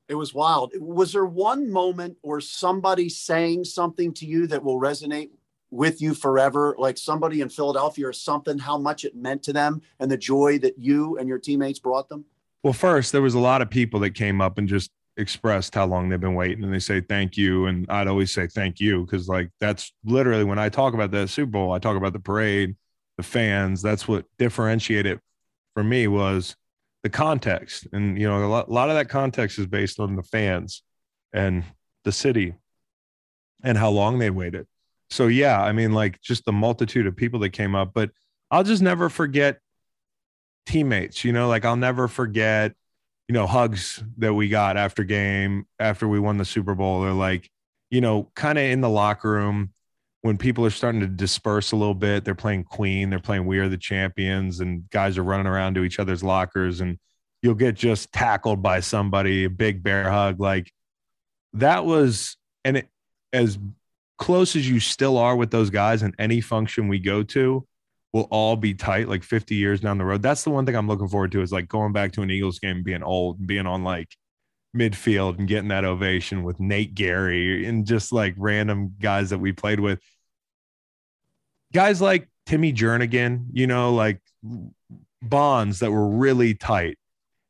It 0.07 0.15
was 0.15 0.33
wild. 0.33 0.71
Was 0.79 1.13
there 1.13 1.25
one 1.25 1.69
moment 1.69 2.17
or 2.23 2.41
somebody 2.41 3.09
saying 3.09 3.65
something 3.65 4.13
to 4.15 4.25
you 4.25 4.47
that 4.47 4.63
will 4.63 4.79
resonate 4.79 5.29
with 5.69 6.01
you 6.01 6.15
forever? 6.15 6.75
Like 6.79 6.97
somebody 6.97 7.41
in 7.41 7.49
Philadelphia 7.49 8.07
or 8.07 8.13
something, 8.13 8.57
how 8.57 8.77
much 8.77 9.05
it 9.05 9.15
meant 9.15 9.43
to 9.43 9.53
them 9.53 9.81
and 9.99 10.09
the 10.09 10.17
joy 10.17 10.57
that 10.59 10.79
you 10.79 11.17
and 11.17 11.29
your 11.29 11.37
teammates 11.37 11.79
brought 11.79 12.09
them? 12.09 12.25
Well, 12.63 12.73
first, 12.73 13.11
there 13.11 13.21
was 13.21 13.35
a 13.35 13.39
lot 13.39 13.61
of 13.61 13.69
people 13.69 13.99
that 14.01 14.15
came 14.15 14.41
up 14.41 14.57
and 14.57 14.67
just 14.67 14.89
expressed 15.19 15.75
how 15.75 15.85
long 15.85 16.07
they've 16.07 16.19
been 16.19 16.33
waiting 16.33 16.63
and 16.63 16.73
they 16.73 16.79
say 16.79 17.01
thank 17.01 17.35
you 17.35 17.65
and 17.65 17.85
i'd 17.89 18.07
always 18.07 18.33
say 18.33 18.47
thank 18.47 18.79
you 18.79 19.05
because 19.05 19.27
like 19.27 19.49
that's 19.59 19.93
literally 20.05 20.45
when 20.45 20.57
i 20.57 20.69
talk 20.69 20.93
about 20.93 21.11
that 21.11 21.29
super 21.29 21.51
bowl 21.51 21.73
i 21.73 21.79
talk 21.79 21.97
about 21.97 22.13
the 22.13 22.19
parade 22.19 22.75
the 23.17 23.23
fans 23.23 23.81
that's 23.81 24.07
what 24.07 24.25
differentiated 24.37 25.19
for 25.73 25.83
me 25.83 26.07
was 26.07 26.55
the 27.03 27.09
context 27.09 27.87
and 27.91 28.19
you 28.19 28.27
know 28.27 28.45
a 28.45 28.47
lot, 28.47 28.67
a 28.69 28.71
lot 28.71 28.89
of 28.89 28.95
that 28.95 29.09
context 29.09 29.59
is 29.59 29.67
based 29.67 29.99
on 29.99 30.15
the 30.15 30.23
fans 30.23 30.83
and 31.33 31.63
the 32.05 32.11
city 32.11 32.53
and 33.63 33.77
how 33.77 33.89
long 33.89 34.19
they 34.19 34.29
waited. 34.29 34.65
So 35.09 35.27
yeah 35.27 35.61
i 35.61 35.71
mean 35.71 35.91
like 35.91 36.21
just 36.21 36.45
the 36.45 36.53
multitude 36.53 37.07
of 37.07 37.15
people 37.15 37.39
that 37.41 37.49
came 37.49 37.75
up 37.75 37.91
but 37.93 38.11
i'll 38.51 38.63
just 38.63 38.81
never 38.81 39.09
forget 39.09 39.59
teammates 40.65 41.25
you 41.25 41.33
know 41.33 41.47
like 41.47 41.65
i'll 41.65 41.75
never 41.75 42.07
forget 42.07 42.73
you 43.29 43.33
know, 43.33 43.45
hugs 43.45 44.03
that 44.17 44.33
we 44.33 44.49
got 44.49 44.75
after 44.75 45.03
game, 45.03 45.67
after 45.79 46.07
we 46.07 46.19
won 46.19 46.37
the 46.37 46.45
Super 46.45 46.73
Bowl. 46.73 47.01
They're 47.01 47.13
like, 47.13 47.47
you 47.91 48.01
know, 48.01 48.31
kind 48.33 48.57
of 48.57 48.63
in 48.63 48.81
the 48.81 48.89
locker 48.89 49.29
room 49.29 49.71
when 50.23 50.35
people 50.35 50.65
are 50.65 50.71
starting 50.71 51.01
to 51.01 51.07
disperse 51.07 51.71
a 51.71 51.75
little 51.75 51.93
bit. 51.93 52.25
They're 52.25 52.33
playing 52.33 52.63
Queen, 52.63 53.11
they're 53.11 53.19
playing 53.19 53.45
We 53.45 53.59
Are 53.59 53.69
the 53.69 53.77
Champions, 53.77 54.61
and 54.61 54.89
guys 54.89 55.15
are 55.19 55.23
running 55.23 55.45
around 55.45 55.75
to 55.75 55.83
each 55.83 55.99
other's 55.99 56.23
lockers, 56.23 56.81
and 56.81 56.97
you'll 57.43 57.53
get 57.53 57.75
just 57.75 58.11
tackled 58.11 58.63
by 58.63 58.79
somebody, 58.79 59.43
a 59.43 59.49
big 59.49 59.83
bear 59.83 60.09
hug. 60.09 60.39
Like 60.39 60.73
that 61.53 61.85
was, 61.85 62.35
and 62.65 62.77
it, 62.77 62.87
as 63.31 63.59
close 64.17 64.55
as 64.55 64.67
you 64.67 64.79
still 64.79 65.19
are 65.19 65.35
with 65.35 65.51
those 65.51 65.69
guys 65.69 66.01
in 66.01 66.15
any 66.17 66.41
function 66.41 66.87
we 66.87 66.97
go 66.97 67.21
to, 67.21 67.63
will 68.13 68.27
all 68.31 68.55
be 68.55 68.73
tight 68.73 69.07
like 69.07 69.23
50 69.23 69.55
years 69.55 69.79
down 69.79 69.97
the 69.97 70.05
road. 70.05 70.21
That's 70.21 70.43
the 70.43 70.49
one 70.49 70.65
thing 70.65 70.75
I'm 70.75 70.87
looking 70.87 71.07
forward 71.07 71.31
to 71.33 71.41
is 71.41 71.51
like 71.51 71.67
going 71.67 71.93
back 71.93 72.11
to 72.13 72.21
an 72.21 72.31
Eagles 72.31 72.59
game, 72.59 72.83
being 72.83 73.03
old 73.03 73.39
and 73.39 73.47
being 73.47 73.67
on 73.67 73.83
like 73.83 74.15
midfield 74.75 75.37
and 75.37 75.47
getting 75.47 75.69
that 75.69 75.85
ovation 75.85 76.43
with 76.43 76.59
Nate 76.59 76.93
Gerry 76.95 77.65
and 77.65 77.85
just 77.85 78.11
like 78.11 78.33
random 78.37 78.95
guys 78.99 79.29
that 79.29 79.39
we 79.39 79.51
played 79.51 79.79
with. 79.79 79.99
Guys 81.71 82.01
like 82.01 82.27
Timmy 82.47 82.73
Jernigan, 82.73 83.45
you 83.51 83.67
know, 83.67 83.93
like 83.93 84.21
bonds 85.21 85.79
that 85.79 85.91
were 85.91 86.07
really 86.07 86.55
tight. 86.55 86.97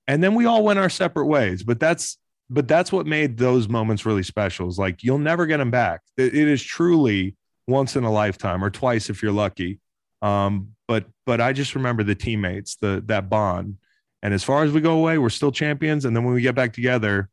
And 0.08 0.22
then 0.22 0.36
we 0.36 0.46
all 0.46 0.64
went 0.64 0.80
our 0.80 0.90
separate 0.90 1.28
ways. 1.28 1.64
But 1.64 1.80
that's 1.80 2.18
but 2.52 2.68
that's 2.68 2.92
what 2.92 3.06
made 3.06 3.38
those 3.38 3.70
moments 3.70 4.08
really 4.08 4.24
special. 4.24 4.68
Is 4.68 4.80
like 4.80 5.04
you'll 5.04 5.20
never 5.20 5.46
get 5.46 5.58
them 5.58 5.72
back. 5.72 6.02
It 6.18 6.34
is 6.34 6.62
truly 6.62 7.36
once 7.68 7.96
in 7.96 8.04
a 8.04 8.12
lifetime 8.12 8.64
or 8.64 8.72
twice 8.72 9.10
if 9.10 9.22
you're 9.22 9.32
lucky 9.32 9.80
um, 10.22 10.70
but 10.88 11.06
but 11.26 11.42
I 11.42 11.54
just 11.54 11.76
remember 11.76 12.04
the 12.04 12.16
teammates, 12.16 12.76
the 12.76 13.04
that 13.08 13.30
bond. 13.30 13.78
And 14.22 14.34
as 14.34 14.44
far 14.44 14.64
as 14.64 14.72
we 14.72 14.82
go 14.82 14.98
away, 14.98 15.18
we're 15.18 15.30
still 15.30 15.52
champions. 15.52 16.04
And 16.04 16.16
then 16.16 16.26
when 16.26 16.34
we 16.34 16.42
get 16.42 16.56
back 16.56 16.74
together, 16.74 17.30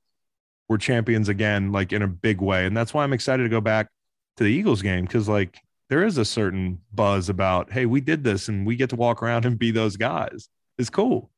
we're 0.68 0.78
champions 0.78 1.28
again, 1.28 1.72
like 1.72 1.92
in 1.92 2.02
a 2.02 2.06
big 2.06 2.40
way. 2.40 2.66
And 2.66 2.76
that's 2.76 2.94
why 2.94 3.02
I'm 3.02 3.12
excited 3.12 3.42
to 3.42 3.48
go 3.48 3.60
back 3.60 3.88
to 4.36 4.44
the 4.44 4.50
Eagles 4.50 4.82
game 4.82 5.04
because 5.04 5.28
like 5.28 5.58
there 5.88 6.04
is 6.04 6.18
a 6.18 6.24
certain 6.24 6.80
buzz 6.94 7.28
about, 7.28 7.72
hey, 7.72 7.86
we 7.86 8.00
did 8.00 8.22
this 8.22 8.48
and 8.48 8.66
we 8.66 8.76
get 8.76 8.90
to 8.90 8.96
walk 8.96 9.22
around 9.22 9.46
and 9.46 9.58
be 9.58 9.72
those 9.72 9.96
guys. 9.96 10.48
It's 10.78 10.90
cool. 10.90 11.30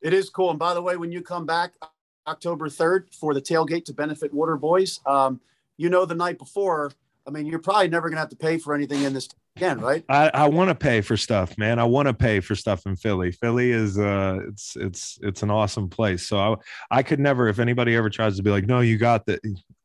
It 0.00 0.14
is 0.14 0.30
cool. 0.30 0.50
And 0.50 0.58
by 0.58 0.72
the 0.72 0.82
way, 0.82 0.96
when 0.96 1.12
you 1.12 1.20
come 1.20 1.44
back 1.44 1.72
October 2.26 2.68
3rd 2.68 3.14
for 3.14 3.34
the 3.34 3.42
tailgate 3.42 3.84
to 3.86 3.92
benefit 3.92 4.32
Water 4.32 4.56
Boys, 4.56 5.00
um, 5.04 5.40
you 5.76 5.90
know 5.90 6.06
the 6.06 6.14
night 6.14 6.38
before 6.38 6.92
I 7.28 7.30
mean, 7.30 7.44
you're 7.44 7.58
probably 7.58 7.88
never 7.88 8.08
going 8.08 8.16
to 8.16 8.20
have 8.20 8.30
to 8.30 8.36
pay 8.36 8.56
for 8.56 8.74
anything 8.74 9.02
in 9.02 9.12
this 9.12 9.28
again, 9.58 9.80
right? 9.80 10.04
I, 10.08 10.30
I 10.32 10.48
want 10.48 10.68
to 10.68 10.74
pay 10.74 11.00
for 11.00 11.16
stuff, 11.16 11.58
man. 11.58 11.78
I 11.78 11.84
want 11.84 12.08
to 12.08 12.14
pay 12.14 12.40
for 12.40 12.54
stuff 12.54 12.86
in 12.86 12.96
Philly. 12.96 13.32
Philly 13.32 13.72
is 13.72 13.98
uh, 13.98 14.38
it's 14.48 14.76
it's 14.76 15.18
it's 15.22 15.42
an 15.42 15.50
awesome 15.50 15.88
place. 15.88 16.26
So 16.26 16.38
I 16.38 16.56
I 16.90 17.02
could 17.02 17.20
never, 17.20 17.48
if 17.48 17.58
anybody 17.58 17.94
ever 17.96 18.08
tries 18.08 18.36
to 18.36 18.42
be 18.42 18.50
like, 18.50 18.66
no, 18.66 18.80
you 18.80 18.96
got 18.96 19.26
that, 19.26 19.40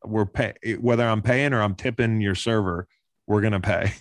we're 0.06 0.26
pay 0.26 0.54
whether 0.80 1.08
I'm 1.08 1.22
paying 1.22 1.54
or 1.54 1.62
I'm 1.62 1.76
tipping 1.76 2.22
your 2.22 2.36
server, 2.36 2.88
we're 3.28 3.42
gonna 3.42 3.60
pay. 3.60 3.94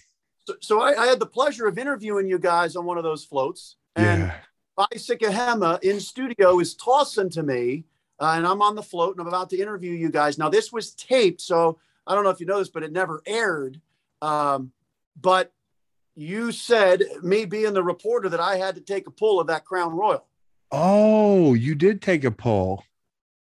So, 0.46 0.54
so 0.60 0.80
I, 0.80 1.00
I, 1.00 1.06
had 1.06 1.20
the 1.20 1.26
pleasure 1.26 1.68
of 1.68 1.78
interviewing 1.78 2.26
you 2.26 2.36
guys 2.36 2.74
on 2.74 2.84
one 2.84 2.98
of 2.98 3.04
those 3.04 3.24
floats, 3.24 3.76
and 3.94 4.22
yeah. 4.22 4.34
Vai 4.76 4.86
Sikahema 4.96 5.80
in 5.84 6.00
studio 6.00 6.58
is 6.58 6.74
tossing 6.74 7.30
to 7.30 7.44
me, 7.44 7.84
uh, 8.18 8.34
and 8.36 8.44
I'm 8.44 8.60
on 8.60 8.74
the 8.74 8.82
float 8.82 9.14
and 9.14 9.20
I'm 9.20 9.28
about 9.28 9.50
to 9.50 9.56
interview 9.56 9.92
you 9.92 10.10
guys. 10.10 10.38
Now 10.38 10.48
this 10.48 10.72
was 10.72 10.94
taped, 10.94 11.40
so 11.40 11.78
I 12.08 12.16
don't 12.16 12.24
know 12.24 12.30
if 12.30 12.40
you 12.40 12.46
know 12.46 12.58
this, 12.58 12.70
but 12.70 12.82
it 12.82 12.90
never 12.90 13.22
aired. 13.24 13.80
Um, 14.20 14.72
but 15.20 15.52
you 16.14 16.52
said, 16.52 17.02
me 17.22 17.44
being 17.44 17.72
the 17.72 17.82
reporter, 17.82 18.28
that 18.28 18.40
I 18.40 18.56
had 18.56 18.74
to 18.74 18.80
take 18.80 19.06
a 19.06 19.10
pull 19.10 19.40
of 19.40 19.46
that 19.46 19.64
Crown 19.64 19.92
Royal. 19.92 20.26
Oh, 20.70 21.54
you 21.54 21.74
did 21.74 22.00
take 22.00 22.24
a 22.24 22.30
pull. 22.30 22.84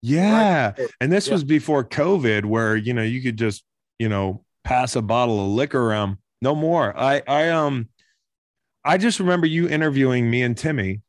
Yeah. 0.02 0.74
Right. 0.78 0.88
And 1.00 1.12
this 1.12 1.26
yeah. 1.26 1.34
was 1.34 1.44
before 1.44 1.84
COVID, 1.84 2.44
where, 2.44 2.76
you 2.76 2.94
know, 2.94 3.02
you 3.02 3.22
could 3.22 3.36
just, 3.36 3.64
you 3.98 4.08
know, 4.08 4.44
pass 4.64 4.96
a 4.96 5.02
bottle 5.02 5.44
of 5.44 5.50
liquor 5.50 5.80
around. 5.80 6.18
No 6.42 6.54
more. 6.54 6.96
I, 6.96 7.22
I, 7.26 7.48
um, 7.50 7.88
I 8.84 8.96
just 8.96 9.20
remember 9.20 9.46
you 9.46 9.68
interviewing 9.68 10.30
me 10.30 10.42
and 10.42 10.56
Timmy. 10.56 11.02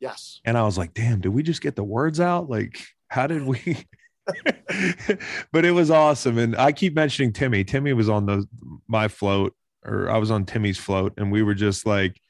Yes. 0.00 0.40
And 0.44 0.56
I 0.56 0.62
was 0.62 0.76
like, 0.78 0.94
damn, 0.94 1.20
did 1.20 1.28
we 1.28 1.42
just 1.42 1.60
get 1.60 1.76
the 1.76 1.84
words 1.84 2.18
out? 2.18 2.48
Like, 2.48 2.82
how 3.08 3.26
did 3.26 3.44
we? 3.44 3.84
but 5.52 5.64
it 5.64 5.72
was 5.72 5.90
awesome. 5.90 6.38
And 6.38 6.56
I 6.56 6.72
keep 6.72 6.94
mentioning 6.94 7.32
Timmy. 7.32 7.64
Timmy 7.64 7.92
was 7.92 8.08
on 8.08 8.26
the 8.26 8.46
my 8.88 9.08
float, 9.08 9.54
or 9.84 10.10
I 10.10 10.18
was 10.18 10.30
on 10.30 10.44
Timmy's 10.44 10.78
float, 10.78 11.14
and 11.16 11.32
we 11.32 11.42
were 11.42 11.54
just 11.54 11.86
like, 11.86 12.20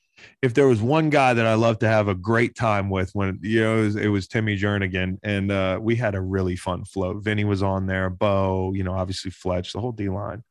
if 0.42 0.52
there 0.52 0.68
was 0.68 0.82
one 0.82 1.10
guy 1.10 1.32
that 1.34 1.46
I 1.46 1.54
love 1.54 1.78
to 1.78 1.88
have 1.88 2.08
a 2.08 2.14
great 2.14 2.54
time 2.54 2.90
with, 2.90 3.10
when 3.14 3.38
you 3.42 3.62
know, 3.62 3.78
it 3.78 3.84
was, 3.84 3.96
it 3.96 4.08
was 4.08 4.28
Timmy 4.28 4.56
Jernigan, 4.56 5.18
and 5.22 5.50
uh, 5.50 5.78
we 5.80 5.96
had 5.96 6.14
a 6.14 6.20
really 6.20 6.56
fun 6.56 6.84
float. 6.84 7.22
Vinny 7.22 7.44
was 7.44 7.62
on 7.62 7.86
there, 7.86 8.10
Beau, 8.10 8.72
you 8.74 8.84
know, 8.84 8.92
obviously 8.92 9.30
Fletch, 9.30 9.72
the 9.72 9.80
whole 9.80 9.92
D 9.92 10.08
line. 10.08 10.42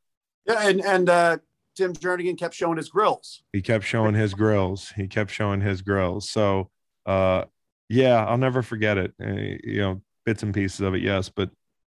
Yeah, 0.46 0.68
and 0.68 0.84
and 0.84 1.10
uh, 1.10 1.38
Tim 1.76 1.94
Jernigan 1.94 2.38
kept 2.38 2.56
showing 2.56 2.78
his 2.78 2.90
grills. 2.90 3.44
He 3.54 3.62
kept 3.62 3.86
showing 3.86 4.16
his 4.16 4.34
grills. 4.34 4.92
He 4.96 5.08
kept 5.08 5.32
showing 5.32 5.62
his 5.62 5.82
grills. 5.82 6.30
So, 6.30 6.72
uh, 7.06 7.46
yeah, 7.88 8.26
I'll 8.26 8.38
never 8.38 8.62
forget 8.62 8.98
it. 8.98 9.14
Uh, 9.24 9.58
you 9.64 9.82
know, 9.82 10.02
bits 10.26 10.44
and 10.44 10.54
pieces 10.54 10.82
of 10.82 10.96
it, 10.96 11.02
yes, 11.02 11.30
but 11.30 11.50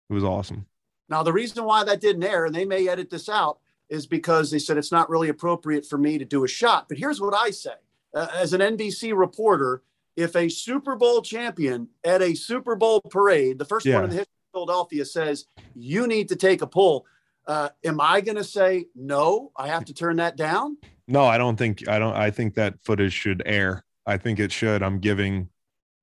it 0.08 0.12
was 0.12 0.24
awesome. 0.24 0.66
Now, 1.08 1.22
the 1.22 1.32
reason 1.32 1.64
why 1.64 1.84
that 1.84 2.00
didn't 2.00 2.24
air, 2.24 2.44
and 2.44 2.54
they 2.54 2.64
may 2.64 2.88
edit 2.88 3.10
this 3.10 3.28
out, 3.28 3.58
is 3.90 4.06
because 4.06 4.50
they 4.50 4.58
said 4.58 4.76
it's 4.76 4.92
not 4.92 5.10
really 5.10 5.28
appropriate 5.28 5.84
for 5.84 5.98
me 5.98 6.18
to 6.18 6.24
do 6.24 6.44
a 6.44 6.48
shot. 6.48 6.88
But 6.88 6.98
here's 6.98 7.20
what 7.20 7.34
I 7.34 7.50
say 7.50 7.74
uh, 8.14 8.28
as 8.34 8.52
an 8.52 8.60
NBC 8.60 9.16
reporter, 9.16 9.82
if 10.16 10.36
a 10.36 10.48
Super 10.48 10.96
Bowl 10.96 11.22
champion 11.22 11.88
at 12.04 12.22
a 12.22 12.34
Super 12.34 12.76
Bowl 12.76 13.00
parade, 13.10 13.58
the 13.58 13.64
first 13.64 13.86
yeah. 13.86 13.96
one 13.96 14.04
in 14.04 14.10
the 14.10 14.16
history 14.16 14.32
of 14.48 14.58
Philadelphia, 14.58 15.04
says, 15.04 15.46
you 15.74 16.06
need 16.06 16.28
to 16.28 16.36
take 16.36 16.62
a 16.62 16.66
pull, 16.66 17.06
uh, 17.46 17.70
am 17.84 18.00
I 18.00 18.20
going 18.20 18.36
to 18.36 18.44
say, 18.44 18.86
no, 18.94 19.52
I 19.56 19.68
have 19.68 19.84
to 19.86 19.94
turn 19.94 20.16
that 20.16 20.36
down? 20.36 20.76
No, 21.08 21.24
I 21.24 21.38
don't 21.38 21.56
think, 21.56 21.88
I 21.88 21.98
don't, 21.98 22.14
I 22.14 22.30
think 22.30 22.54
that 22.54 22.80
footage 22.82 23.12
should 23.12 23.42
air. 23.44 23.84
I 24.06 24.16
think 24.16 24.38
it 24.38 24.52
should. 24.52 24.82
I'm 24.82 25.00
giving 25.00 25.48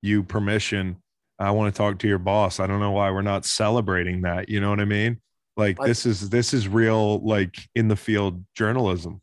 you 0.02 0.24
permission 0.24 0.98
I 1.40 1.52
want 1.52 1.74
to 1.74 1.78
talk 1.78 2.00
to 2.00 2.08
your 2.08 2.18
boss. 2.18 2.60
I 2.60 2.68
don't 2.68 2.80
know 2.80 2.92
why 2.92 3.12
we're 3.12 3.22
not 3.22 3.46
celebrating 3.46 4.22
that. 4.22 4.50
You 4.50 4.60
know 4.60 4.70
what 4.70 4.80
I 4.80 4.86
mean? 4.86 5.22
Like 5.58 5.78
this 5.80 6.06
is 6.06 6.30
this 6.30 6.54
is 6.54 6.68
real 6.68 7.20
like 7.20 7.58
in 7.76 7.88
the 7.88 7.96
field 7.96 8.46
journalism. 8.56 9.22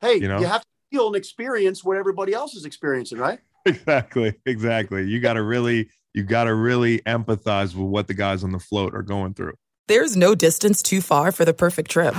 Hey, 0.00 0.16
you 0.16 0.28
know, 0.28 0.40
you 0.40 0.46
have 0.46 0.62
to 0.62 0.66
feel 0.90 1.08
and 1.08 1.16
experience 1.16 1.84
what 1.84 1.98
everybody 1.98 2.32
else 2.32 2.54
is 2.54 2.64
experiencing, 2.64 3.18
right? 3.18 3.38
Exactly. 3.66 4.34
Exactly. 4.46 5.06
You 5.06 5.20
got 5.20 5.34
to 5.34 5.42
really 5.42 5.90
you 6.14 6.22
got 6.22 6.44
to 6.44 6.54
really 6.54 7.00
empathize 7.00 7.74
with 7.74 7.88
what 7.88 8.08
the 8.08 8.14
guys 8.14 8.42
on 8.42 8.52
the 8.52 8.58
float 8.58 8.94
are 8.94 9.02
going 9.02 9.34
through. 9.34 9.52
There's 9.86 10.16
no 10.16 10.34
distance 10.34 10.82
too 10.82 11.02
far 11.02 11.30
for 11.30 11.44
the 11.44 11.52
perfect 11.52 11.90
trip. 11.90 12.14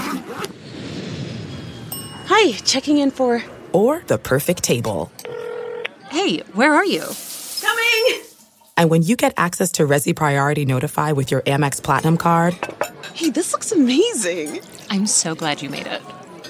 Hi, 2.27 2.51
checking 2.59 2.99
in 2.99 3.09
for 3.09 3.43
or 3.73 4.03
the 4.05 4.19
perfect 4.19 4.61
table. 4.61 5.11
Hey, 6.11 6.41
where 6.53 6.75
are 6.75 6.85
you? 6.85 7.05
Coming. 8.81 8.91
And 8.91 8.91
when 8.91 9.03
you 9.03 9.15
get 9.15 9.33
access 9.37 9.71
to 9.73 9.87
Resy 9.87 10.15
Priority 10.15 10.65
Notify 10.65 11.11
with 11.11 11.31
your 11.31 11.41
Amex 11.41 11.81
Platinum 11.81 12.17
card, 12.17 12.57
hey, 13.13 13.29
this 13.29 13.53
looks 13.53 13.71
amazing! 13.71 14.61
I'm 14.89 15.07
so 15.07 15.35
glad 15.35 15.61
you 15.61 15.69
made 15.69 15.87
it. 15.87 16.01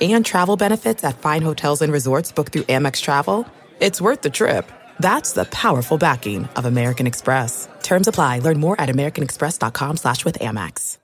And 0.02 0.26
travel 0.26 0.58
benefits 0.58 1.04
at 1.04 1.20
fine 1.20 1.42
hotels 1.42 1.82
and 1.82 1.94
resorts 1.94 2.32
booked 2.32 2.54
through 2.54 2.64
Amex 2.64 3.02
Travel, 3.02 3.46
it's 3.80 4.02
worth 4.02 4.22
the 4.22 4.30
trip. 4.30 4.72
That's 5.00 5.34
the 5.34 5.46
powerful 5.46 5.98
backing 5.98 6.48
of 6.56 6.66
American 6.66 7.08
Express. 7.08 7.68
Terms 7.84 8.08
apply. 8.08 8.40
Learn 8.40 8.60
more 8.60 8.80
at 8.80 8.90
americanexpress.com 8.90 9.98
slash 9.98 10.26
with 10.26 10.40
Amex. 10.40 10.98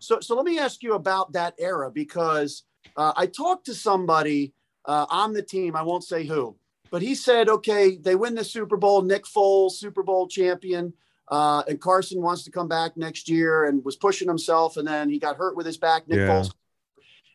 So, 0.00 0.20
so 0.20 0.34
let 0.34 0.44
me 0.44 0.58
ask 0.58 0.82
you 0.82 0.94
about 0.94 1.32
that 1.32 1.54
era 1.58 1.90
because 1.90 2.64
uh, 2.96 3.12
I 3.16 3.26
talked 3.26 3.66
to 3.66 3.74
somebody 3.74 4.54
uh, 4.86 5.06
on 5.10 5.34
the 5.34 5.42
team, 5.42 5.76
I 5.76 5.82
won't 5.82 6.04
say 6.04 6.24
who, 6.24 6.56
but 6.94 7.02
he 7.02 7.16
said, 7.16 7.48
okay, 7.48 7.96
they 7.96 8.14
win 8.14 8.36
the 8.36 8.44
Super 8.44 8.76
Bowl. 8.76 9.02
Nick 9.02 9.24
Foles, 9.24 9.72
Super 9.72 10.04
Bowl 10.04 10.28
champion. 10.28 10.92
Uh, 11.26 11.64
and 11.66 11.80
Carson 11.80 12.22
wants 12.22 12.44
to 12.44 12.52
come 12.52 12.68
back 12.68 12.96
next 12.96 13.28
year 13.28 13.64
and 13.64 13.84
was 13.84 13.96
pushing 13.96 14.28
himself. 14.28 14.76
And 14.76 14.86
then 14.86 15.10
he 15.10 15.18
got 15.18 15.36
hurt 15.36 15.56
with 15.56 15.66
his 15.66 15.76
back, 15.76 16.06
Nick 16.06 16.20
yeah. 16.20 16.28
Foles. 16.28 16.54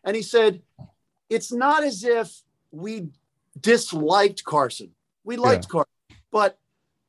And 0.05 0.15
he 0.15 0.21
said, 0.21 0.61
it's 1.29 1.51
not 1.51 1.83
as 1.83 2.05
if 2.05 2.41
we 2.71 3.09
disliked 3.59 4.45
Carson. 4.45 4.91
We 5.25 5.35
liked 5.35 5.65
yeah. 5.65 5.71
Carson, 5.71 6.21
but 6.31 6.57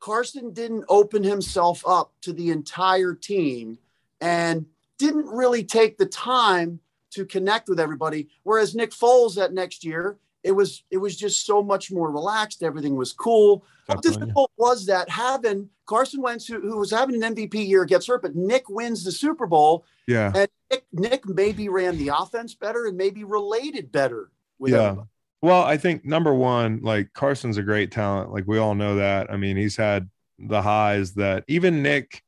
Carson 0.01 0.51
didn't 0.51 0.83
open 0.89 1.23
himself 1.23 1.81
up 1.87 2.11
to 2.23 2.33
the 2.33 2.49
entire 2.49 3.13
team 3.13 3.77
and 4.19 4.65
didn't 4.97 5.27
really 5.27 5.63
take 5.63 5.97
the 5.97 6.05
time 6.05 6.81
to 7.11 7.25
connect 7.25 7.69
with 7.69 7.79
everybody. 7.79 8.27
Whereas 8.43 8.75
Nick 8.75 8.91
Foles 8.91 9.35
that 9.35 9.53
next 9.53 9.85
year, 9.85 10.17
it 10.43 10.51
was 10.51 10.83
it 10.89 10.97
was 10.97 11.15
just 11.15 11.45
so 11.45 11.61
much 11.61 11.91
more 11.91 12.11
relaxed. 12.11 12.63
Everything 12.63 12.95
was 12.95 13.13
cool. 13.13 13.63
How 13.87 13.95
difficult 13.95 14.51
was 14.57 14.85
that 14.87 15.09
having 15.09 15.69
Carson 15.85 16.21
Wentz, 16.21 16.47
who, 16.47 16.61
who, 16.61 16.77
was 16.77 16.91
having 16.91 17.21
an 17.21 17.35
MVP 17.35 17.67
year, 17.67 17.85
gets 17.85 18.07
hurt, 18.07 18.21
but 18.21 18.35
Nick 18.35 18.69
wins 18.69 19.03
the 19.03 19.11
Super 19.11 19.45
Bowl. 19.45 19.85
Yeah. 20.07 20.31
And 20.33 20.47
Nick, 20.69 20.85
Nick 20.93 21.27
maybe 21.27 21.67
ran 21.69 21.97
the 21.97 22.09
offense 22.09 22.55
better 22.55 22.85
and 22.85 22.95
maybe 22.95 23.23
related 23.23 23.91
better 23.91 24.31
with 24.57 24.71
yeah. 24.71 24.83
everybody. 24.83 25.07
Well, 25.41 25.63
I 25.63 25.77
think 25.77 26.05
number 26.05 26.33
one, 26.33 26.81
like 26.83 27.13
Carson's 27.13 27.57
a 27.57 27.63
great 27.63 27.91
talent. 27.91 28.31
Like 28.31 28.45
we 28.47 28.59
all 28.59 28.75
know 28.75 28.95
that. 28.95 29.31
I 29.31 29.37
mean, 29.37 29.57
he's 29.57 29.75
had 29.75 30.09
the 30.39 30.61
highs 30.61 31.15
that 31.15 31.43
even 31.47 31.81
Nick, 31.81 32.23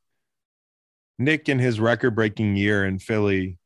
Nick 1.19 1.47
in 1.47 1.59
his 1.59 1.79
record 1.79 2.15
breaking 2.15 2.55
year 2.55 2.85
in 2.85 2.99
Philly, 2.99 3.57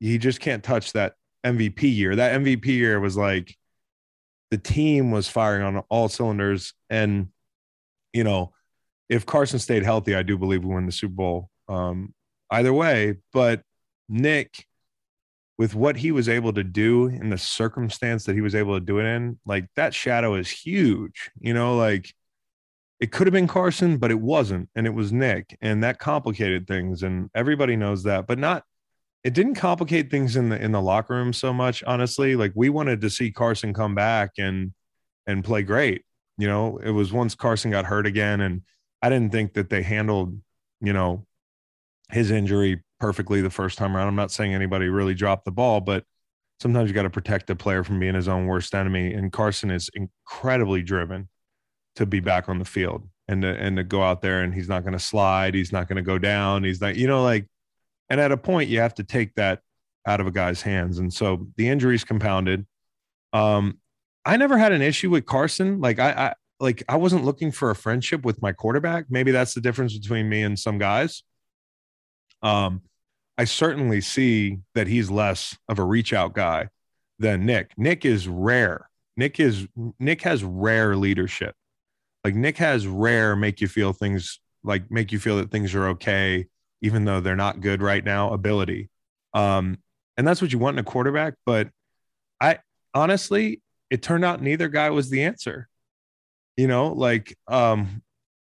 he 0.00 0.18
just 0.18 0.40
can't 0.40 0.62
touch 0.62 0.92
that 0.92 1.14
MVP 1.44 1.82
year. 1.82 2.16
That 2.16 2.40
MVP 2.40 2.66
year 2.66 2.98
was 2.98 3.16
like 3.16 3.56
the 4.50 4.58
team 4.58 5.10
was 5.10 5.28
firing 5.28 5.62
on 5.62 5.78
all 5.88 6.08
cylinders. 6.08 6.72
And, 6.88 7.28
you 8.12 8.24
know, 8.24 8.52
if 9.08 9.26
Carson 9.26 9.58
stayed 9.58 9.82
healthy, 9.82 10.14
I 10.14 10.22
do 10.22 10.38
believe 10.38 10.64
we 10.64 10.74
win 10.74 10.86
the 10.86 10.92
Super 10.92 11.14
Bowl. 11.14 11.50
Um, 11.68 12.14
either 12.50 12.72
way, 12.72 13.16
but 13.32 13.62
Nick, 14.08 14.66
with 15.58 15.74
what 15.74 15.96
he 15.96 16.12
was 16.12 16.28
able 16.28 16.52
to 16.52 16.64
do 16.64 17.06
in 17.06 17.30
the 17.30 17.38
circumstance 17.38 18.24
that 18.24 18.34
he 18.34 18.40
was 18.40 18.54
able 18.54 18.74
to 18.74 18.84
do 18.84 18.98
it 18.98 19.04
in, 19.04 19.38
like 19.46 19.66
that 19.76 19.94
shadow 19.94 20.34
is 20.34 20.48
huge. 20.48 21.30
You 21.40 21.54
know, 21.54 21.76
like 21.76 22.14
it 23.00 23.12
could 23.12 23.26
have 23.26 23.32
been 23.32 23.46
Carson, 23.46 23.98
but 23.98 24.10
it 24.10 24.20
wasn't, 24.20 24.68
and 24.74 24.86
it 24.86 24.94
was 24.94 25.12
Nick, 25.12 25.56
and 25.60 25.82
that 25.82 25.98
complicated 25.98 26.66
things, 26.66 27.02
and 27.02 27.30
everybody 27.34 27.76
knows 27.76 28.04
that. 28.04 28.26
But 28.26 28.38
not, 28.38 28.64
it 29.26 29.34
didn't 29.34 29.56
complicate 29.56 30.08
things 30.08 30.36
in 30.36 30.50
the 30.50 30.62
in 30.62 30.70
the 30.70 30.80
locker 30.80 31.12
room 31.12 31.32
so 31.32 31.52
much. 31.52 31.82
Honestly, 31.82 32.36
like 32.36 32.52
we 32.54 32.68
wanted 32.68 33.00
to 33.00 33.10
see 33.10 33.32
Carson 33.32 33.74
come 33.74 33.92
back 33.92 34.30
and 34.38 34.72
and 35.26 35.42
play 35.42 35.64
great. 35.64 36.04
You 36.38 36.46
know, 36.46 36.76
it 36.76 36.92
was 36.92 37.12
once 37.12 37.34
Carson 37.34 37.72
got 37.72 37.86
hurt 37.86 38.06
again, 38.06 38.40
and 38.40 38.62
I 39.02 39.08
didn't 39.08 39.32
think 39.32 39.54
that 39.54 39.68
they 39.68 39.82
handled, 39.82 40.38
you 40.80 40.92
know, 40.92 41.26
his 42.12 42.30
injury 42.30 42.84
perfectly 43.00 43.40
the 43.40 43.50
first 43.50 43.78
time 43.78 43.96
around. 43.96 44.06
I'm 44.06 44.14
not 44.14 44.30
saying 44.30 44.54
anybody 44.54 44.86
really 44.86 45.14
dropped 45.14 45.44
the 45.44 45.50
ball, 45.50 45.80
but 45.80 46.04
sometimes 46.60 46.88
you 46.88 46.94
got 46.94 47.02
to 47.02 47.10
protect 47.10 47.48
the 47.48 47.56
player 47.56 47.82
from 47.82 47.98
being 47.98 48.14
his 48.14 48.28
own 48.28 48.46
worst 48.46 48.76
enemy. 48.76 49.12
And 49.12 49.32
Carson 49.32 49.72
is 49.72 49.90
incredibly 49.92 50.84
driven 50.84 51.28
to 51.96 52.06
be 52.06 52.20
back 52.20 52.48
on 52.48 52.60
the 52.60 52.64
field 52.64 53.08
and 53.26 53.42
to, 53.42 53.48
and 53.48 53.76
to 53.76 53.82
go 53.82 54.04
out 54.04 54.22
there 54.22 54.42
and 54.44 54.54
he's 54.54 54.68
not 54.68 54.84
going 54.84 54.92
to 54.92 55.00
slide. 55.00 55.54
He's 55.54 55.72
not 55.72 55.88
going 55.88 55.96
to 55.96 56.02
go 56.02 56.16
down. 56.16 56.62
He's 56.62 56.80
not, 56.80 56.94
you 56.94 57.08
know, 57.08 57.24
like, 57.24 57.48
and 58.10 58.20
at 58.20 58.32
a 58.32 58.36
point 58.36 58.68
you 58.68 58.80
have 58.80 58.94
to 58.94 59.04
take 59.04 59.34
that 59.34 59.60
out 60.06 60.20
of 60.20 60.26
a 60.26 60.30
guy's 60.30 60.62
hands. 60.62 60.98
And 60.98 61.12
so 61.12 61.48
the 61.56 61.68
injuries 61.68 62.04
compounded. 62.04 62.66
Um, 63.32 63.78
I 64.24 64.36
never 64.36 64.56
had 64.56 64.72
an 64.72 64.82
issue 64.82 65.10
with 65.10 65.26
Carson. 65.26 65.80
Like 65.80 65.98
I, 65.98 66.10
I 66.10 66.34
like 66.60 66.82
I 66.88 66.96
wasn't 66.96 67.24
looking 67.24 67.52
for 67.52 67.70
a 67.70 67.76
friendship 67.76 68.24
with 68.24 68.40
my 68.40 68.52
quarterback. 68.52 69.06
Maybe 69.10 69.30
that's 69.30 69.54
the 69.54 69.60
difference 69.60 69.96
between 69.96 70.28
me 70.28 70.42
and 70.42 70.58
some 70.58 70.78
guys. 70.78 71.22
Um, 72.42 72.82
I 73.38 73.44
certainly 73.44 74.00
see 74.00 74.58
that 74.74 74.86
he's 74.86 75.10
less 75.10 75.56
of 75.68 75.78
a 75.78 75.84
reach 75.84 76.12
out 76.12 76.34
guy 76.34 76.68
than 77.18 77.44
Nick. 77.44 77.72
Nick 77.76 78.04
is 78.04 78.28
rare. 78.28 78.88
Nick 79.16 79.40
is 79.40 79.66
Nick 79.98 80.22
has 80.22 80.42
rare 80.42 80.96
leadership. 80.96 81.54
Like 82.24 82.34
Nick 82.34 82.58
has 82.58 82.86
rare 82.86 83.36
make 83.36 83.60
you 83.60 83.68
feel 83.68 83.92
things 83.92 84.40
like 84.64 84.90
make 84.90 85.12
you 85.12 85.18
feel 85.18 85.36
that 85.36 85.50
things 85.50 85.74
are 85.74 85.88
okay, 85.88 86.46
even 86.80 87.04
though 87.04 87.20
they're 87.20 87.36
not 87.36 87.60
good 87.60 87.82
right 87.82 88.04
now. 88.04 88.32
Ability, 88.32 88.90
um, 89.34 89.78
and 90.16 90.26
that's 90.26 90.40
what 90.40 90.52
you 90.52 90.58
want 90.58 90.76
in 90.76 90.80
a 90.80 90.88
quarterback. 90.88 91.34
But 91.44 91.68
I 92.40 92.58
honestly, 92.94 93.62
it 93.90 94.02
turned 94.02 94.24
out 94.24 94.42
neither 94.42 94.68
guy 94.68 94.90
was 94.90 95.10
the 95.10 95.22
answer. 95.22 95.68
You 96.56 96.66
know, 96.66 96.88
like 96.88 97.36
um, 97.48 98.02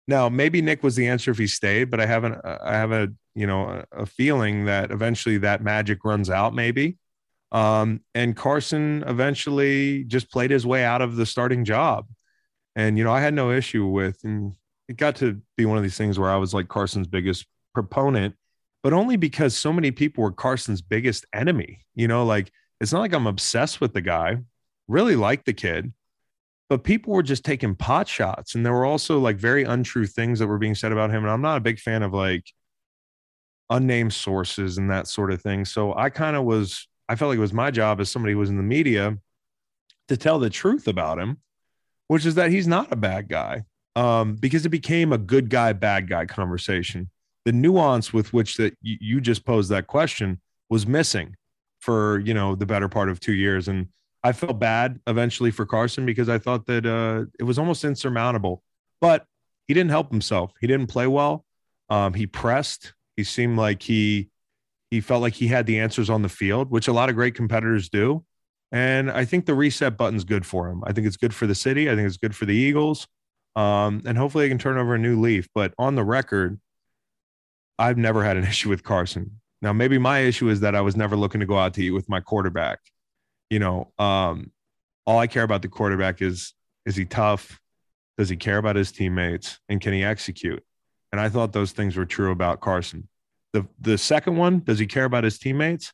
now 0.07 0.29
maybe 0.29 0.61
Nick 0.63 0.83
was 0.83 0.97
the 0.97 1.09
answer 1.09 1.31
if 1.31 1.39
he 1.39 1.47
stayed, 1.47 1.91
but 1.91 2.01
I 2.01 2.07
haven't. 2.07 2.39
I 2.45 2.75
have 2.75 2.93
a 2.93 3.09
you 3.35 3.47
know 3.47 3.85
a, 3.93 4.07
feeling 4.07 4.67
that 4.67 4.91
eventually 4.91 5.39
that 5.39 5.63
magic 5.63 6.05
runs 6.05 6.29
out. 6.29 6.55
Maybe, 6.55 6.99
um, 7.53 8.01
and 8.15 8.37
Carson 8.37 9.05
eventually 9.07 10.05
just 10.05 10.31
played 10.31 10.51
his 10.51 10.67
way 10.67 10.85
out 10.85 11.03
of 11.03 11.17
the 11.17 11.27
starting 11.27 11.65
job. 11.65 12.07
And 12.77 12.99
you 12.99 13.05
know, 13.05 13.13
I 13.13 13.21
had 13.21 13.35
no 13.35 13.51
issue 13.53 13.87
with, 13.87 14.19
and 14.25 14.55
it 14.89 14.97
got 14.97 15.17
to 15.17 15.41
be 15.57 15.65
one 15.65 15.79
of 15.79 15.83
these 15.83 15.97
things 15.97 16.19
where 16.19 16.31
I 16.31 16.37
was 16.37 16.53
like 16.53 16.69
Carson's 16.69 17.07
biggest 17.07 17.47
proponent, 17.75 18.35
but 18.83 18.93
only 18.93 19.17
because 19.17 19.57
so 19.57 19.73
many 19.73 19.91
people 19.91 20.23
were 20.25 20.33
Carson's 20.33 20.83
biggest 20.83 21.27
enemy. 21.33 21.81
You 21.95 22.09
know, 22.09 22.25
like 22.25 22.53
it's 22.81 22.93
not 22.93 23.01
like 23.01 23.13
I'm 23.13 23.27
obsessed 23.27 23.81
with 23.81 23.93
the 23.93 24.01
guy. 24.01 24.39
Really 24.89 25.17
like 25.17 25.45
the 25.45 25.53
kid 25.53 25.93
but 26.69 26.83
people 26.85 27.13
were 27.13 27.23
just 27.23 27.45
taking 27.45 27.75
pot 27.75 28.09
shots 28.09 28.55
and 28.55 28.65
there 28.65 28.73
were 28.73 28.85
also 28.85 29.19
like 29.19 29.37
very 29.37 29.65
untrue 29.65 30.07
things 30.07 30.39
that 30.39 30.47
were 30.47 30.59
being 30.59 30.75
said 30.75 30.93
about 30.93 31.11
him 31.11 31.23
and 31.23 31.31
i'm 31.31 31.43
not 31.43 31.57
a 31.57 31.61
big 31.61 31.79
fan 31.79 32.03
of 32.03 32.13
like 32.13 32.45
unnamed 33.71 34.13
sources 34.13 34.79
and 34.79 34.91
that 34.91 35.07
sort 35.07 35.33
of 35.33 35.41
thing 35.41 35.65
so 35.65 35.95
i 35.95 36.11
kind 36.11 36.37
of 36.37 36.45
was 36.45 36.89
i 37.09 37.15
felt 37.15 37.29
like 37.29 37.37
it 37.37 37.41
was 37.41 37.53
my 37.53 37.71
job 37.71 38.01
as 38.01 38.11
somebody 38.11 38.33
who 38.33 38.39
was 38.39 38.51
in 38.51 38.57
the 38.57 38.63
media 38.63 39.17
to 40.09 40.17
tell 40.17 40.39
the 40.39 40.51
truth 40.51 40.87
about 40.87 41.19
him 41.19 41.39
which 42.09 42.27
is 42.27 42.35
that 42.35 42.51
he's 42.51 42.67
not 42.67 42.93
a 42.93 42.97
bad 42.97 43.29
guy 43.29 43.63
um, 43.97 44.35
because 44.35 44.67
it 44.67 44.71
became 44.71 45.13
a 45.13 45.19
good 45.19 45.49
guy 45.49 45.73
bad 45.73 46.09
guy 46.09 46.27
conversation 46.27 47.09
the 47.45 47.53
nuance 47.53 48.13
with 48.13 48.33
which 48.33 48.57
that 48.57 48.77
you 48.81 49.21
just 49.21 49.45
posed 49.45 49.71
that 49.71 49.87
question 49.87 50.41
was 50.71 50.87
missing 50.87 51.37
for 51.81 52.21
you 52.21 52.33
know 52.33 52.55
the 52.55 52.67
better 52.67 52.89
part 52.89 53.09
of 53.09 53.21
two 53.21 53.35
years 53.35 53.69
and 53.69 53.89
I 54.25 54.33
felt 54.33 54.59
bad 54.59 54.99
eventually 55.07 55.51
for 55.51 55.67
Carson 55.67 56.07
because 56.07 56.31
I 56.31 56.39
thought 56.39 56.65
that 56.67 56.87
uh, 56.87 57.27
it 57.39 57.43
was 57.43 57.59
almost 57.59 57.85
insurmountable. 57.85 58.63
But 58.99 59.27
he 59.69 59.75
didn't 59.75 59.91
help 59.91 60.11
himself. 60.11 60.53
He 60.61 60.67
didn't 60.67 60.87
play 60.87 61.07
well. 61.07 61.45
Um, 61.91 62.15
he 62.15 62.27
pressed. 62.27 62.95
He 63.17 63.23
seemed 63.23 63.59
like 63.59 63.83
he 63.83 64.31
he 64.91 65.03
felt 65.03 65.21
like 65.21 65.35
he 65.35 65.47
had 65.47 65.67
the 65.67 65.79
answers 65.79 66.09
on 66.09 66.23
the 66.23 66.29
field, 66.29 66.71
which 66.71 66.89
a 66.89 66.93
lot 66.93 67.11
of 67.11 67.15
great 67.15 67.35
competitors 67.35 67.91
do. 67.91 68.25
And 68.73 69.11
I 69.11 69.25
think 69.25 69.45
the 69.45 69.55
reset 69.55 69.97
button's 69.97 70.25
good 70.25 70.47
for 70.47 70.69
him. 70.69 70.83
I 70.87 70.93
think 70.93 71.07
it's 71.07 71.17
good 71.17 71.35
for 71.35 71.47
the 71.47 71.55
city. 71.55 71.91
I 71.91 71.95
think 71.95 72.07
it's 72.07 72.17
good 72.17 72.35
for 72.35 72.47
the 72.47 72.55
Eagles. 72.55 73.07
Um, 73.57 74.03
and 74.07 74.17
hopefully 74.17 74.45
they 74.45 74.49
can 74.49 74.59
turn 74.59 74.79
over 74.79 74.95
a 74.95 74.99
new 74.99 75.21
leaf. 75.21 75.49
But 75.55 75.75
on 75.79 75.97
the 75.97 76.05
record, 76.05 76.59
I've 77.79 77.99
never 77.99 78.25
had 78.25 78.37
an 78.37 78.45
issue 78.53 78.69
with 78.69 78.83
Carson. 78.83 79.41
Now, 79.63 79.73
maybe 79.73 79.99
my 79.99 80.21
issue 80.21 80.49
is 80.49 80.61
that 80.61 80.75
I 80.75 80.81
was 80.83 80.97
never 80.97 81.17
looking 81.17 81.41
to 81.41 81.47
go 81.47 81.59
out 81.59 81.75
to 81.75 81.83
eat 81.83 81.91
with 81.91 82.09
my 82.09 82.21
quarterback 82.21 82.81
you 83.51 83.59
know, 83.59 83.93
um, 83.99 84.51
all 85.07 85.19
I 85.19 85.27
care 85.27 85.43
about 85.43 85.63
the 85.63 85.69
quarterback 85.69 86.23
is 86.23 86.55
is 86.87 86.97
he 86.97 87.05
tough? 87.05 87.61
Does 88.19 88.29
he 88.29 88.37
care 88.37 88.59
about 88.59 88.77
his 88.77 88.93
teammates? 88.93 89.59
And 89.69 89.81
can 89.81 89.93
he 89.93 90.05
execute? 90.05 90.63
And 91.13 91.21
I 91.21 91.29
thought 91.29 91.53
those 91.53 91.73
things 91.73 91.97
were 91.97 92.05
true 92.05 92.33
about 92.33 92.61
Carson. 92.61 93.09
The 93.53 93.67
the 93.81 93.99
second 93.99 94.37
one, 94.37 94.61
does 94.61 94.79
he 94.79 94.87
care 94.87 95.05
about 95.05 95.25
his 95.25 95.39
teammates? 95.39 95.93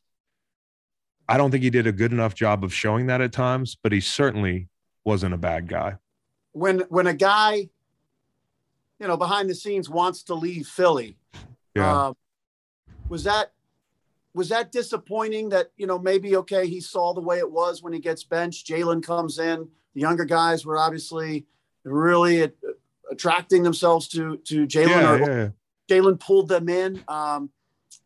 I 1.29 1.37
don't 1.37 1.51
think 1.51 1.63
he 1.63 1.69
did 1.69 1.87
a 1.87 1.91
good 1.91 2.11
enough 2.11 2.33
job 2.33 2.63
of 2.63 2.73
showing 2.73 3.07
that 3.07 3.21
at 3.21 3.31
times, 3.31 3.77
but 3.81 3.91
he 3.91 4.01
certainly 4.01 4.67
wasn't 5.05 5.33
a 5.33 5.37
bad 5.37 5.67
guy. 5.67 5.97
When 6.53 6.79
when 6.89 7.07
a 7.07 7.13
guy, 7.13 7.69
you 8.99 9.07
know, 9.07 9.17
behind 9.17 9.49
the 9.49 9.55
scenes 9.55 9.89
wants 9.89 10.23
to 10.23 10.33
leave 10.33 10.67
Philly, 10.67 11.17
yeah. 11.75 12.07
um, 12.07 12.15
was 13.09 13.23
that 13.23 13.51
was 14.33 14.49
that 14.49 14.71
disappointing 14.71 15.49
that 15.49 15.71
you 15.77 15.87
know 15.87 15.99
maybe 15.99 16.35
okay 16.37 16.67
he 16.67 16.79
saw 16.79 17.13
the 17.13 17.21
way 17.21 17.39
it 17.39 17.51
was 17.51 17.83
when 17.83 17.93
he 17.93 17.99
gets 17.99 18.23
benched? 18.23 18.67
Jalen 18.67 19.03
comes 19.03 19.39
in 19.39 19.67
the 19.93 20.01
younger 20.01 20.25
guys 20.25 20.65
were 20.65 20.77
obviously 20.77 21.45
really 21.83 22.49
attracting 23.09 23.63
themselves 23.63 24.07
to 24.07 24.37
to 24.37 24.65
jalen 24.65 25.19
yeah, 25.19 25.27
yeah. 25.27 25.49
jalen 25.89 26.19
pulled 26.19 26.47
them 26.47 26.69
in. 26.69 27.03
Um, 27.07 27.49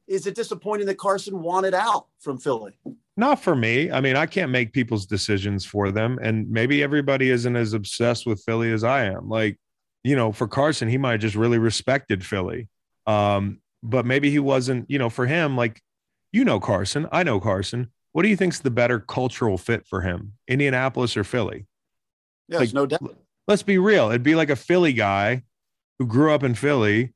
is 0.08 0.28
it 0.28 0.36
disappointing 0.36 0.88
that 0.88 0.98
carson 0.98 1.42
wanted 1.42 1.74
out 1.74 2.08
from 2.20 2.38
philly? 2.38 2.78
Not 3.18 3.42
for 3.42 3.56
me. 3.56 3.92
I 3.92 4.02
mean 4.02 4.16
i 4.16 4.26
can't 4.26 4.52
make 4.52 4.74
people's 4.74 5.06
decisions 5.06 5.66
for 5.66 5.92
them 5.92 6.20
and 6.22 6.50
maybe 6.50 6.84
everybody 6.84 7.30
isn't 7.30 7.56
as 7.56 7.74
obsessed 7.74 8.26
with 8.26 8.42
philly 8.44 8.72
as 8.72 8.84
i 8.84 9.06
am. 9.06 9.30
Like 9.30 9.60
you 10.04 10.16
know 10.16 10.32
for 10.32 10.48
carson 10.48 10.88
he 10.88 10.98
might 10.98 11.14
have 11.14 11.22
just 11.22 11.36
really 11.36 11.58
respected 11.58 12.26
philly 12.26 12.68
um, 13.08 13.60
but 13.84 14.06
maybe 14.06 14.30
he 14.30 14.40
wasn't 14.40 14.90
you 14.90 14.98
know 14.98 15.10
for 15.10 15.26
him 15.26 15.56
like 15.56 15.82
you 16.32 16.44
know 16.44 16.60
Carson. 16.60 17.08
I 17.12 17.24
know 17.24 17.40
Carson. 17.40 17.92
What 18.12 18.24
do 18.24 18.30
you 18.30 18.38
think's 18.38 18.60
the 18.60 18.72
better 18.72 19.00
cultural 19.00 19.58
fit 19.58 19.86
for 19.88 20.02
him, 20.02 20.34
Indianapolis 20.48 21.18
or 21.18 21.24
Philly? 21.24 21.68
Yes, 22.48 22.62
like, 22.62 22.74
no 22.74 22.86
doubt. 22.86 23.18
Let's 23.48 23.64
be 23.64 23.78
real. 23.78 24.10
It'd 24.10 24.24
be 24.24 24.36
like 24.36 24.50
a 24.50 24.56
Philly 24.56 24.94
guy 24.94 25.44
who 26.00 26.08
grew 26.08 26.34
up 26.34 26.44
in 26.44 26.56
Philly 26.56 27.14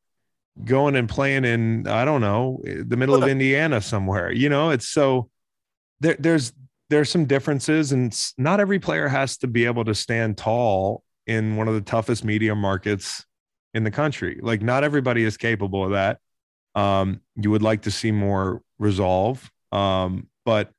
going 0.63 0.95
and 0.95 1.07
playing 1.07 1.45
in 1.45 1.87
I 1.87 2.05
don't 2.05 2.21
know 2.21 2.61
the 2.63 2.97
middle 2.97 3.15
of 3.15 3.29
Indiana 3.29 3.81
somewhere. 3.81 4.31
You 4.31 4.49
know, 4.49 4.71
it's 4.71 4.87
so 4.87 5.29
there, 5.99 6.17
there's 6.19 6.53
there's 6.89 7.09
some 7.09 7.25
differences, 7.25 7.91
and 7.91 8.15
not 8.37 8.59
every 8.59 8.79
player 8.79 9.07
has 9.07 9.37
to 9.37 9.47
be 9.47 9.65
able 9.65 9.85
to 9.85 9.95
stand 9.95 10.37
tall 10.37 11.03
in 11.27 11.55
one 11.55 11.67
of 11.67 11.75
the 11.75 11.81
toughest 11.81 12.23
media 12.23 12.55
markets 12.55 13.25
in 13.73 13.83
the 13.83 13.91
country. 13.91 14.39
Like 14.41 14.61
not 14.61 14.83
everybody 14.83 15.23
is 15.23 15.37
capable 15.37 15.83
of 15.83 15.91
that. 15.91 16.19
Um, 16.75 17.21
you 17.35 17.51
would 17.51 17.61
like 17.61 17.83
to 17.83 17.91
see 17.91 18.11
more 18.11 18.61
resolve. 18.77 19.51
Um, 19.71 20.27
but 20.45 20.71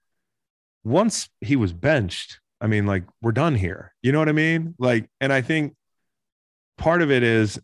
once 0.85 1.29
he 1.41 1.57
was 1.57 1.73
benched, 1.73 2.41
I 2.61 2.67
mean, 2.67 2.87
like 2.87 3.05
we're 3.23 3.33
done 3.33 3.55
here. 3.55 3.95
You 4.03 4.13
know 4.13 4.19
what 4.19 4.29
I 4.29 4.33
mean? 4.33 4.75
Like, 4.79 5.09
and 5.21 5.33
I 5.33 5.41
think 5.41 5.75
part 6.79 7.03
of 7.03 7.11
it 7.11 7.23
is 7.23 7.59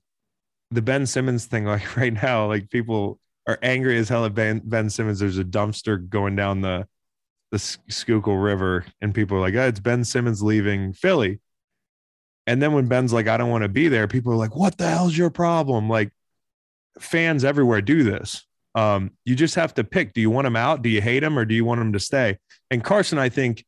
the 0.71 0.83
Ben 0.83 1.07
Simmons 1.07 1.47
thing. 1.47 1.65
Like 1.67 1.97
right 1.97 2.13
now, 2.13 2.47
like 2.47 2.71
people 2.71 3.19
are 3.47 3.59
angry 3.63 3.99
as 3.99 4.09
hell 4.09 4.25
at 4.25 4.35
Ben, 4.35 4.61
ben 4.65 4.91
Simmons. 4.91 5.19
There's 5.19 5.39
a 5.39 5.45
dumpster 5.45 6.09
going 6.09 6.37
down 6.37 6.61
the 6.61 6.87
the 7.53 7.59
Schuylkill 7.89 8.37
River, 8.37 8.85
and 9.01 9.15
people 9.15 9.37
are 9.37 9.41
like, 9.41 9.55
oh, 9.55 9.69
"It's 9.69 9.81
Ben 9.81 10.05
Simmons 10.05 10.43
leaving 10.43 10.93
Philly." 10.93 11.41
And 12.47 12.63
then 12.63 12.73
when 12.73 12.87
Ben's 12.87 13.13
like, 13.13 13.29
"I 13.29 13.37
don't 13.37 13.51
want 13.51 13.63
to 13.63 13.69
be 13.69 13.89
there," 13.89 14.07
people 14.07 14.33
are 14.33 14.37
like, 14.37 14.55
"What 14.55 14.79
the 14.79 14.89
hell's 14.89 15.17
your 15.17 15.31
problem?" 15.31 15.89
Like 15.89 16.13
fans 17.01 17.45
everywhere 17.45 17.83
do 17.83 18.03
this. 18.05 18.47
Um, 18.75 19.13
you 19.25 19.35
just 19.35 19.55
have 19.55 19.75
to 19.75 19.85
pick. 19.85 20.13
Do 20.13 20.21
you 20.21 20.31
want 20.31 20.47
him 20.47 20.57
out? 20.57 20.83
Do 20.83 20.89
you 20.89 21.01
hate 21.01 21.23
him, 21.23 21.39
or 21.39 21.45
do 21.45 21.55
you 21.55 21.65
want 21.65 21.81
him 21.81 21.93
to 21.95 22.01
stay? 22.01 22.39
And 22.71 22.85
Carson, 22.85 23.19
I 23.19 23.29
think 23.29 23.65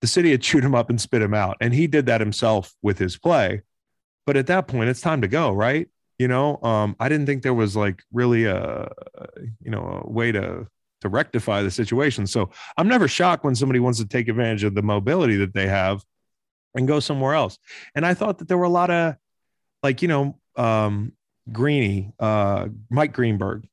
the 0.00 0.06
city 0.06 0.30
had 0.30 0.42
chewed 0.42 0.64
him 0.64 0.74
up 0.74 0.90
and 0.90 1.00
spit 1.00 1.22
him 1.22 1.34
out, 1.34 1.56
and 1.60 1.72
he 1.72 1.86
did 1.86 2.06
that 2.06 2.20
himself 2.20 2.74
with 2.82 2.98
his 2.98 3.16
play. 3.16 3.62
But 4.26 4.36
at 4.36 4.48
that 4.48 4.66
point, 4.66 4.90
it's 4.90 5.00
time 5.00 5.20
to 5.22 5.28
go, 5.28 5.52
right? 5.52 5.88
You 6.18 6.28
know, 6.28 6.58
um, 6.62 6.96
I 6.98 7.08
didn't 7.08 7.26
think 7.26 7.42
there 7.42 7.54
was 7.54 7.76
like 7.76 8.02
really 8.12 8.46
a, 8.46 8.88
you 9.62 9.70
know, 9.70 10.02
a 10.04 10.10
way 10.10 10.32
to 10.32 10.66
to 11.02 11.08
rectify 11.08 11.62
the 11.62 11.70
situation. 11.70 12.26
So 12.26 12.50
I'm 12.76 12.88
never 12.88 13.06
shocked 13.06 13.44
when 13.44 13.54
somebody 13.54 13.80
wants 13.80 13.98
to 13.98 14.06
take 14.06 14.28
advantage 14.28 14.64
of 14.64 14.74
the 14.74 14.82
mobility 14.82 15.36
that 15.36 15.52
they 15.52 15.68
have 15.68 16.02
and 16.76 16.86
go 16.86 17.00
somewhere 17.00 17.34
else. 17.34 17.58
And 17.94 18.06
I 18.06 18.14
thought 18.14 18.38
that 18.38 18.48
there 18.48 18.58
were 18.58 18.64
a 18.64 18.68
lot 18.68 18.90
of 18.90 19.16
like, 19.82 20.02
you 20.02 20.08
know, 20.08 20.38
um, 20.56 21.12
Greeny, 21.50 22.12
uh, 22.18 22.68
Mike 22.90 23.12
Greenberg, 23.12 23.66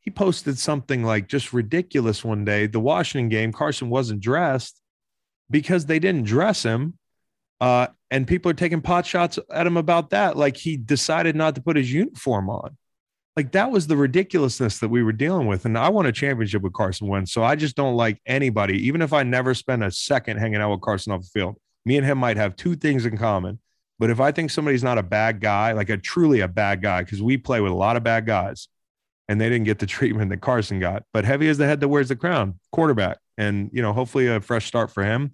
he 0.00 0.10
posted 0.10 0.58
something 0.58 1.04
like 1.04 1.28
just 1.28 1.52
ridiculous 1.52 2.24
one 2.24 2.44
day. 2.44 2.66
The 2.66 2.80
Washington 2.80 3.28
game, 3.28 3.52
Carson 3.52 3.90
wasn't 3.90 4.20
dressed 4.20 4.80
because 5.50 5.86
they 5.86 5.98
didn't 5.98 6.24
dress 6.24 6.62
him. 6.62 6.98
Uh, 7.60 7.88
and 8.10 8.26
people 8.26 8.50
are 8.50 8.54
taking 8.54 8.80
pot 8.80 9.04
shots 9.04 9.38
at 9.52 9.66
him 9.66 9.76
about 9.76 10.10
that. 10.10 10.36
Like 10.36 10.56
he 10.56 10.76
decided 10.76 11.36
not 11.36 11.54
to 11.56 11.60
put 11.60 11.76
his 11.76 11.92
uniform 11.92 12.48
on. 12.48 12.76
Like 13.36 13.52
that 13.52 13.70
was 13.70 13.86
the 13.86 13.96
ridiculousness 13.96 14.78
that 14.78 14.88
we 14.88 15.02
were 15.02 15.12
dealing 15.12 15.46
with. 15.46 15.64
And 15.64 15.76
I 15.76 15.88
won 15.90 16.06
a 16.06 16.12
championship 16.12 16.62
with 16.62 16.72
Carson 16.72 17.08
Wentz. 17.08 17.32
So 17.32 17.44
I 17.44 17.56
just 17.56 17.76
don't 17.76 17.94
like 17.94 18.20
anybody, 18.26 18.86
even 18.86 19.02
if 19.02 19.12
I 19.12 19.22
never 19.24 19.54
spend 19.54 19.84
a 19.84 19.90
second 19.90 20.38
hanging 20.38 20.60
out 20.60 20.70
with 20.70 20.80
Carson 20.80 21.12
off 21.12 21.22
the 21.22 21.28
field. 21.28 21.56
Me 21.88 21.96
and 21.96 22.04
him 22.04 22.18
might 22.18 22.36
have 22.36 22.54
two 22.54 22.76
things 22.76 23.06
in 23.06 23.16
common. 23.16 23.58
But 23.98 24.10
if 24.10 24.20
I 24.20 24.30
think 24.30 24.50
somebody's 24.50 24.84
not 24.84 24.98
a 24.98 25.02
bad 25.02 25.40
guy, 25.40 25.72
like 25.72 25.88
a 25.88 25.96
truly 25.96 26.40
a 26.40 26.46
bad 26.46 26.82
guy, 26.82 27.02
because 27.02 27.22
we 27.22 27.38
play 27.38 27.62
with 27.62 27.72
a 27.72 27.74
lot 27.74 27.96
of 27.96 28.04
bad 28.04 28.26
guys 28.26 28.68
and 29.26 29.40
they 29.40 29.48
didn't 29.48 29.64
get 29.64 29.78
the 29.78 29.86
treatment 29.96 30.28
that 30.28 30.42
Carson 30.42 30.80
got. 30.80 31.04
But 31.14 31.24
heavy 31.24 31.48
as 31.48 31.56
the 31.56 31.64
head 31.64 31.80
that 31.80 31.88
wears 31.88 32.10
the 32.10 32.16
crown, 32.16 32.60
quarterback. 32.72 33.16
And, 33.38 33.70
you 33.72 33.80
know, 33.80 33.94
hopefully 33.94 34.26
a 34.26 34.38
fresh 34.42 34.66
start 34.66 34.90
for 34.90 35.02
him. 35.02 35.32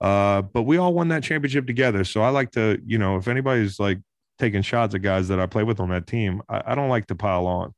Uh, 0.00 0.42
but 0.42 0.62
we 0.62 0.78
all 0.78 0.92
won 0.92 1.06
that 1.08 1.22
championship 1.22 1.64
together. 1.64 2.02
So 2.02 2.22
I 2.22 2.30
like 2.30 2.50
to, 2.52 2.82
you 2.84 2.98
know, 2.98 3.16
if 3.16 3.28
anybody's 3.28 3.78
like 3.78 4.00
taking 4.40 4.62
shots 4.62 4.96
at 4.96 5.02
guys 5.02 5.28
that 5.28 5.38
I 5.38 5.46
play 5.46 5.62
with 5.62 5.78
on 5.78 5.90
that 5.90 6.08
team. 6.08 6.42
I, 6.48 6.72
I 6.72 6.74
don't 6.74 6.88
like 6.88 7.06
to 7.06 7.14
pile 7.14 7.46
on. 7.46 7.72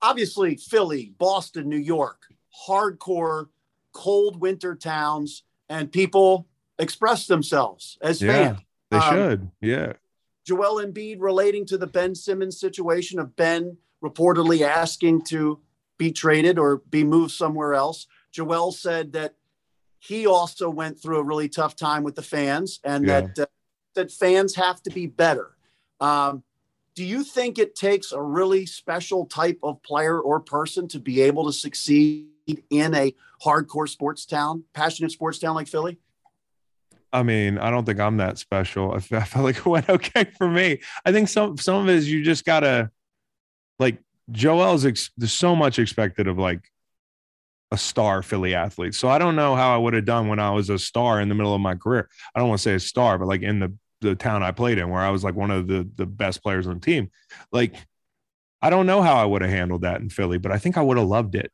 Obviously, 0.00 0.56
Philly, 0.56 1.12
Boston, 1.18 1.68
New 1.68 1.76
York, 1.76 2.22
hardcore, 2.66 3.48
cold 3.92 4.40
winter 4.40 4.74
towns, 4.74 5.42
and 5.68 5.92
people 5.92 6.46
express 6.78 7.26
themselves 7.26 7.98
as 8.00 8.22
yeah, 8.22 8.32
fans. 8.32 8.58
They 8.90 8.96
um, 8.98 9.14
should. 9.14 9.50
Yeah. 9.60 9.92
Joel 10.44 10.84
Embiid 10.84 11.18
relating 11.20 11.66
to 11.66 11.78
the 11.78 11.86
Ben 11.86 12.14
Simmons 12.14 12.58
situation 12.58 13.18
of 13.18 13.36
Ben 13.36 13.76
reportedly 14.02 14.62
asking 14.62 15.22
to 15.24 15.60
be 15.98 16.12
traded 16.12 16.58
or 16.58 16.78
be 16.88 17.04
moved 17.04 17.32
somewhere 17.32 17.74
else. 17.74 18.06
Joel 18.30 18.72
said 18.72 19.12
that 19.12 19.34
he 19.98 20.26
also 20.26 20.70
went 20.70 21.00
through 21.00 21.18
a 21.18 21.22
really 21.22 21.48
tough 21.48 21.76
time 21.76 22.02
with 22.02 22.14
the 22.14 22.22
fans 22.22 22.80
and 22.84 23.06
yeah. 23.06 23.20
that 23.20 23.38
uh, 23.38 23.46
that 23.94 24.12
fans 24.12 24.54
have 24.54 24.80
to 24.82 24.90
be 24.90 25.06
better. 25.06 25.50
Um, 26.00 26.44
do 26.94 27.04
you 27.04 27.24
think 27.24 27.58
it 27.58 27.74
takes 27.74 28.12
a 28.12 28.22
really 28.22 28.64
special 28.66 29.26
type 29.26 29.58
of 29.62 29.82
player 29.82 30.20
or 30.20 30.40
person 30.40 30.88
to 30.88 30.98
be 30.98 31.20
able 31.20 31.46
to 31.46 31.52
succeed 31.52 32.28
in 32.70 32.94
a 32.94 33.14
hardcore 33.44 33.88
sports 33.88 34.24
town, 34.24 34.64
passionate 34.72 35.12
sports 35.12 35.38
town 35.38 35.54
like 35.54 35.68
Philly? 35.68 35.98
I 37.12 37.22
mean, 37.22 37.58
I 37.58 37.70
don't 37.70 37.84
think 37.84 38.00
I'm 38.00 38.18
that 38.18 38.38
special. 38.38 38.92
I 38.96 39.00
felt 39.00 39.44
like 39.44 39.58
it 39.58 39.66
went 39.66 39.88
okay 39.88 40.26
for 40.36 40.48
me. 40.48 40.80
I 41.04 41.12
think 41.12 41.28
some 41.28 41.56
some 41.56 41.76
of 41.76 41.88
it 41.88 41.96
is 41.96 42.10
you 42.10 42.22
just 42.22 42.44
gotta 42.44 42.90
like 43.78 43.98
Joel's. 44.30 44.84
Ex- 44.84 45.10
there's 45.16 45.32
so 45.32 45.56
much 45.56 45.78
expected 45.78 46.28
of 46.28 46.38
like 46.38 46.60
a 47.70 47.78
star 47.78 48.22
Philly 48.22 48.54
athlete. 48.54 48.94
So 48.94 49.08
I 49.08 49.18
don't 49.18 49.36
know 49.36 49.54
how 49.54 49.74
I 49.74 49.78
would 49.78 49.94
have 49.94 50.04
done 50.04 50.28
when 50.28 50.38
I 50.38 50.50
was 50.50 50.70
a 50.70 50.78
star 50.78 51.20
in 51.20 51.28
the 51.28 51.34
middle 51.34 51.54
of 51.54 51.60
my 51.60 51.74
career. 51.74 52.08
I 52.34 52.38
don't 52.38 52.48
want 52.48 52.60
to 52.60 52.62
say 52.62 52.74
a 52.74 52.80
star, 52.80 53.18
but 53.18 53.28
like 53.28 53.42
in 53.42 53.60
the 53.60 53.74
the 54.00 54.14
town 54.14 54.42
I 54.42 54.52
played 54.52 54.78
in, 54.78 54.90
where 54.90 55.02
I 55.02 55.10
was 55.10 55.24
like 55.24 55.34
one 55.34 55.50
of 55.50 55.66
the 55.66 55.88
the 55.96 56.06
best 56.06 56.42
players 56.42 56.66
on 56.66 56.74
the 56.74 56.80
team. 56.80 57.10
Like, 57.52 57.74
I 58.62 58.70
don't 58.70 58.86
know 58.86 59.02
how 59.02 59.16
I 59.16 59.24
would 59.24 59.42
have 59.42 59.50
handled 59.50 59.82
that 59.82 60.00
in 60.00 60.08
Philly, 60.08 60.38
but 60.38 60.52
I 60.52 60.58
think 60.58 60.76
I 60.76 60.82
would 60.82 60.98
have 60.98 61.06
loved 61.06 61.34
it. 61.34 61.52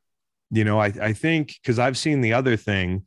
You 0.51 0.63
know, 0.63 0.79
I 0.79 0.87
I 1.01 1.13
think 1.13 1.55
because 1.61 1.79
I've 1.79 1.97
seen 1.97 2.21
the 2.21 2.33
other 2.33 2.55
thing 2.55 3.05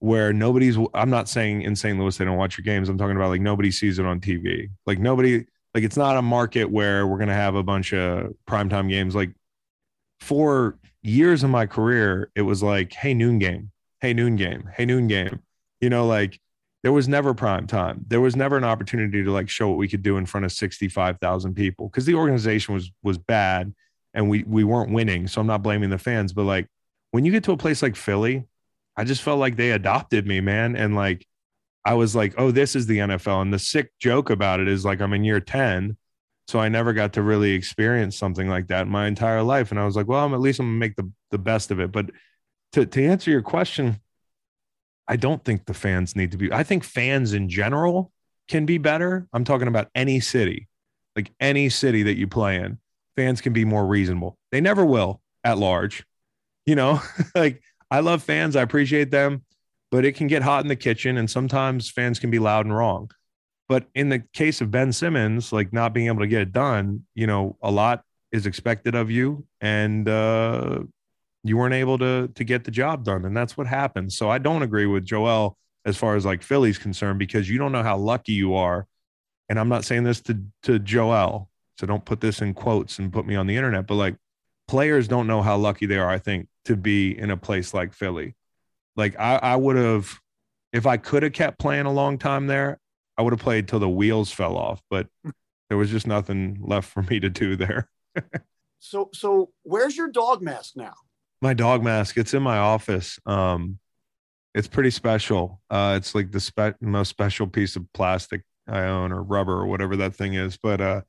where 0.00 0.32
nobody's. 0.32 0.78
I'm 0.94 1.10
not 1.10 1.28
saying 1.28 1.62
in 1.62 1.74
St. 1.76 1.98
Louis 1.98 2.16
they 2.16 2.24
don't 2.24 2.36
watch 2.36 2.56
your 2.58 2.64
games. 2.64 2.88
I'm 2.88 2.98
talking 2.98 3.16
about 3.16 3.30
like 3.30 3.40
nobody 3.40 3.70
sees 3.70 3.98
it 3.98 4.06
on 4.06 4.20
TV. 4.20 4.70
Like 4.86 4.98
nobody. 4.98 5.44
Like 5.74 5.84
it's 5.84 5.96
not 5.96 6.16
a 6.16 6.22
market 6.22 6.64
where 6.70 7.06
we're 7.06 7.18
gonna 7.18 7.34
have 7.34 7.54
a 7.54 7.62
bunch 7.62 7.92
of 7.92 8.32
primetime 8.48 8.88
games. 8.88 9.14
Like 9.14 9.32
for 10.20 10.78
years 11.02 11.42
of 11.42 11.50
my 11.50 11.66
career, 11.66 12.30
it 12.34 12.42
was 12.42 12.62
like, 12.62 12.92
hey, 12.92 13.14
noon 13.14 13.38
game, 13.38 13.70
hey, 14.00 14.14
noon 14.14 14.36
game, 14.36 14.68
hey, 14.76 14.86
noon 14.86 15.08
game. 15.08 15.40
You 15.80 15.90
know, 15.90 16.06
like 16.06 16.40
there 16.82 16.92
was 16.92 17.08
never 17.08 17.34
prime 17.34 17.66
time. 17.66 18.04
There 18.08 18.20
was 18.20 18.36
never 18.36 18.56
an 18.56 18.64
opportunity 18.64 19.22
to 19.22 19.30
like 19.32 19.48
show 19.48 19.68
what 19.68 19.78
we 19.78 19.88
could 19.88 20.02
do 20.02 20.16
in 20.16 20.26
front 20.26 20.46
of 20.46 20.52
65,000 20.52 21.54
people 21.54 21.88
because 21.88 22.06
the 22.06 22.14
organization 22.14 22.74
was 22.74 22.90
was 23.02 23.18
bad 23.18 23.74
and 24.14 24.28
we 24.28 24.44
we 24.44 24.64
weren't 24.64 24.92
winning. 24.92 25.26
So 25.26 25.40
I'm 25.40 25.46
not 25.46 25.62
blaming 25.62 25.90
the 25.90 25.98
fans, 25.98 26.32
but 26.32 26.44
like 26.44 26.66
when 27.10 27.24
you 27.24 27.32
get 27.32 27.44
to 27.44 27.52
a 27.52 27.56
place 27.56 27.82
like 27.82 27.96
Philly, 27.96 28.44
I 28.98 29.04
just 29.04 29.22
felt 29.22 29.38
like 29.38 29.56
they 29.56 29.70
adopted 29.70 30.26
me, 30.26 30.40
man, 30.40 30.74
and 30.74 30.96
like 30.96 31.24
I 31.84 31.94
was 31.94 32.16
like, 32.16 32.34
"Oh, 32.36 32.50
this 32.50 32.74
is 32.74 32.86
the 32.86 32.98
NFL." 32.98 33.40
And 33.42 33.54
the 33.54 33.58
sick 33.58 33.92
joke 34.00 34.28
about 34.28 34.58
it 34.58 34.66
is 34.66 34.84
like 34.84 35.00
I'm 35.00 35.12
in 35.12 35.22
year 35.22 35.40
10, 35.40 35.96
so 36.48 36.58
I 36.58 36.68
never 36.68 36.92
got 36.92 37.12
to 37.12 37.22
really 37.22 37.52
experience 37.52 38.16
something 38.16 38.48
like 38.48 38.66
that 38.68 38.82
in 38.82 38.88
my 38.88 39.06
entire 39.06 39.42
life 39.44 39.70
and 39.70 39.78
I 39.78 39.84
was 39.84 39.94
like, 39.94 40.08
"Well, 40.08 40.24
I'm 40.24 40.34
at 40.34 40.40
least 40.40 40.58
I'm 40.58 40.66
to 40.66 40.70
make 40.72 40.96
the 40.96 41.10
the 41.30 41.38
best 41.38 41.70
of 41.70 41.78
it." 41.78 41.92
But 41.92 42.10
to 42.72 42.86
to 42.86 43.06
answer 43.06 43.30
your 43.30 43.42
question, 43.42 44.00
I 45.06 45.14
don't 45.14 45.44
think 45.44 45.66
the 45.66 45.74
fans 45.74 46.16
need 46.16 46.32
to 46.32 46.36
be. 46.36 46.52
I 46.52 46.64
think 46.64 46.82
fans 46.82 47.32
in 47.34 47.48
general 47.48 48.10
can 48.48 48.66
be 48.66 48.78
better. 48.78 49.28
I'm 49.32 49.44
talking 49.44 49.68
about 49.68 49.88
any 49.94 50.18
city, 50.18 50.68
like 51.14 51.30
any 51.38 51.68
city 51.68 52.02
that 52.02 52.16
you 52.16 52.26
play 52.26 52.56
in, 52.56 52.78
fans 53.14 53.40
can 53.40 53.52
be 53.52 53.64
more 53.64 53.86
reasonable. 53.86 54.36
They 54.50 54.60
never 54.60 54.84
will 54.84 55.22
at 55.44 55.56
large. 55.56 56.04
You 56.66 56.74
know, 56.74 57.00
like 57.36 57.62
I 57.90 58.00
love 58.00 58.22
fans, 58.22 58.56
I 58.56 58.62
appreciate 58.62 59.10
them, 59.10 59.44
but 59.90 60.04
it 60.04 60.12
can 60.12 60.26
get 60.26 60.42
hot 60.42 60.64
in 60.64 60.68
the 60.68 60.76
kitchen 60.76 61.16
and 61.16 61.30
sometimes 61.30 61.90
fans 61.90 62.18
can 62.18 62.30
be 62.30 62.38
loud 62.38 62.66
and 62.66 62.76
wrong. 62.76 63.10
But 63.68 63.86
in 63.94 64.08
the 64.08 64.20
case 64.32 64.60
of 64.60 64.70
Ben 64.70 64.92
Simmons, 64.92 65.52
like 65.52 65.72
not 65.72 65.92
being 65.92 66.06
able 66.06 66.20
to 66.20 66.26
get 66.26 66.42
it 66.42 66.52
done, 66.52 67.04
you 67.14 67.26
know, 67.26 67.56
a 67.62 67.70
lot 67.70 68.02
is 68.32 68.46
expected 68.46 68.94
of 68.94 69.10
you. 69.10 69.46
And 69.60 70.08
uh, 70.08 70.80
you 71.44 71.56
weren't 71.56 71.74
able 71.74 71.98
to 71.98 72.28
to 72.34 72.44
get 72.44 72.64
the 72.64 72.70
job 72.70 73.04
done 73.04 73.24
and 73.24 73.36
that's 73.36 73.56
what 73.56 73.66
happened 73.66 74.12
so 74.12 74.28
i 74.28 74.38
don't 74.38 74.62
agree 74.62 74.86
with 74.86 75.04
joel 75.04 75.56
as 75.84 75.96
far 75.96 76.16
as 76.16 76.24
like 76.24 76.42
philly's 76.42 76.78
concerned 76.78 77.18
because 77.18 77.48
you 77.48 77.58
don't 77.58 77.72
know 77.72 77.82
how 77.82 77.96
lucky 77.96 78.32
you 78.32 78.54
are 78.54 78.86
and 79.48 79.58
i'm 79.58 79.68
not 79.68 79.84
saying 79.84 80.04
this 80.04 80.20
to 80.20 80.38
to 80.62 80.78
joel 80.78 81.48
so 81.78 81.86
don't 81.86 82.04
put 82.04 82.20
this 82.20 82.42
in 82.42 82.52
quotes 82.54 82.98
and 82.98 83.12
put 83.12 83.26
me 83.26 83.36
on 83.36 83.46
the 83.46 83.56
internet 83.56 83.86
but 83.86 83.94
like 83.94 84.16
players 84.68 85.08
don't 85.08 85.26
know 85.26 85.42
how 85.42 85.56
lucky 85.56 85.86
they 85.86 85.96
are 85.96 86.08
i 86.08 86.18
think 86.18 86.46
to 86.64 86.76
be 86.76 87.18
in 87.18 87.30
a 87.30 87.36
place 87.36 87.74
like 87.74 87.92
philly 87.92 88.34
like 88.96 89.18
i 89.18 89.36
i 89.36 89.56
would 89.56 89.76
have 89.76 90.18
if 90.72 90.86
i 90.86 90.96
could 90.96 91.22
have 91.22 91.32
kept 91.32 91.58
playing 91.58 91.86
a 91.86 91.92
long 91.92 92.18
time 92.18 92.46
there 92.46 92.78
i 93.16 93.22
would 93.22 93.32
have 93.32 93.40
played 93.40 93.66
till 93.66 93.80
the 93.80 93.88
wheels 93.88 94.30
fell 94.30 94.56
off 94.56 94.80
but 94.90 95.08
there 95.68 95.78
was 95.78 95.90
just 95.90 96.06
nothing 96.06 96.58
left 96.60 96.88
for 96.88 97.02
me 97.02 97.18
to 97.18 97.28
do 97.28 97.56
there 97.56 97.88
so 98.78 99.10
so 99.12 99.50
where's 99.64 99.96
your 99.96 100.08
dog 100.08 100.40
mask 100.40 100.76
now 100.76 100.94
my 101.40 101.54
dog 101.54 101.82
mask. 101.82 102.16
It's 102.16 102.34
in 102.34 102.42
my 102.42 102.58
office. 102.58 103.18
Um, 103.26 103.78
it's 104.54 104.68
pretty 104.68 104.90
special. 104.90 105.60
Uh, 105.70 105.94
it's 105.96 106.14
like 106.14 106.32
the 106.32 106.40
spe- 106.40 106.80
most 106.80 107.08
special 107.08 107.46
piece 107.46 107.76
of 107.76 107.90
plastic 107.92 108.42
I 108.66 108.82
own, 108.82 109.12
or 109.12 109.22
rubber, 109.22 109.52
or 109.52 109.66
whatever 109.66 109.96
that 109.96 110.14
thing 110.14 110.34
is. 110.34 110.58
But 110.60 110.80
uh, 110.80 111.02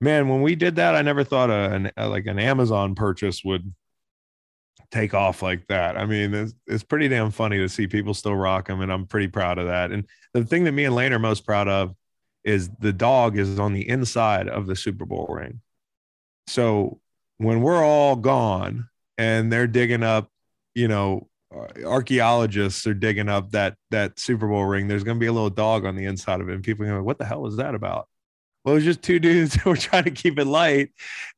man, 0.00 0.28
when 0.28 0.42
we 0.42 0.54
did 0.54 0.76
that, 0.76 0.94
I 0.94 1.02
never 1.02 1.24
thought 1.24 1.50
a, 1.50 1.72
an 1.72 1.90
a, 1.96 2.08
like 2.08 2.26
an 2.26 2.38
Amazon 2.38 2.94
purchase 2.94 3.42
would 3.44 3.74
take 4.90 5.14
off 5.14 5.42
like 5.42 5.66
that. 5.68 5.96
I 5.96 6.06
mean, 6.06 6.34
it's, 6.34 6.54
it's 6.66 6.84
pretty 6.84 7.08
damn 7.08 7.30
funny 7.30 7.58
to 7.58 7.68
see 7.68 7.86
people 7.86 8.14
still 8.14 8.36
rock 8.36 8.68
them, 8.68 8.80
and 8.80 8.92
I'm 8.92 9.06
pretty 9.06 9.28
proud 9.28 9.58
of 9.58 9.66
that. 9.66 9.90
And 9.90 10.06
the 10.32 10.44
thing 10.44 10.64
that 10.64 10.72
me 10.72 10.84
and 10.84 10.94
Lane 10.94 11.12
are 11.12 11.18
most 11.18 11.44
proud 11.44 11.68
of 11.68 11.94
is 12.44 12.70
the 12.80 12.92
dog 12.92 13.36
is 13.36 13.58
on 13.58 13.72
the 13.72 13.88
inside 13.88 14.48
of 14.48 14.66
the 14.66 14.76
Super 14.76 15.04
Bowl 15.04 15.26
ring. 15.28 15.60
So 16.46 17.00
when 17.38 17.60
we're 17.60 17.84
all 17.84 18.16
gone 18.16 18.88
and 19.18 19.52
they're 19.52 19.66
digging 19.66 20.04
up, 20.04 20.30
you 20.74 20.88
know, 20.88 21.28
uh, 21.54 21.84
archaeologists 21.84 22.86
are 22.86 22.94
digging 22.94 23.28
up 23.28 23.50
that 23.52 23.76
that 23.90 24.18
Super 24.18 24.46
Bowl 24.46 24.64
ring, 24.64 24.88
there's 24.88 25.04
going 25.04 25.16
to 25.16 25.20
be 25.20 25.26
a 25.26 25.32
little 25.32 25.50
dog 25.50 25.84
on 25.84 25.96
the 25.96 26.04
inside 26.04 26.40
of 26.40 26.48
it. 26.48 26.54
And 26.54 26.62
people 26.62 26.84
are 26.84 26.88
going, 26.88 27.04
what 27.04 27.18
the 27.18 27.24
hell 27.24 27.46
is 27.46 27.56
that 27.56 27.74
about? 27.74 28.08
Well, 28.66 28.74
it 28.74 28.78
was 28.78 28.84
just 28.84 29.02
two 29.02 29.20
dudes 29.20 29.54
who 29.62 29.70
were 29.70 29.76
trying 29.76 30.04
to 30.04 30.10
keep 30.10 30.40
it 30.40 30.44
light, 30.44 30.90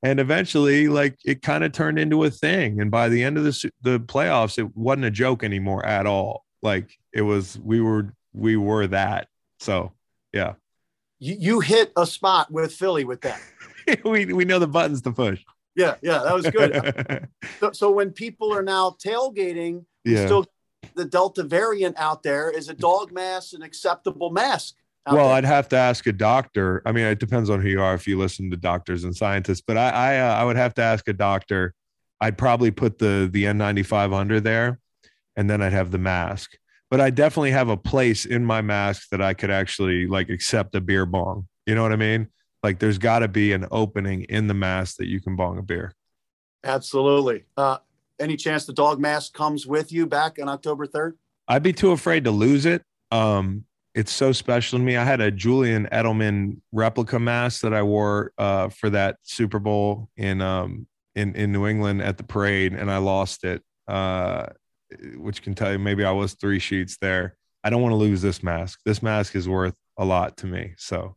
and 0.03 0.18
eventually, 0.18 0.89
like 0.89 1.18
it 1.26 1.43
kind 1.43 1.62
of 1.62 1.72
turned 1.72 1.99
into 1.99 2.24
a 2.24 2.31
thing. 2.31 2.81
And 2.81 2.91
by 2.91 3.11
the 3.11 3.22
end 3.22 3.37
of 3.37 3.45
the 3.45 3.70
the 3.83 4.01
playoffs, 4.01 4.59
it 4.59 4.74
wasn't 4.74 5.05
a 5.05 5.11
joke 5.11 5.45
anymore 5.45 5.85
at 5.85 6.07
all. 6.07 6.47
Like 6.62 6.99
it 7.12 7.22
was, 7.22 7.59
we 7.62 7.83
were 7.83 8.14
we 8.33 8.57
were 8.57 8.87
that. 8.87 9.29
So 9.61 9.93
yeah, 10.33 10.55
you, 11.18 11.37
you 11.39 11.61
hit 11.61 11.93
a 11.97 12.07
spot 12.07 12.51
with 12.51 12.72
Philly 12.72 13.05
with 13.05 13.20
that. 13.20 13.41
we 14.05 14.24
we 14.24 14.47
know 14.47 14.59
the 14.59 14.66
buttons 14.66 15.03
to 15.03 15.12
push. 15.12 15.45
Yeah, 15.76 15.97
yeah, 16.03 16.22
that 16.24 16.35
was 16.35 16.47
good. 16.47 17.29
so, 17.61 17.72
so 17.72 17.91
when 17.91 18.11
people 18.11 18.53
are 18.55 18.62
now 18.62 18.97
tailgating, 19.05 19.85
yeah. 20.05 20.24
still 20.24 20.47
the 20.95 21.05
Delta 21.05 21.43
variant 21.43 21.97
out 21.99 22.22
there. 22.22 22.51
Is 22.51 22.70
a 22.70 22.74
dog 22.74 23.12
mask 23.12 23.53
an 23.53 23.62
acceptable 23.62 24.31
mask? 24.31 24.74
Well, 25.07 25.28
there? 25.28 25.36
I'd 25.36 25.44
have 25.44 25.68
to 25.70 25.76
ask 25.76 26.07
a 26.07 26.12
doctor. 26.12 26.82
I 26.84 26.92
mean, 26.92 27.05
it 27.05 27.18
depends 27.18 27.49
on 27.49 27.62
who 27.62 27.68
you 27.68 27.80
are. 27.80 27.94
If 27.94 28.07
you 28.07 28.18
listen 28.18 28.51
to 28.51 28.57
doctors 28.57 29.05
and 29.05 29.16
scientists, 29.16 29.62
but 29.66 29.76
I 29.76 29.90
I, 29.90 30.18
uh, 30.18 30.34
I 30.34 30.44
would 30.44 30.57
have 30.57 30.74
to 30.74 30.82
ask 30.82 31.09
a 31.09 31.12
doctor. 31.12 31.74
I'd 32.20 32.36
probably 32.36 32.70
put 32.70 32.99
the 32.99 33.28
the 33.32 33.44
N95 33.44 34.14
under 34.14 34.40
there, 34.40 34.80
and 35.36 35.49
then 35.49 35.62
I'd 35.62 35.72
have 35.72 35.90
the 35.90 35.99
mask. 35.99 36.53
But 36.90 37.01
I 37.01 37.11
definitely 37.11 37.51
have 37.51 37.68
a 37.68 37.76
place 37.76 38.24
in 38.24 38.44
my 38.44 38.62
mask 38.62 39.09
that 39.11 39.20
I 39.20 39.34
could 39.34 39.51
actually 39.51 40.07
like 40.07 40.30
accept 40.30 40.74
a 40.74 40.80
beer 40.80 41.07
bong. 41.07 41.49
You 41.66 41.74
know 41.74 41.82
what 41.82 41.92
I 41.92 41.96
mean? 41.96 42.28
Like, 42.62 42.78
there's 42.78 42.99
got 42.99 43.20
to 43.20 43.28
be 43.28 43.53
an 43.53 43.66
opening 43.70 44.22
in 44.24 44.46
the 44.46 44.55
mask 44.55 44.96
that 44.96 45.07
you 45.07 45.20
can 45.20 45.36
bong 45.36 45.59
a 45.59 45.62
beer. 45.62 45.92
Absolutely. 46.64 47.44
Uh, 47.57 47.78
any 48.18 48.36
chance 48.36 48.66
the 48.66 48.72
dog 48.72 48.99
mask 48.99 49.32
comes 49.32 49.66
with 49.66 49.92
you 49.92 50.07
back 50.07 50.38
on 50.40 50.49
October 50.49 50.86
3rd? 50.86 51.12
I'd 51.46 51.62
be 51.62 51.72
too 51.72 51.92
afraid 51.92 52.24
to 52.24 52.30
lose 52.30 52.66
it. 52.66 52.82
Um, 53.11 53.64
it's 53.95 54.12
so 54.12 54.32
special 54.32 54.78
to 54.78 54.84
me. 54.84 54.97
I 54.97 55.05
had 55.05 55.20
a 55.20 55.30
Julian 55.30 55.89
Edelman 55.93 56.61
replica 56.72 57.18
mask 57.18 57.62
that 57.62 57.74
I 57.74 57.82
wore 57.82 58.32
uh, 58.39 58.68
for 58.68 58.91
that 58.91 59.16
Super 59.22 59.59
Bowl 59.59 60.09
in 60.16 60.41
um, 60.41 60.86
in 61.14 61.34
in 61.34 61.53
New 61.53 61.66
England 61.66 62.03
at 62.03 62.16
the 62.16 62.24
parade, 62.24 62.72
and 62.72 62.91
I 62.91 62.99
lost 62.99 63.45
it. 63.45 63.62
Uh, 63.86 64.47
which 65.16 65.43
can 65.43 65.55
tell 65.55 65.70
you 65.72 65.78
maybe 65.78 66.05
I 66.05 66.12
was 66.12 66.34
three 66.34 66.59
sheets 66.59 66.97
there. 67.01 67.36
I 67.62 67.70
don't 67.70 67.82
want 67.82 67.93
to 67.93 67.97
lose 67.97 68.22
this 68.22 68.43
mask. 68.43 68.80
This 68.84 69.03
mask 69.03 69.34
is 69.34 69.49
worth 69.49 69.74
a 69.99 70.05
lot 70.05 70.39
to 70.39 70.47
me. 70.47 70.74
So, 70.78 71.16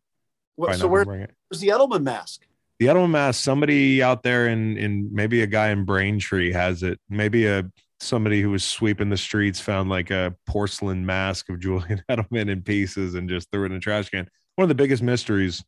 well, 0.57 0.74
so 0.78 0.88
where's 0.88 1.07
the 1.07 1.67
Edelman 1.67 2.03
mask? 2.03 2.45
the 2.82 2.88
Edelman 2.88 3.11
mask, 3.11 3.43
somebody 3.43 4.01
out 4.01 4.24
there 4.24 4.47
in 4.47 4.76
in 4.76 5.07
maybe 5.13 5.43
a 5.43 5.47
guy 5.47 5.69
in 5.69 5.86
Braintree 5.86 6.51
has 6.51 6.82
it. 6.82 6.99
Maybe 7.07 7.45
a 7.45 7.69
somebody 8.02 8.41
who 8.41 8.49
was 8.49 8.64
sweeping 8.64 9.10
the 9.10 9.18
streets 9.18 9.60
found 9.60 9.89
like 9.89 10.10
a 10.10 10.36
porcelain 10.45 11.06
mask 11.06 11.49
of 11.49 11.60
Julian 11.60 12.04
Edelman 12.10 12.49
in 12.49 12.62
pieces 12.62 13.16
and 13.16 13.30
just 13.30 13.49
threw 13.52 13.64
it 13.64 13.68
in 13.68 13.74
a 13.74 13.80
trash 13.80 14.10
can. 14.10 14.28
One 14.56 14.64
of 14.64 14.70
the 14.70 14.76
biggest 14.76 15.04
mysteries 15.04 15.64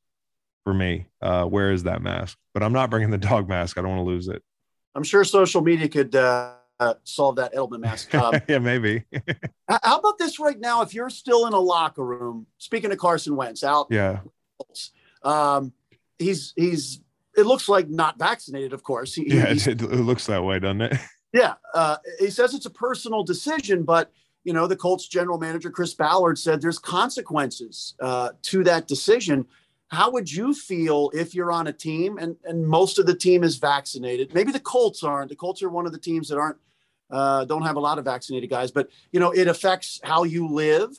for 0.63 0.73
me. 0.73 1.07
Uh, 1.21 1.45
where 1.45 1.71
is 1.71 1.83
that 1.83 2.01
mask? 2.01 2.37
But 2.53 2.63
I'm 2.63 2.73
not 2.73 2.89
bringing 2.89 3.11
the 3.11 3.17
dog 3.17 3.47
mask. 3.47 3.77
I 3.77 3.81
don't 3.81 3.91
want 3.91 3.99
to 3.99 4.11
lose 4.11 4.27
it. 4.27 4.41
I'm 4.95 5.03
sure 5.03 5.23
social 5.23 5.61
media 5.61 5.87
could 5.87 6.15
uh, 6.15 6.53
solve 7.03 7.37
that 7.37 7.53
Edelman 7.53 7.79
mask. 7.79 8.13
Um, 8.23 8.35
yeah, 8.47 8.59
maybe. 8.59 9.03
how 9.69 9.99
about 9.99 10.17
this 10.17 10.39
right 10.39 10.59
now? 10.59 10.81
If 10.81 10.93
you're 10.93 11.09
still 11.09 11.47
in 11.47 11.53
a 11.53 11.59
locker 11.59 12.05
room, 12.05 12.47
speaking 12.57 12.91
of 12.91 12.97
Carson 12.97 13.35
Wentz, 13.35 13.63
out. 13.63 13.87
Yeah. 13.89 14.19
Um, 15.23 15.73
he's 16.19 16.53
he's 16.55 17.01
it 17.35 17.45
looks 17.45 17.67
like 17.67 17.89
not 17.89 18.19
vaccinated, 18.19 18.73
of 18.73 18.83
course. 18.83 19.13
He, 19.13 19.35
yeah, 19.35 19.49
it, 19.49 19.65
it, 19.67 19.81
looks 19.81 20.27
that 20.27 20.43
way, 20.43 20.59
doesn't 20.59 20.81
it? 20.81 20.97
Yeah, 21.33 21.55
uh, 21.73 21.97
he 22.19 22.29
says 22.29 22.53
it's 22.53 22.67
a 22.67 22.71
personal 22.71 23.23
decision, 23.23 23.83
but 23.83 24.11
you 24.43 24.53
know 24.53 24.67
the 24.67 24.75
Colts 24.75 25.07
general 25.07 25.39
manager 25.39 25.71
Chris 25.71 25.93
Ballard 25.93 26.37
said 26.37 26.61
there's 26.61 26.79
consequences 26.79 27.95
uh, 27.99 28.29
to 28.43 28.63
that 28.63 28.87
decision. 28.87 29.45
How 29.87 30.11
would 30.11 30.31
you 30.31 30.53
feel 30.53 31.11
if 31.13 31.35
you're 31.35 31.51
on 31.51 31.67
a 31.67 31.73
team 31.73 32.17
and 32.19 32.35
and 32.45 32.65
most 32.65 32.99
of 32.99 33.07
the 33.07 33.15
team 33.15 33.43
is 33.43 33.57
vaccinated? 33.57 34.33
Maybe 34.33 34.51
the 34.51 34.59
Colts 34.59 35.03
aren't. 35.03 35.29
The 35.29 35.35
Colts 35.35 35.63
are 35.63 35.69
one 35.69 35.87
of 35.87 35.91
the 35.91 35.97
teams 35.97 36.29
that 36.29 36.37
aren't 36.37 36.57
uh, 37.09 37.45
don't 37.45 37.63
have 37.63 37.77
a 37.77 37.79
lot 37.79 37.97
of 37.97 38.05
vaccinated 38.05 38.49
guys, 38.49 38.71
but 38.71 38.89
you 39.11 39.19
know 39.19 39.31
it 39.31 39.47
affects 39.47 39.99
how 40.03 40.23
you 40.23 40.47
live. 40.47 40.89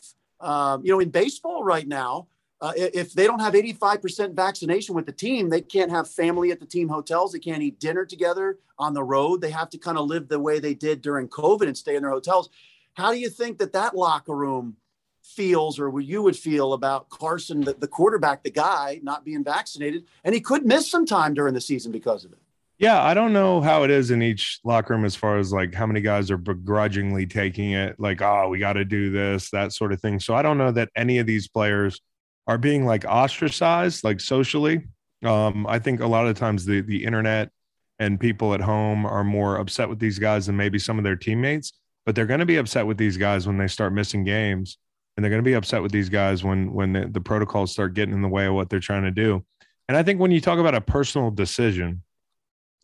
Um, 0.41 0.85
you 0.85 0.91
know, 0.91 1.01
in 1.01 1.11
baseball 1.11 1.63
right 1.63 1.87
now, 1.87 2.27
uh, 2.65 2.73
if 2.77 3.13
they 3.13 3.27
don't 3.27 3.41
have 3.41 3.53
85% 3.53 4.33
vaccination 4.33 4.95
with 4.95 5.05
the 5.05 5.13
team, 5.13 5.51
they 5.51 5.61
can't 5.61 5.91
have 5.91 6.09
family 6.09 6.51
at 6.51 6.61
the 6.61 6.65
team 6.65 6.89
hotels. 6.89 7.33
They 7.33 7.39
can't 7.39 7.63
eat 7.63 7.79
dinner 7.79 8.07
together 8.07 8.57
on 8.79 8.95
the 8.95 9.05
road. 9.05 9.43
They 9.43 9.51
have 9.51 9.69
to 9.69 9.79
kind 9.79 9.99
of 9.99 10.07
live 10.07 10.29
the 10.29 10.41
way 10.41 10.61
they 10.61 10.73
did 10.73 11.03
during 11.03 11.29
COVID 11.29 11.67
and 11.67 11.77
stay 11.77 11.95
in 11.95 12.03
their 12.03 12.11
hotels. 12.11 12.49
How 12.95 13.13
do 13.13 13.19
you 13.19 13.29
think 13.29 13.59
that 13.59 13.75
that 13.75 13.95
locker 13.95 14.35
room 14.35 14.77
feels 15.23 15.79
or 15.79 15.91
what 15.91 16.07
you 16.07 16.23
would 16.23 16.37
feel 16.37 16.73
about 16.73 17.11
Carson, 17.11 17.61
the, 17.61 17.75
the 17.75 17.87
quarterback, 17.87 18.43
the 18.43 18.51
guy 18.51 18.99
not 19.03 19.27
being 19.27 19.45
vaccinated? 19.45 20.07
And 20.25 20.35
he 20.35 20.41
could 20.41 20.65
miss 20.65 20.91
some 20.91 21.05
time 21.05 21.35
during 21.35 21.53
the 21.53 21.61
season 21.61 21.93
because 21.93 22.25
of 22.25 22.33
it. 22.33 22.39
Yeah, 22.79 23.03
I 23.03 23.13
don't 23.13 23.35
know 23.35 23.61
how 23.61 23.83
it 23.83 23.91
is 23.91 24.11
in 24.11 24.23
each 24.23 24.61
locker 24.65 24.95
room 24.95 25.05
as 25.05 25.15
far 25.15 25.37
as 25.37 25.53
like 25.53 25.75
how 25.75 25.85
many 25.85 26.01
guys 26.01 26.31
are 26.31 26.39
begrudgingly 26.39 27.27
taking 27.27 27.73
it, 27.73 28.01
like, 28.01 28.23
oh, 28.23 28.49
we 28.49 28.59
got 28.59 28.73
to 28.73 28.87
do 28.87 29.11
this, 29.11 29.51
that 29.51 29.75
sort 29.75 29.93
of 29.93 30.01
thing. 30.01 30.19
So 30.19 30.35
I 30.35 30.41
don't 30.41 30.57
know 30.57 30.73
that 30.73 30.89
any 30.97 31.19
of 31.19 31.27
these 31.27 31.47
players– 31.47 32.01
are 32.47 32.59
being 32.59 32.85
like 32.85 33.05
ostracized, 33.05 34.05
like 34.05 34.21
socially. 34.21 34.83
Um, 35.25 35.67
I 35.67 35.79
think 35.79 36.01
a 36.01 36.07
lot 36.07 36.27
of 36.27 36.37
times 36.37 36.65
the 36.65 36.81
the 36.83 37.05
internet 37.05 37.51
and 37.99 38.21
people 38.21 38.55
at 38.55 38.61
home 38.61 39.07
are 39.07 39.25
more 39.25 39.57
upset 39.57 39.89
with 39.89 39.99
these 39.99 40.19
guys 40.19 40.47
than 40.47 40.57
maybe 40.57 40.79
some 40.79 40.99
of 40.99 41.05
their 41.05 41.17
teammates. 41.17 41.73
But 42.05 42.15
they're 42.15 42.27
going 42.27 42.41
to 42.41 42.47
be 42.47 42.57
upset 42.57 42.87
with 42.87 42.99
these 42.99 43.17
guys 43.17 43.47
when 43.47 43.57
they 43.57 43.69
start 43.69 43.95
missing 43.95 44.25
games, 44.25 44.77
and 45.17 45.25
they're 45.25 45.31
going 45.31 45.43
to 45.43 45.49
be 45.49 45.55
upset 45.55 45.83
with 45.83 45.93
these 45.93 46.11
guys 46.11 46.45
when 46.45 46.73
when 46.73 46.93
the, 46.93 47.09
the 47.09 47.21
protocols 47.21 47.73
start 47.73 47.95
getting 47.95 48.15
in 48.15 48.23
the 48.23 48.29
way 48.29 48.47
of 48.47 48.55
what 48.55 48.69
they're 48.69 48.81
trying 48.81 49.05
to 49.05 49.11
do. 49.11 49.45
And 49.89 49.97
I 49.97 50.03
think 50.03 50.21
when 50.21 50.31
you 50.31 50.41
talk 50.41 50.59
about 50.59 50.75
a 50.75 50.81
personal 50.81 51.31
decision, 51.31 52.03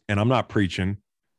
and 0.08 0.18
I'm 0.18 0.28
not 0.28 0.48
preaching, 0.48 0.98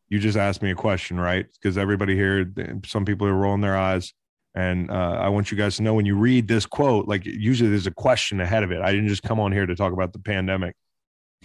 you 0.10 0.20
just 0.20 0.38
asked 0.38 0.62
me 0.62 0.72
a 0.72 0.76
question, 0.76 1.20
right? 1.20 1.46
Because 1.54 1.78
everybody 1.78 2.16
here, 2.16 2.52
some 2.86 3.06
people 3.06 3.28
are 3.28 3.34
rolling 3.34 3.62
their 3.62 3.78
eyes. 3.78 4.14
And 4.54 4.92
uh, 4.92 5.18
I 5.22 5.30
want 5.30 5.52
you 5.52 5.58
guys 5.58 5.78
to 5.78 5.84
know 5.84 5.94
when 5.94 6.06
you 6.06 6.16
read 6.16 6.48
this 6.48 6.66
quote, 6.66 7.08
like 7.08 7.26
usually 7.26 7.70
there's 7.70 7.88
a 7.88 7.92
question 7.92 8.42
ahead 8.42 8.64
of 8.64 8.72
it. 8.72 8.82
I 8.82 8.92
didn't 8.92 9.08
just 9.08 9.24
come 9.24 9.40
on 9.40 9.52
here 9.52 9.66
to 9.66 9.76
talk 9.76 9.94
about 9.94 10.12
the 10.14 10.20
pandemic, 10.20 10.76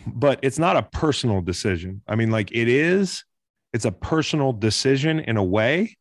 but 0.06 0.40
it's 0.42 0.58
not 0.58 0.76
a 0.76 0.82
personal 0.82 1.40
decision. 1.40 2.02
I 2.08 2.16
mean, 2.16 2.30
like 2.30 2.50
it 2.52 2.68
is, 2.68 3.24
it's 3.72 3.84
a 3.84 3.92
personal 3.92 4.52
decision 4.52 5.20
in 5.20 5.36
a 5.36 5.44
way, 5.44 5.96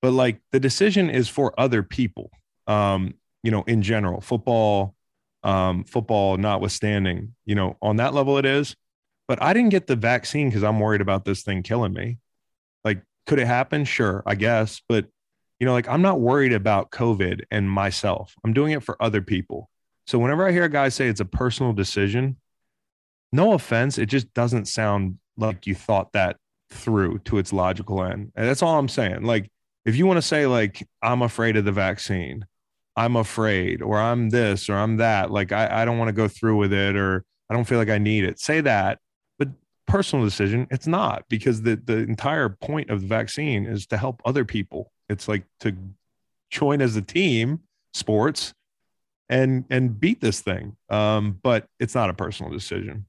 but 0.00 0.12
like 0.12 0.40
the 0.52 0.60
decision 0.60 1.10
is 1.10 1.28
for 1.28 1.58
other 1.58 1.82
people. 1.82 2.30
Um, 2.66 3.14
you 3.42 3.50
know, 3.50 3.62
in 3.66 3.82
general, 3.82 4.20
football, 4.20 4.94
um, 5.44 5.84
football 5.84 6.36
notwithstanding, 6.36 7.34
you 7.44 7.54
know, 7.54 7.76
on 7.80 7.96
that 7.96 8.12
level 8.12 8.38
it 8.38 8.46
is. 8.46 8.74
But 9.28 9.42
I 9.42 9.52
didn't 9.52 9.70
get 9.70 9.86
the 9.86 9.96
vaccine 9.96 10.48
because 10.48 10.64
I'm 10.64 10.80
worried 10.80 11.00
about 11.00 11.24
this 11.24 11.42
thing 11.42 11.62
killing 11.62 11.92
me. 11.92 12.18
Like, 12.84 13.02
could 13.26 13.38
it 13.38 13.46
happen? 13.46 13.84
Sure, 13.84 14.22
I 14.26 14.36
guess. 14.36 14.80
But 14.88 15.06
you 15.60 15.66
know, 15.66 15.72
like 15.72 15.88
I'm 15.88 16.02
not 16.02 16.20
worried 16.20 16.52
about 16.52 16.90
COVID 16.90 17.42
and 17.50 17.70
myself. 17.70 18.34
I'm 18.44 18.52
doing 18.52 18.72
it 18.72 18.82
for 18.82 19.00
other 19.02 19.22
people. 19.22 19.70
So 20.06 20.18
whenever 20.18 20.46
I 20.46 20.52
hear 20.52 20.64
a 20.64 20.68
guy 20.68 20.88
say 20.88 21.08
it's 21.08 21.20
a 21.20 21.24
personal 21.24 21.72
decision, 21.72 22.36
no 23.32 23.54
offense, 23.54 23.98
it 23.98 24.06
just 24.06 24.32
doesn't 24.34 24.66
sound 24.66 25.18
like 25.36 25.66
you 25.66 25.74
thought 25.74 26.12
that 26.12 26.36
through 26.70 27.18
to 27.20 27.38
its 27.38 27.52
logical 27.52 28.02
end. 28.02 28.32
And 28.36 28.48
that's 28.48 28.62
all 28.62 28.78
I'm 28.78 28.88
saying. 28.88 29.22
Like, 29.22 29.50
if 29.84 29.96
you 29.96 30.06
want 30.06 30.18
to 30.18 30.22
say, 30.22 30.46
like, 30.46 30.86
I'm 31.02 31.22
afraid 31.22 31.56
of 31.56 31.64
the 31.64 31.72
vaccine, 31.72 32.46
I'm 32.96 33.16
afraid, 33.16 33.82
or 33.82 33.98
I'm 33.98 34.30
this, 34.30 34.68
or 34.68 34.74
I'm 34.74 34.96
that, 34.96 35.30
like, 35.30 35.52
I, 35.52 35.82
I 35.82 35.84
don't 35.84 35.98
want 35.98 36.08
to 36.08 36.12
go 36.12 36.28
through 36.28 36.56
with 36.56 36.72
it, 36.72 36.96
or 36.96 37.24
I 37.48 37.54
don't 37.54 37.64
feel 37.64 37.78
like 37.78 37.90
I 37.90 37.98
need 37.98 38.24
it, 38.24 38.40
say 38.40 38.60
that. 38.62 38.98
But 39.38 39.48
personal 39.86 40.24
decision, 40.24 40.66
it's 40.70 40.86
not 40.86 41.24
because 41.28 41.62
the, 41.62 41.76
the 41.76 41.98
entire 41.98 42.48
point 42.48 42.90
of 42.90 43.00
the 43.00 43.06
vaccine 43.06 43.66
is 43.66 43.86
to 43.88 43.96
help 43.96 44.22
other 44.24 44.44
people 44.44 44.90
it's 45.08 45.28
like 45.28 45.44
to 45.60 45.76
join 46.50 46.80
as 46.80 46.96
a 46.96 47.02
team, 47.02 47.60
sports, 47.94 48.54
and 49.28 49.64
and 49.70 49.98
beat 49.98 50.20
this 50.20 50.40
thing. 50.40 50.76
Um, 50.88 51.38
but 51.42 51.66
it's 51.80 51.94
not 51.94 52.10
a 52.10 52.14
personal 52.14 52.52
decision. 52.52 53.06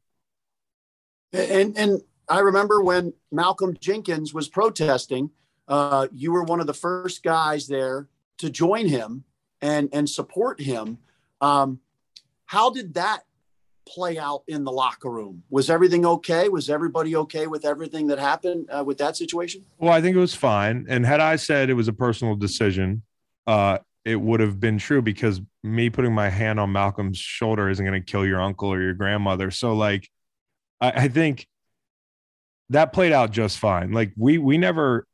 And 1.33 1.77
and 1.77 2.01
I 2.29 2.39
remember 2.39 2.81
when 2.81 3.13
Malcolm 3.31 3.77
Jenkins 3.79 4.33
was 4.33 4.47
protesting, 4.47 5.31
uh, 5.67 6.07
you 6.11 6.31
were 6.31 6.43
one 6.43 6.59
of 6.59 6.67
the 6.67 6.73
first 6.73 7.23
guys 7.23 7.67
there 7.67 8.07
to 8.39 8.49
join 8.49 8.87
him 8.87 9.23
and 9.61 9.89
and 9.93 10.09
support 10.09 10.61
him. 10.61 10.99
Um, 11.41 11.79
how 12.45 12.71
did 12.71 12.93
that 12.95 13.23
play 13.87 14.17
out 14.17 14.43
in 14.47 14.63
the 14.63 14.71
locker 14.71 15.09
room? 15.09 15.43
Was 15.49 15.69
everything 15.69 16.05
okay? 16.05 16.49
Was 16.49 16.69
everybody 16.69 17.15
okay 17.15 17.47
with 17.47 17.65
everything 17.65 18.07
that 18.07 18.19
happened 18.19 18.69
uh, 18.69 18.83
with 18.83 18.97
that 18.97 19.15
situation? 19.15 19.65
Well, 19.77 19.93
I 19.93 20.01
think 20.01 20.15
it 20.15 20.19
was 20.19 20.35
fine. 20.35 20.85
And 20.89 21.05
had 21.05 21.19
I 21.19 21.37
said 21.37 21.69
it 21.69 21.73
was 21.73 21.87
a 21.87 21.93
personal 21.93 22.35
decision, 22.35 23.03
uh, 23.45 23.77
it 24.05 24.19
would 24.21 24.39
have 24.39 24.59
been 24.59 24.77
true 24.77 25.01
because 25.01 25.41
me 25.63 25.89
putting 25.89 26.13
my 26.13 26.29
hand 26.29 26.59
on 26.59 26.71
Malcolm's 26.71 27.17
shoulder 27.17 27.69
isn't 27.69 27.85
going 27.85 28.01
to 28.01 28.11
kill 28.11 28.25
your 28.25 28.41
uncle 28.41 28.69
or 28.69 28.81
your 28.81 28.93
grandmother. 28.93 29.51
So 29.51 29.73
like, 29.73 30.09
I, 30.79 30.91
I 30.91 31.07
think 31.07 31.47
that 32.69 32.93
played 32.93 33.11
out 33.11 33.31
just 33.31 33.57
fine. 33.57 33.91
Like 33.91 34.11
we 34.15 34.37
we 34.37 34.57
never, 34.57 35.05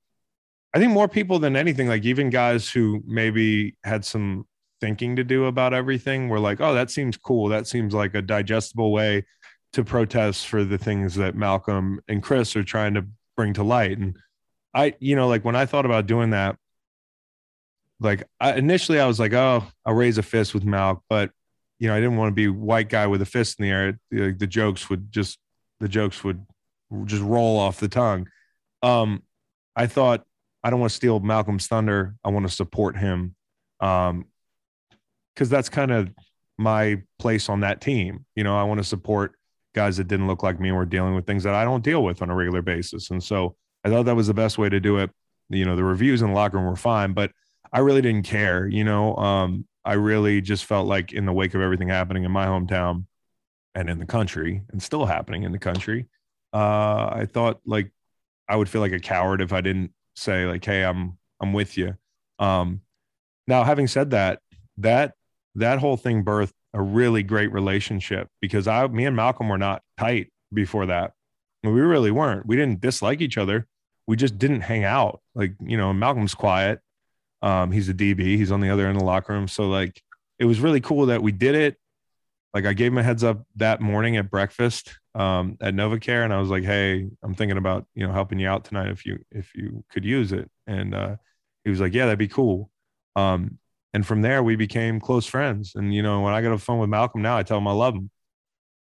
I 0.74 0.80
think 0.80 0.92
more 0.92 1.08
people 1.08 1.40
than 1.40 1.56
anything, 1.56 1.88
like 1.88 2.06
even 2.06 2.30
guys 2.30 2.70
who 2.70 3.04
maybe 3.06 3.76
had 3.84 4.06
some 4.06 4.46
thinking 4.84 5.16
to 5.16 5.24
do 5.24 5.46
about 5.46 5.74
everything 5.74 6.28
We're 6.28 6.40
like, 6.40 6.60
oh, 6.60 6.74
that 6.74 6.92
seems 6.92 7.16
cool. 7.16 7.48
That 7.48 7.68
seems 7.68 7.94
like 7.94 8.16
a 8.16 8.22
digestible 8.22 8.92
way 8.92 9.24
to 9.72 9.82
protest 9.86 10.48
for 10.48 10.66
the 10.66 10.78
things 10.78 11.16
that 11.16 11.36
Malcolm 11.36 12.02
and 12.10 12.22
Chris 12.22 12.54
are 12.58 12.66
trying 12.66 12.96
to 12.96 13.06
bring 13.38 13.54
to 13.54 13.64
light. 13.64 13.98
And 13.98 14.18
I, 14.74 14.96
you 15.00 15.16
know, 15.16 15.30
like 15.30 15.46
when 15.46 15.56
I 15.56 15.66
thought 15.66 15.86
about 15.86 16.06
doing 16.06 16.32
that, 16.32 16.58
like 18.02 18.24
I, 18.42 18.56
initially 18.56 19.00
I 19.00 19.08
was 19.08 19.22
like, 19.22 19.32
oh, 19.32 19.64
I'll 19.86 19.94
raise 19.94 20.18
a 20.18 20.22
fist 20.22 20.54
with 20.54 20.66
Malk, 20.66 21.00
but 21.10 21.32
you 21.80 21.88
know, 21.88 21.96
I 21.96 22.02
didn't 22.02 22.18
want 22.18 22.32
to 22.32 22.36
be 22.36 22.50
white 22.50 22.90
guy 22.90 23.08
with 23.08 23.22
a 23.22 23.26
fist 23.26 23.62
in 23.62 23.64
the 23.64 23.72
air. 23.72 24.00
The, 24.12 24.34
the 24.34 24.48
jokes 24.48 24.90
would 24.90 25.14
just, 25.14 25.40
the 25.80 25.88
jokes 25.88 26.26
would 26.26 26.46
just 27.06 27.24
roll 27.24 27.58
off 27.58 27.80
the 27.80 27.88
tongue. 27.88 28.28
Um, 28.82 29.24
I 29.78 29.88
thought 29.88 30.26
I 30.62 30.70
don't 30.70 30.82
want 30.82 30.92
to 30.92 30.98
steal 30.98 31.22
Malcolm's 31.22 31.68
thunder. 31.68 32.16
I 32.22 32.32
want 32.32 32.46
to 32.46 32.54
support 32.54 32.98
him. 32.98 33.36
Um, 33.80 34.26
cause 35.36 35.50
that's 35.50 35.70
kind 35.70 35.92
of 35.92 36.12
my 36.58 37.02
place 37.20 37.50
on 37.50 37.62
that 37.62 37.82
team. 37.82 38.26
You 38.36 38.44
know, 38.44 38.58
I 38.58 38.64
want 38.64 38.80
to 38.80 38.84
support 38.84 39.34
guys 39.74 39.98
that 39.98 40.08
didn't 40.08 40.28
look 40.28 40.44
like 40.44 40.60
me 40.60 40.70
and 40.70 40.78
were 40.78 40.86
dealing 40.86 41.16
with 41.16 41.26
things 41.26 41.44
that 41.44 41.56
I 41.56 41.64
don't 41.64 41.84
deal 41.84 42.04
with 42.04 42.22
on 42.22 42.30
a 42.30 42.36
regular 42.36 42.62
basis. 42.62 43.10
And 43.10 43.24
so 43.24 43.56
I 43.84 43.90
thought 43.90 44.04
that 44.06 44.16
was 44.16 44.28
the 44.28 44.34
best 44.34 44.58
way 44.58 44.70
to 44.70 44.80
do 44.80 44.98
it. 44.98 45.10
You 45.50 45.66
know, 45.66 45.76
the 45.76 45.84
reviews 45.84 46.22
in 46.22 46.30
the 46.30 46.34
locker 46.34 46.58
room 46.58 46.68
were 46.68 46.76
fine, 46.76 47.14
but 47.14 47.32
I 47.72 47.80
really 47.80 48.02
didn't 48.02 48.26
care. 48.26 48.68
You 48.68 48.84
know, 48.84 49.16
um, 49.18 49.66
I 49.84 49.94
really 49.94 50.42
just 50.42 50.66
felt 50.66 50.88
like 50.88 51.12
in 51.12 51.26
the 51.26 51.34
wake 51.34 51.54
of 51.56 51.62
everything 51.62 51.90
happening 51.90 52.24
in 52.24 52.32
my 52.32 52.46
hometown 52.46 53.06
and 53.76 53.90
in 53.90 54.00
the 54.00 54.06
country 54.06 54.62
and 54.72 54.82
still 54.82 55.06
happening 55.06 55.44
in 55.44 55.52
the 55.52 55.60
country, 55.60 56.08
uh, 56.54 57.10
I 57.12 57.28
thought 57.30 57.60
like 57.66 57.92
I 58.48 58.56
would 58.56 58.70
feel 58.70 58.82
like 58.82 58.92
a 58.92 59.00
coward 59.00 59.42
if 59.42 59.52
I 59.52 59.62
didn't 59.62 59.92
say 60.16 60.46
like, 60.46 60.64
Hey, 60.64 60.84
I'm, 60.84 61.18
I'm 61.42 61.52
with 61.52 61.78
you. 61.78 61.96
Um, 62.40 62.82
now 63.48 63.64
having 63.64 63.88
said 63.88 64.12
that, 64.12 64.40
that, 64.78 65.16
that 65.56 65.80
whole 65.80 65.98
thing 65.98 66.24
birthed 66.24 66.54
a 66.74 66.82
really 66.82 67.24
great 67.24 67.52
relationship 67.52 68.28
because 68.42 68.68
I, 68.68 68.88
me 68.88 69.06
and 69.06 69.16
Malcolm 69.16 69.50
were 69.50 69.58
not 69.58 69.84
tight 69.98 70.32
before 70.54 70.88
that. 70.88 71.14
We 71.64 71.72
really 71.72 72.12
weren't. 72.12 72.46
We 72.46 72.56
didn't 72.56 72.82
dislike 72.82 73.22
each 73.22 73.38
other. 73.38 73.68
We 74.08 74.18
just 74.18 74.38
didn't 74.38 74.62
hang 74.62 74.84
out. 74.84 75.22
Like, 75.34 75.54
you 75.62 75.78
know, 75.78 75.94
Malcolm's 75.94 76.36
quiet. 76.36 76.80
Um, 77.42 77.72
he's 77.72 77.90
a 77.90 77.94
DB. 77.94 78.22
He's 78.22 78.52
on 78.52 78.60
the 78.60 78.70
other 78.70 78.88
end 78.88 78.98
of 78.98 79.00
the 79.00 79.06
locker 79.06 79.34
room. 79.34 79.48
So 79.48 79.70
like, 79.70 80.02
it 80.40 80.46
was 80.46 80.60
really 80.60 80.82
cool 80.82 81.06
that 81.06 81.22
we 81.22 81.32
did 81.32 81.56
it. 81.56 81.78
Like 82.54 82.66
I 82.66 82.74
gave 82.74 82.92
him 82.92 82.98
a 82.98 83.04
heads 83.04 83.24
up 83.24 83.46
that 83.56 83.82
morning 83.82 84.18
at 84.18 84.30
breakfast 84.30 85.00
um, 85.16 85.58
at 85.60 85.74
NovaCare, 85.74 86.24
and 86.24 86.32
I 86.32 86.40
was 86.40 86.50
like, 86.50 86.64
"Hey, 86.64 87.08
I'm 87.24 87.34
thinking 87.34 87.58
about 87.58 87.88
you 87.96 88.06
know 88.06 88.14
helping 88.14 88.38
you 88.38 88.48
out 88.48 88.66
tonight 88.66 88.90
if 88.90 89.08
you 89.08 89.26
if 89.32 89.56
you 89.56 89.84
could 89.90 90.06
use 90.06 90.32
it." 90.32 90.52
And 90.68 90.94
uh, 90.94 91.16
he 91.64 91.72
was 91.72 91.80
like, 91.80 91.94
"Yeah, 91.94 92.06
that'd 92.06 92.20
be 92.20 92.28
cool." 92.28 92.70
Um, 93.16 93.58
and 93.94 94.06
from 94.06 94.22
there 94.22 94.44
we 94.44 94.56
became 94.56 95.00
close 95.00 95.26
friends. 95.26 95.74
And 95.76 95.94
you 95.94 96.02
know 96.02 96.22
when 96.22 96.34
i 96.34 96.42
get 96.42 96.52
a 96.52 96.58
phone 96.58 96.80
with 96.80 96.90
malcolm 96.90 97.22
now 97.22 97.38
i 97.38 97.44
tell 97.44 97.58
him 97.58 97.68
i 97.68 97.72
love 97.72 97.96
him. 97.96 98.10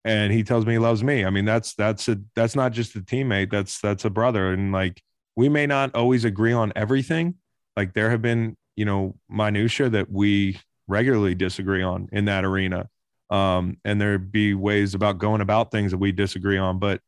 And 0.05 0.33
he 0.33 0.43
tells 0.43 0.67
me 0.67 0.73
he 0.73 0.79
loves 0.79 1.05
me. 1.05 1.25
I 1.25 1.31
mean 1.31 1.45
that's 1.45 1.75
that's 1.75 2.09
a 2.09 2.19
that's 2.35 2.57
not 2.57 2.73
just 2.73 2.97
a 2.97 3.01
teammate. 3.01 3.51
That's 3.51 3.81
that's 3.81 4.05
a 4.05 4.11
brother. 4.11 4.53
And 4.53 4.73
like 4.73 5.01
we 5.37 5.49
may 5.49 5.67
not 5.67 5.95
always 5.95 6.25
agree 6.25 6.53
on 6.53 6.73
everything. 6.75 7.37
Like 7.77 7.95
there 7.95 8.11
have 8.11 8.23
been 8.23 8.57
you 8.77 8.85
know 8.85 9.17
minutia 9.29 9.89
that 9.91 10.11
we 10.11 10.59
regularly 10.89 11.35
disagree 11.35 11.83
on 11.83 12.09
in 12.13 12.25
that 12.27 12.45
arena. 12.45 12.89
Um, 13.31 13.79
and 13.85 14.01
there'd 14.01 14.31
be 14.31 14.55
ways 14.55 14.95
about 14.95 15.19
going 15.19 15.41
about 15.41 15.71
things 15.71 15.93
that 15.93 15.99
we 15.99 16.13
disagree 16.13 16.59
on. 16.59 16.79
But 16.79 17.01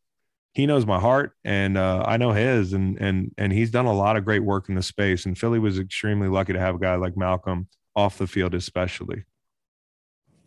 he 0.54 0.66
knows 0.66 0.86
my 0.86 1.00
heart 1.00 1.32
and 1.44 1.76
uh, 1.76 2.04
I 2.06 2.16
know 2.16 2.30
his. 2.32 2.72
And 2.72 2.96
and 2.98 3.34
and 3.36 3.52
he's 3.52 3.70
done 3.70 3.86
a 3.86 3.92
lot 3.92 4.16
of 4.16 4.24
great 4.24 4.42
work 4.42 4.68
in 4.68 4.76
the 4.76 4.82
space. 4.82 5.26
And 5.26 5.36
Philly 5.36 5.58
was 5.58 5.78
extremely 5.78 6.28
lucky 6.28 6.52
to 6.52 6.60
have 6.60 6.76
a 6.76 6.78
guy 6.78 6.94
like 6.94 7.16
Malcolm 7.16 7.68
off 7.96 8.18
the 8.18 8.26
field 8.26 8.54
especially. 8.54 9.24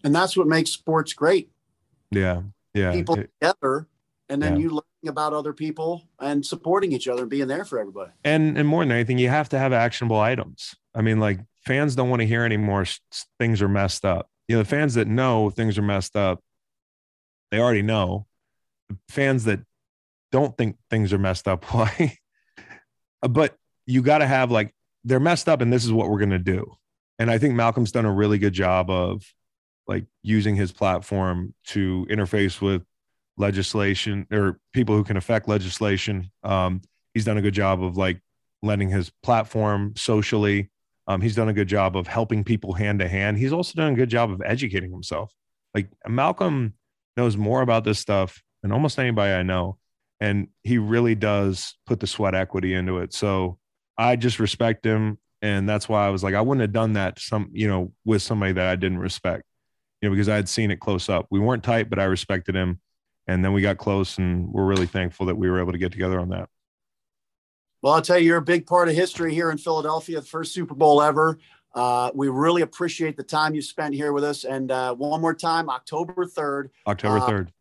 And 0.03 0.13
that's 0.13 0.37
what 0.37 0.47
makes 0.47 0.71
sports 0.71 1.13
great. 1.13 1.49
Yeah 2.11 2.41
yeah. 2.77 2.91
People 2.93 3.15
it, 3.15 3.31
together 3.39 3.87
and 4.29 4.41
then 4.41 4.55
yeah. 4.55 4.61
you 4.61 4.69
learning 4.69 5.07
about 5.07 5.33
other 5.33 5.53
people 5.53 6.07
and 6.19 6.45
supporting 6.45 6.91
each 6.91 7.07
other 7.07 7.21
and 7.21 7.29
being 7.29 7.47
there 7.47 7.65
for 7.65 7.79
everybody. 7.79 8.11
And 8.23 8.57
and 8.57 8.67
more 8.67 8.83
than 8.83 8.91
anything 8.91 9.17
you 9.17 9.29
have 9.29 9.49
to 9.49 9.59
have 9.59 9.73
actionable 9.73 10.19
items. 10.19 10.75
I 10.95 11.01
mean 11.01 11.19
like 11.19 11.39
fans 11.65 11.95
don't 11.95 12.09
want 12.09 12.21
to 12.21 12.27
hear 12.27 12.43
anymore 12.43 12.85
things 13.39 13.61
are 13.61 13.69
messed 13.69 14.05
up. 14.05 14.29
You 14.47 14.55
know 14.55 14.63
the 14.63 14.69
fans 14.69 14.93
that 14.93 15.07
know 15.07 15.49
things 15.49 15.77
are 15.77 15.83
messed 15.83 16.15
up 16.15 16.41
they 17.51 17.59
already 17.59 17.81
know. 17.81 18.27
The 18.89 18.97
fans 19.09 19.45
that 19.45 19.61
don't 20.31 20.57
think 20.57 20.77
things 20.89 21.13
are 21.13 21.17
messed 21.17 21.47
up 21.47 21.65
why? 21.73 22.17
But 23.21 23.55
you 23.85 24.01
got 24.01 24.19
to 24.19 24.27
have 24.27 24.51
like 24.51 24.73
they're 25.03 25.19
messed 25.19 25.49
up 25.49 25.61
and 25.61 25.71
this 25.71 25.85
is 25.85 25.91
what 25.91 26.09
we're 26.09 26.19
going 26.19 26.29
to 26.31 26.39
do 26.39 26.73
and 27.19 27.31
I 27.31 27.37
think 27.37 27.55
Malcolm's 27.55 27.91
done 27.91 28.05
a 28.05 28.13
really 28.13 28.37
good 28.37 28.53
job 28.53 28.89
of 28.89 29.23
like 29.87 30.05
using 30.21 30.55
his 30.55 30.71
platform 30.71 31.53
to 31.67 32.05
interface 32.09 32.61
with 32.61 32.83
legislation 33.37 34.27
or 34.31 34.59
people 34.73 34.95
who 34.95 35.03
can 35.03 35.17
affect 35.17 35.47
legislation. 35.47 36.31
Um, 36.43 36.81
he's 37.13 37.25
done 37.25 37.37
a 37.37 37.41
good 37.41 37.53
job 37.53 37.83
of 37.83 37.97
like 37.97 38.21
lending 38.61 38.89
his 38.89 39.11
platform 39.23 39.93
socially. 39.95 40.69
Um, 41.07 41.21
he's 41.21 41.35
done 41.35 41.47
a 41.47 41.53
good 41.53 41.67
job 41.67 41.95
of 41.95 42.07
helping 42.07 42.43
people 42.43 42.73
hand 42.73 42.99
to 42.99 43.07
hand. 43.07 43.37
He's 43.37 43.53
also 43.53 43.73
done 43.75 43.93
a 43.93 43.95
good 43.95 44.09
job 44.09 44.29
of 44.29 44.41
educating 44.43 44.91
himself. 44.91 45.33
Like 45.73 45.89
Malcolm 46.07 46.73
knows 47.15 47.37
more 47.37 47.61
about 47.61 47.83
this 47.83 47.99
stuff 47.99 48.43
than 48.61 48.71
almost 48.71 48.99
anybody 48.99 49.31
I 49.33 49.43
know. 49.43 49.77
And 50.19 50.47
he 50.63 50.79
really 50.79 51.15
does 51.15 51.75
put 51.85 51.99
the 51.99 52.07
sweat 52.07 52.35
equity 52.35 52.73
into 52.73 52.97
it. 52.97 53.13
So 53.13 53.59
I 53.97 54.15
just 54.15 54.39
respect 54.39 54.85
him 54.85 55.19
and 55.41 55.67
that's 55.67 55.87
why 55.87 56.05
I 56.05 56.09
was 56.09 56.23
like, 56.23 56.35
I 56.35 56.41
wouldn't 56.41 56.61
have 56.61 56.73
done 56.73 56.93
that 56.93 57.19
some, 57.19 57.49
you 57.53 57.67
know, 57.67 57.91
with 58.05 58.21
somebody 58.21 58.53
that 58.53 58.67
I 58.67 58.75
didn't 58.75 58.99
respect, 58.99 59.43
you 60.01 60.09
know, 60.09 60.15
because 60.15 60.29
I 60.29 60.35
had 60.35 60.49
seen 60.49 60.71
it 60.71 60.79
close 60.79 61.09
up. 61.09 61.27
We 61.29 61.39
weren't 61.39 61.63
tight, 61.63 61.89
but 61.89 61.99
I 61.99 62.05
respected 62.05 62.55
him, 62.55 62.79
and 63.27 63.43
then 63.43 63.53
we 63.53 63.61
got 63.61 63.77
close, 63.77 64.17
and 64.17 64.51
we're 64.51 64.65
really 64.65 64.87
thankful 64.87 65.27
that 65.27 65.35
we 65.35 65.49
were 65.49 65.59
able 65.59 65.71
to 65.71 65.77
get 65.77 65.91
together 65.91 66.19
on 66.19 66.29
that. 66.29 66.49
Well, 67.81 67.93
I'll 67.93 68.01
tell 68.01 68.17
you, 68.17 68.25
you're 68.27 68.37
a 68.37 68.41
big 68.41 68.65
part 68.65 68.89
of 68.89 68.95
history 68.95 69.33
here 69.33 69.51
in 69.51 69.57
Philadelphia, 69.57 70.19
the 70.19 70.25
first 70.25 70.53
Super 70.53 70.73
Bowl 70.73 71.01
ever. 71.01 71.37
Uh, 71.75 72.09
we 72.15 72.27
really 72.27 72.63
appreciate 72.63 73.15
the 73.17 73.23
time 73.23 73.53
you 73.53 73.61
spent 73.61 73.93
here 73.93 74.11
with 74.11 74.23
us. 74.23 74.45
And 74.45 74.71
uh, 74.71 74.95
one 74.95 75.21
more 75.21 75.35
time, 75.35 75.69
October 75.69 76.25
3rd. 76.25 76.69
October 76.87 77.19
3rd. 77.19 77.47
Uh, 77.47 77.51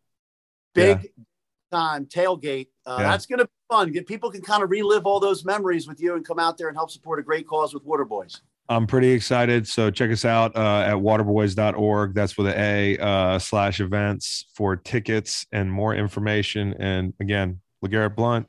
big 0.73 1.03
yeah. 1.03 1.23
time 1.71 2.05
tailgate. 2.05 2.67
Uh, 2.85 2.97
yeah. 2.99 3.09
That's 3.09 3.27
going 3.27 3.39
to 3.39 3.45
be 3.45 3.51
fun. 3.69 3.91
Get, 3.91 4.07
people 4.07 4.31
can 4.31 4.41
kind 4.41 4.63
of 4.63 4.69
relive 4.69 5.05
all 5.05 5.19
those 5.19 5.45
memories 5.45 5.87
with 5.87 5.99
you 5.99 6.15
and 6.15 6.25
come 6.25 6.39
out 6.39 6.57
there 6.57 6.67
and 6.67 6.77
help 6.77 6.91
support 6.91 7.19
a 7.19 7.23
great 7.23 7.47
cause 7.47 7.73
with 7.73 7.85
Waterboys. 7.85 8.41
I'm 8.69 8.85
pretty 8.85 9.11
excited. 9.11 9.67
So 9.67 9.89
check 9.89 10.11
us 10.11 10.25
out 10.25 10.55
uh, 10.55 10.83
at 10.85 10.95
waterboys.org. 10.95 12.13
That's 12.13 12.37
with 12.37 12.47
A 12.47 12.97
uh, 12.97 13.39
slash 13.39 13.79
events 13.79 14.45
for 14.53 14.75
tickets 14.75 15.45
and 15.53 15.71
more 15.71 15.95
information. 15.95 16.73
And 16.79 17.13
again, 17.21 17.61
LeGarrette 17.83 18.15
Blount, 18.15 18.47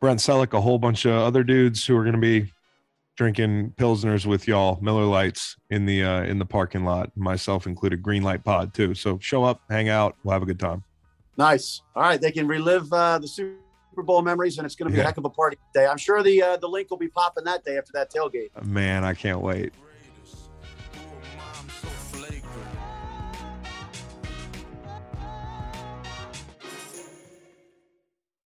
Brent 0.00 0.20
Celek, 0.20 0.54
a 0.54 0.60
whole 0.60 0.78
bunch 0.78 1.04
of 1.04 1.12
other 1.12 1.44
dudes 1.44 1.84
who 1.84 1.96
are 1.96 2.02
going 2.02 2.14
to 2.14 2.20
be 2.20 2.50
drinking 3.14 3.74
pilsners 3.76 4.24
with 4.24 4.48
y'all, 4.48 4.78
Miller 4.80 5.04
Lights 5.04 5.56
in 5.68 5.84
the 5.84 6.02
uh, 6.02 6.22
in 6.22 6.38
the 6.38 6.46
parking 6.46 6.84
lot, 6.84 7.14
myself 7.14 7.66
included. 7.66 8.02
Green 8.02 8.22
Light 8.22 8.42
Pod 8.42 8.72
too. 8.72 8.94
So 8.94 9.18
show 9.18 9.44
up, 9.44 9.60
hang 9.68 9.90
out, 9.90 10.16
we'll 10.24 10.32
have 10.32 10.42
a 10.42 10.46
good 10.46 10.58
time. 10.58 10.82
Nice. 11.36 11.82
All 11.94 12.02
right, 12.02 12.20
they 12.20 12.32
can 12.32 12.46
relive 12.46 12.90
uh, 12.92 13.18
the 13.18 13.28
Super 13.28 13.61
Bowl 14.00 14.22
memories, 14.22 14.56
and 14.56 14.64
it's 14.64 14.74
going 14.74 14.90
to 14.90 14.92
be 14.92 14.98
yeah. 14.98 15.04
a 15.04 15.06
heck 15.06 15.18
of 15.18 15.24
a 15.26 15.30
party 15.30 15.58
day. 15.74 15.86
I'm 15.86 15.98
sure 15.98 16.22
the 16.22 16.42
uh, 16.42 16.56
the 16.56 16.68
Linc 16.68 16.88
will 16.88 16.96
be 16.96 17.08
popping 17.08 17.44
that 17.44 17.64
day 17.64 17.76
after 17.76 17.92
that 17.92 18.10
tailgate. 18.10 18.48
Man, 18.64 19.04
I 19.04 19.12
can't 19.12 19.40
wait. 19.40 19.74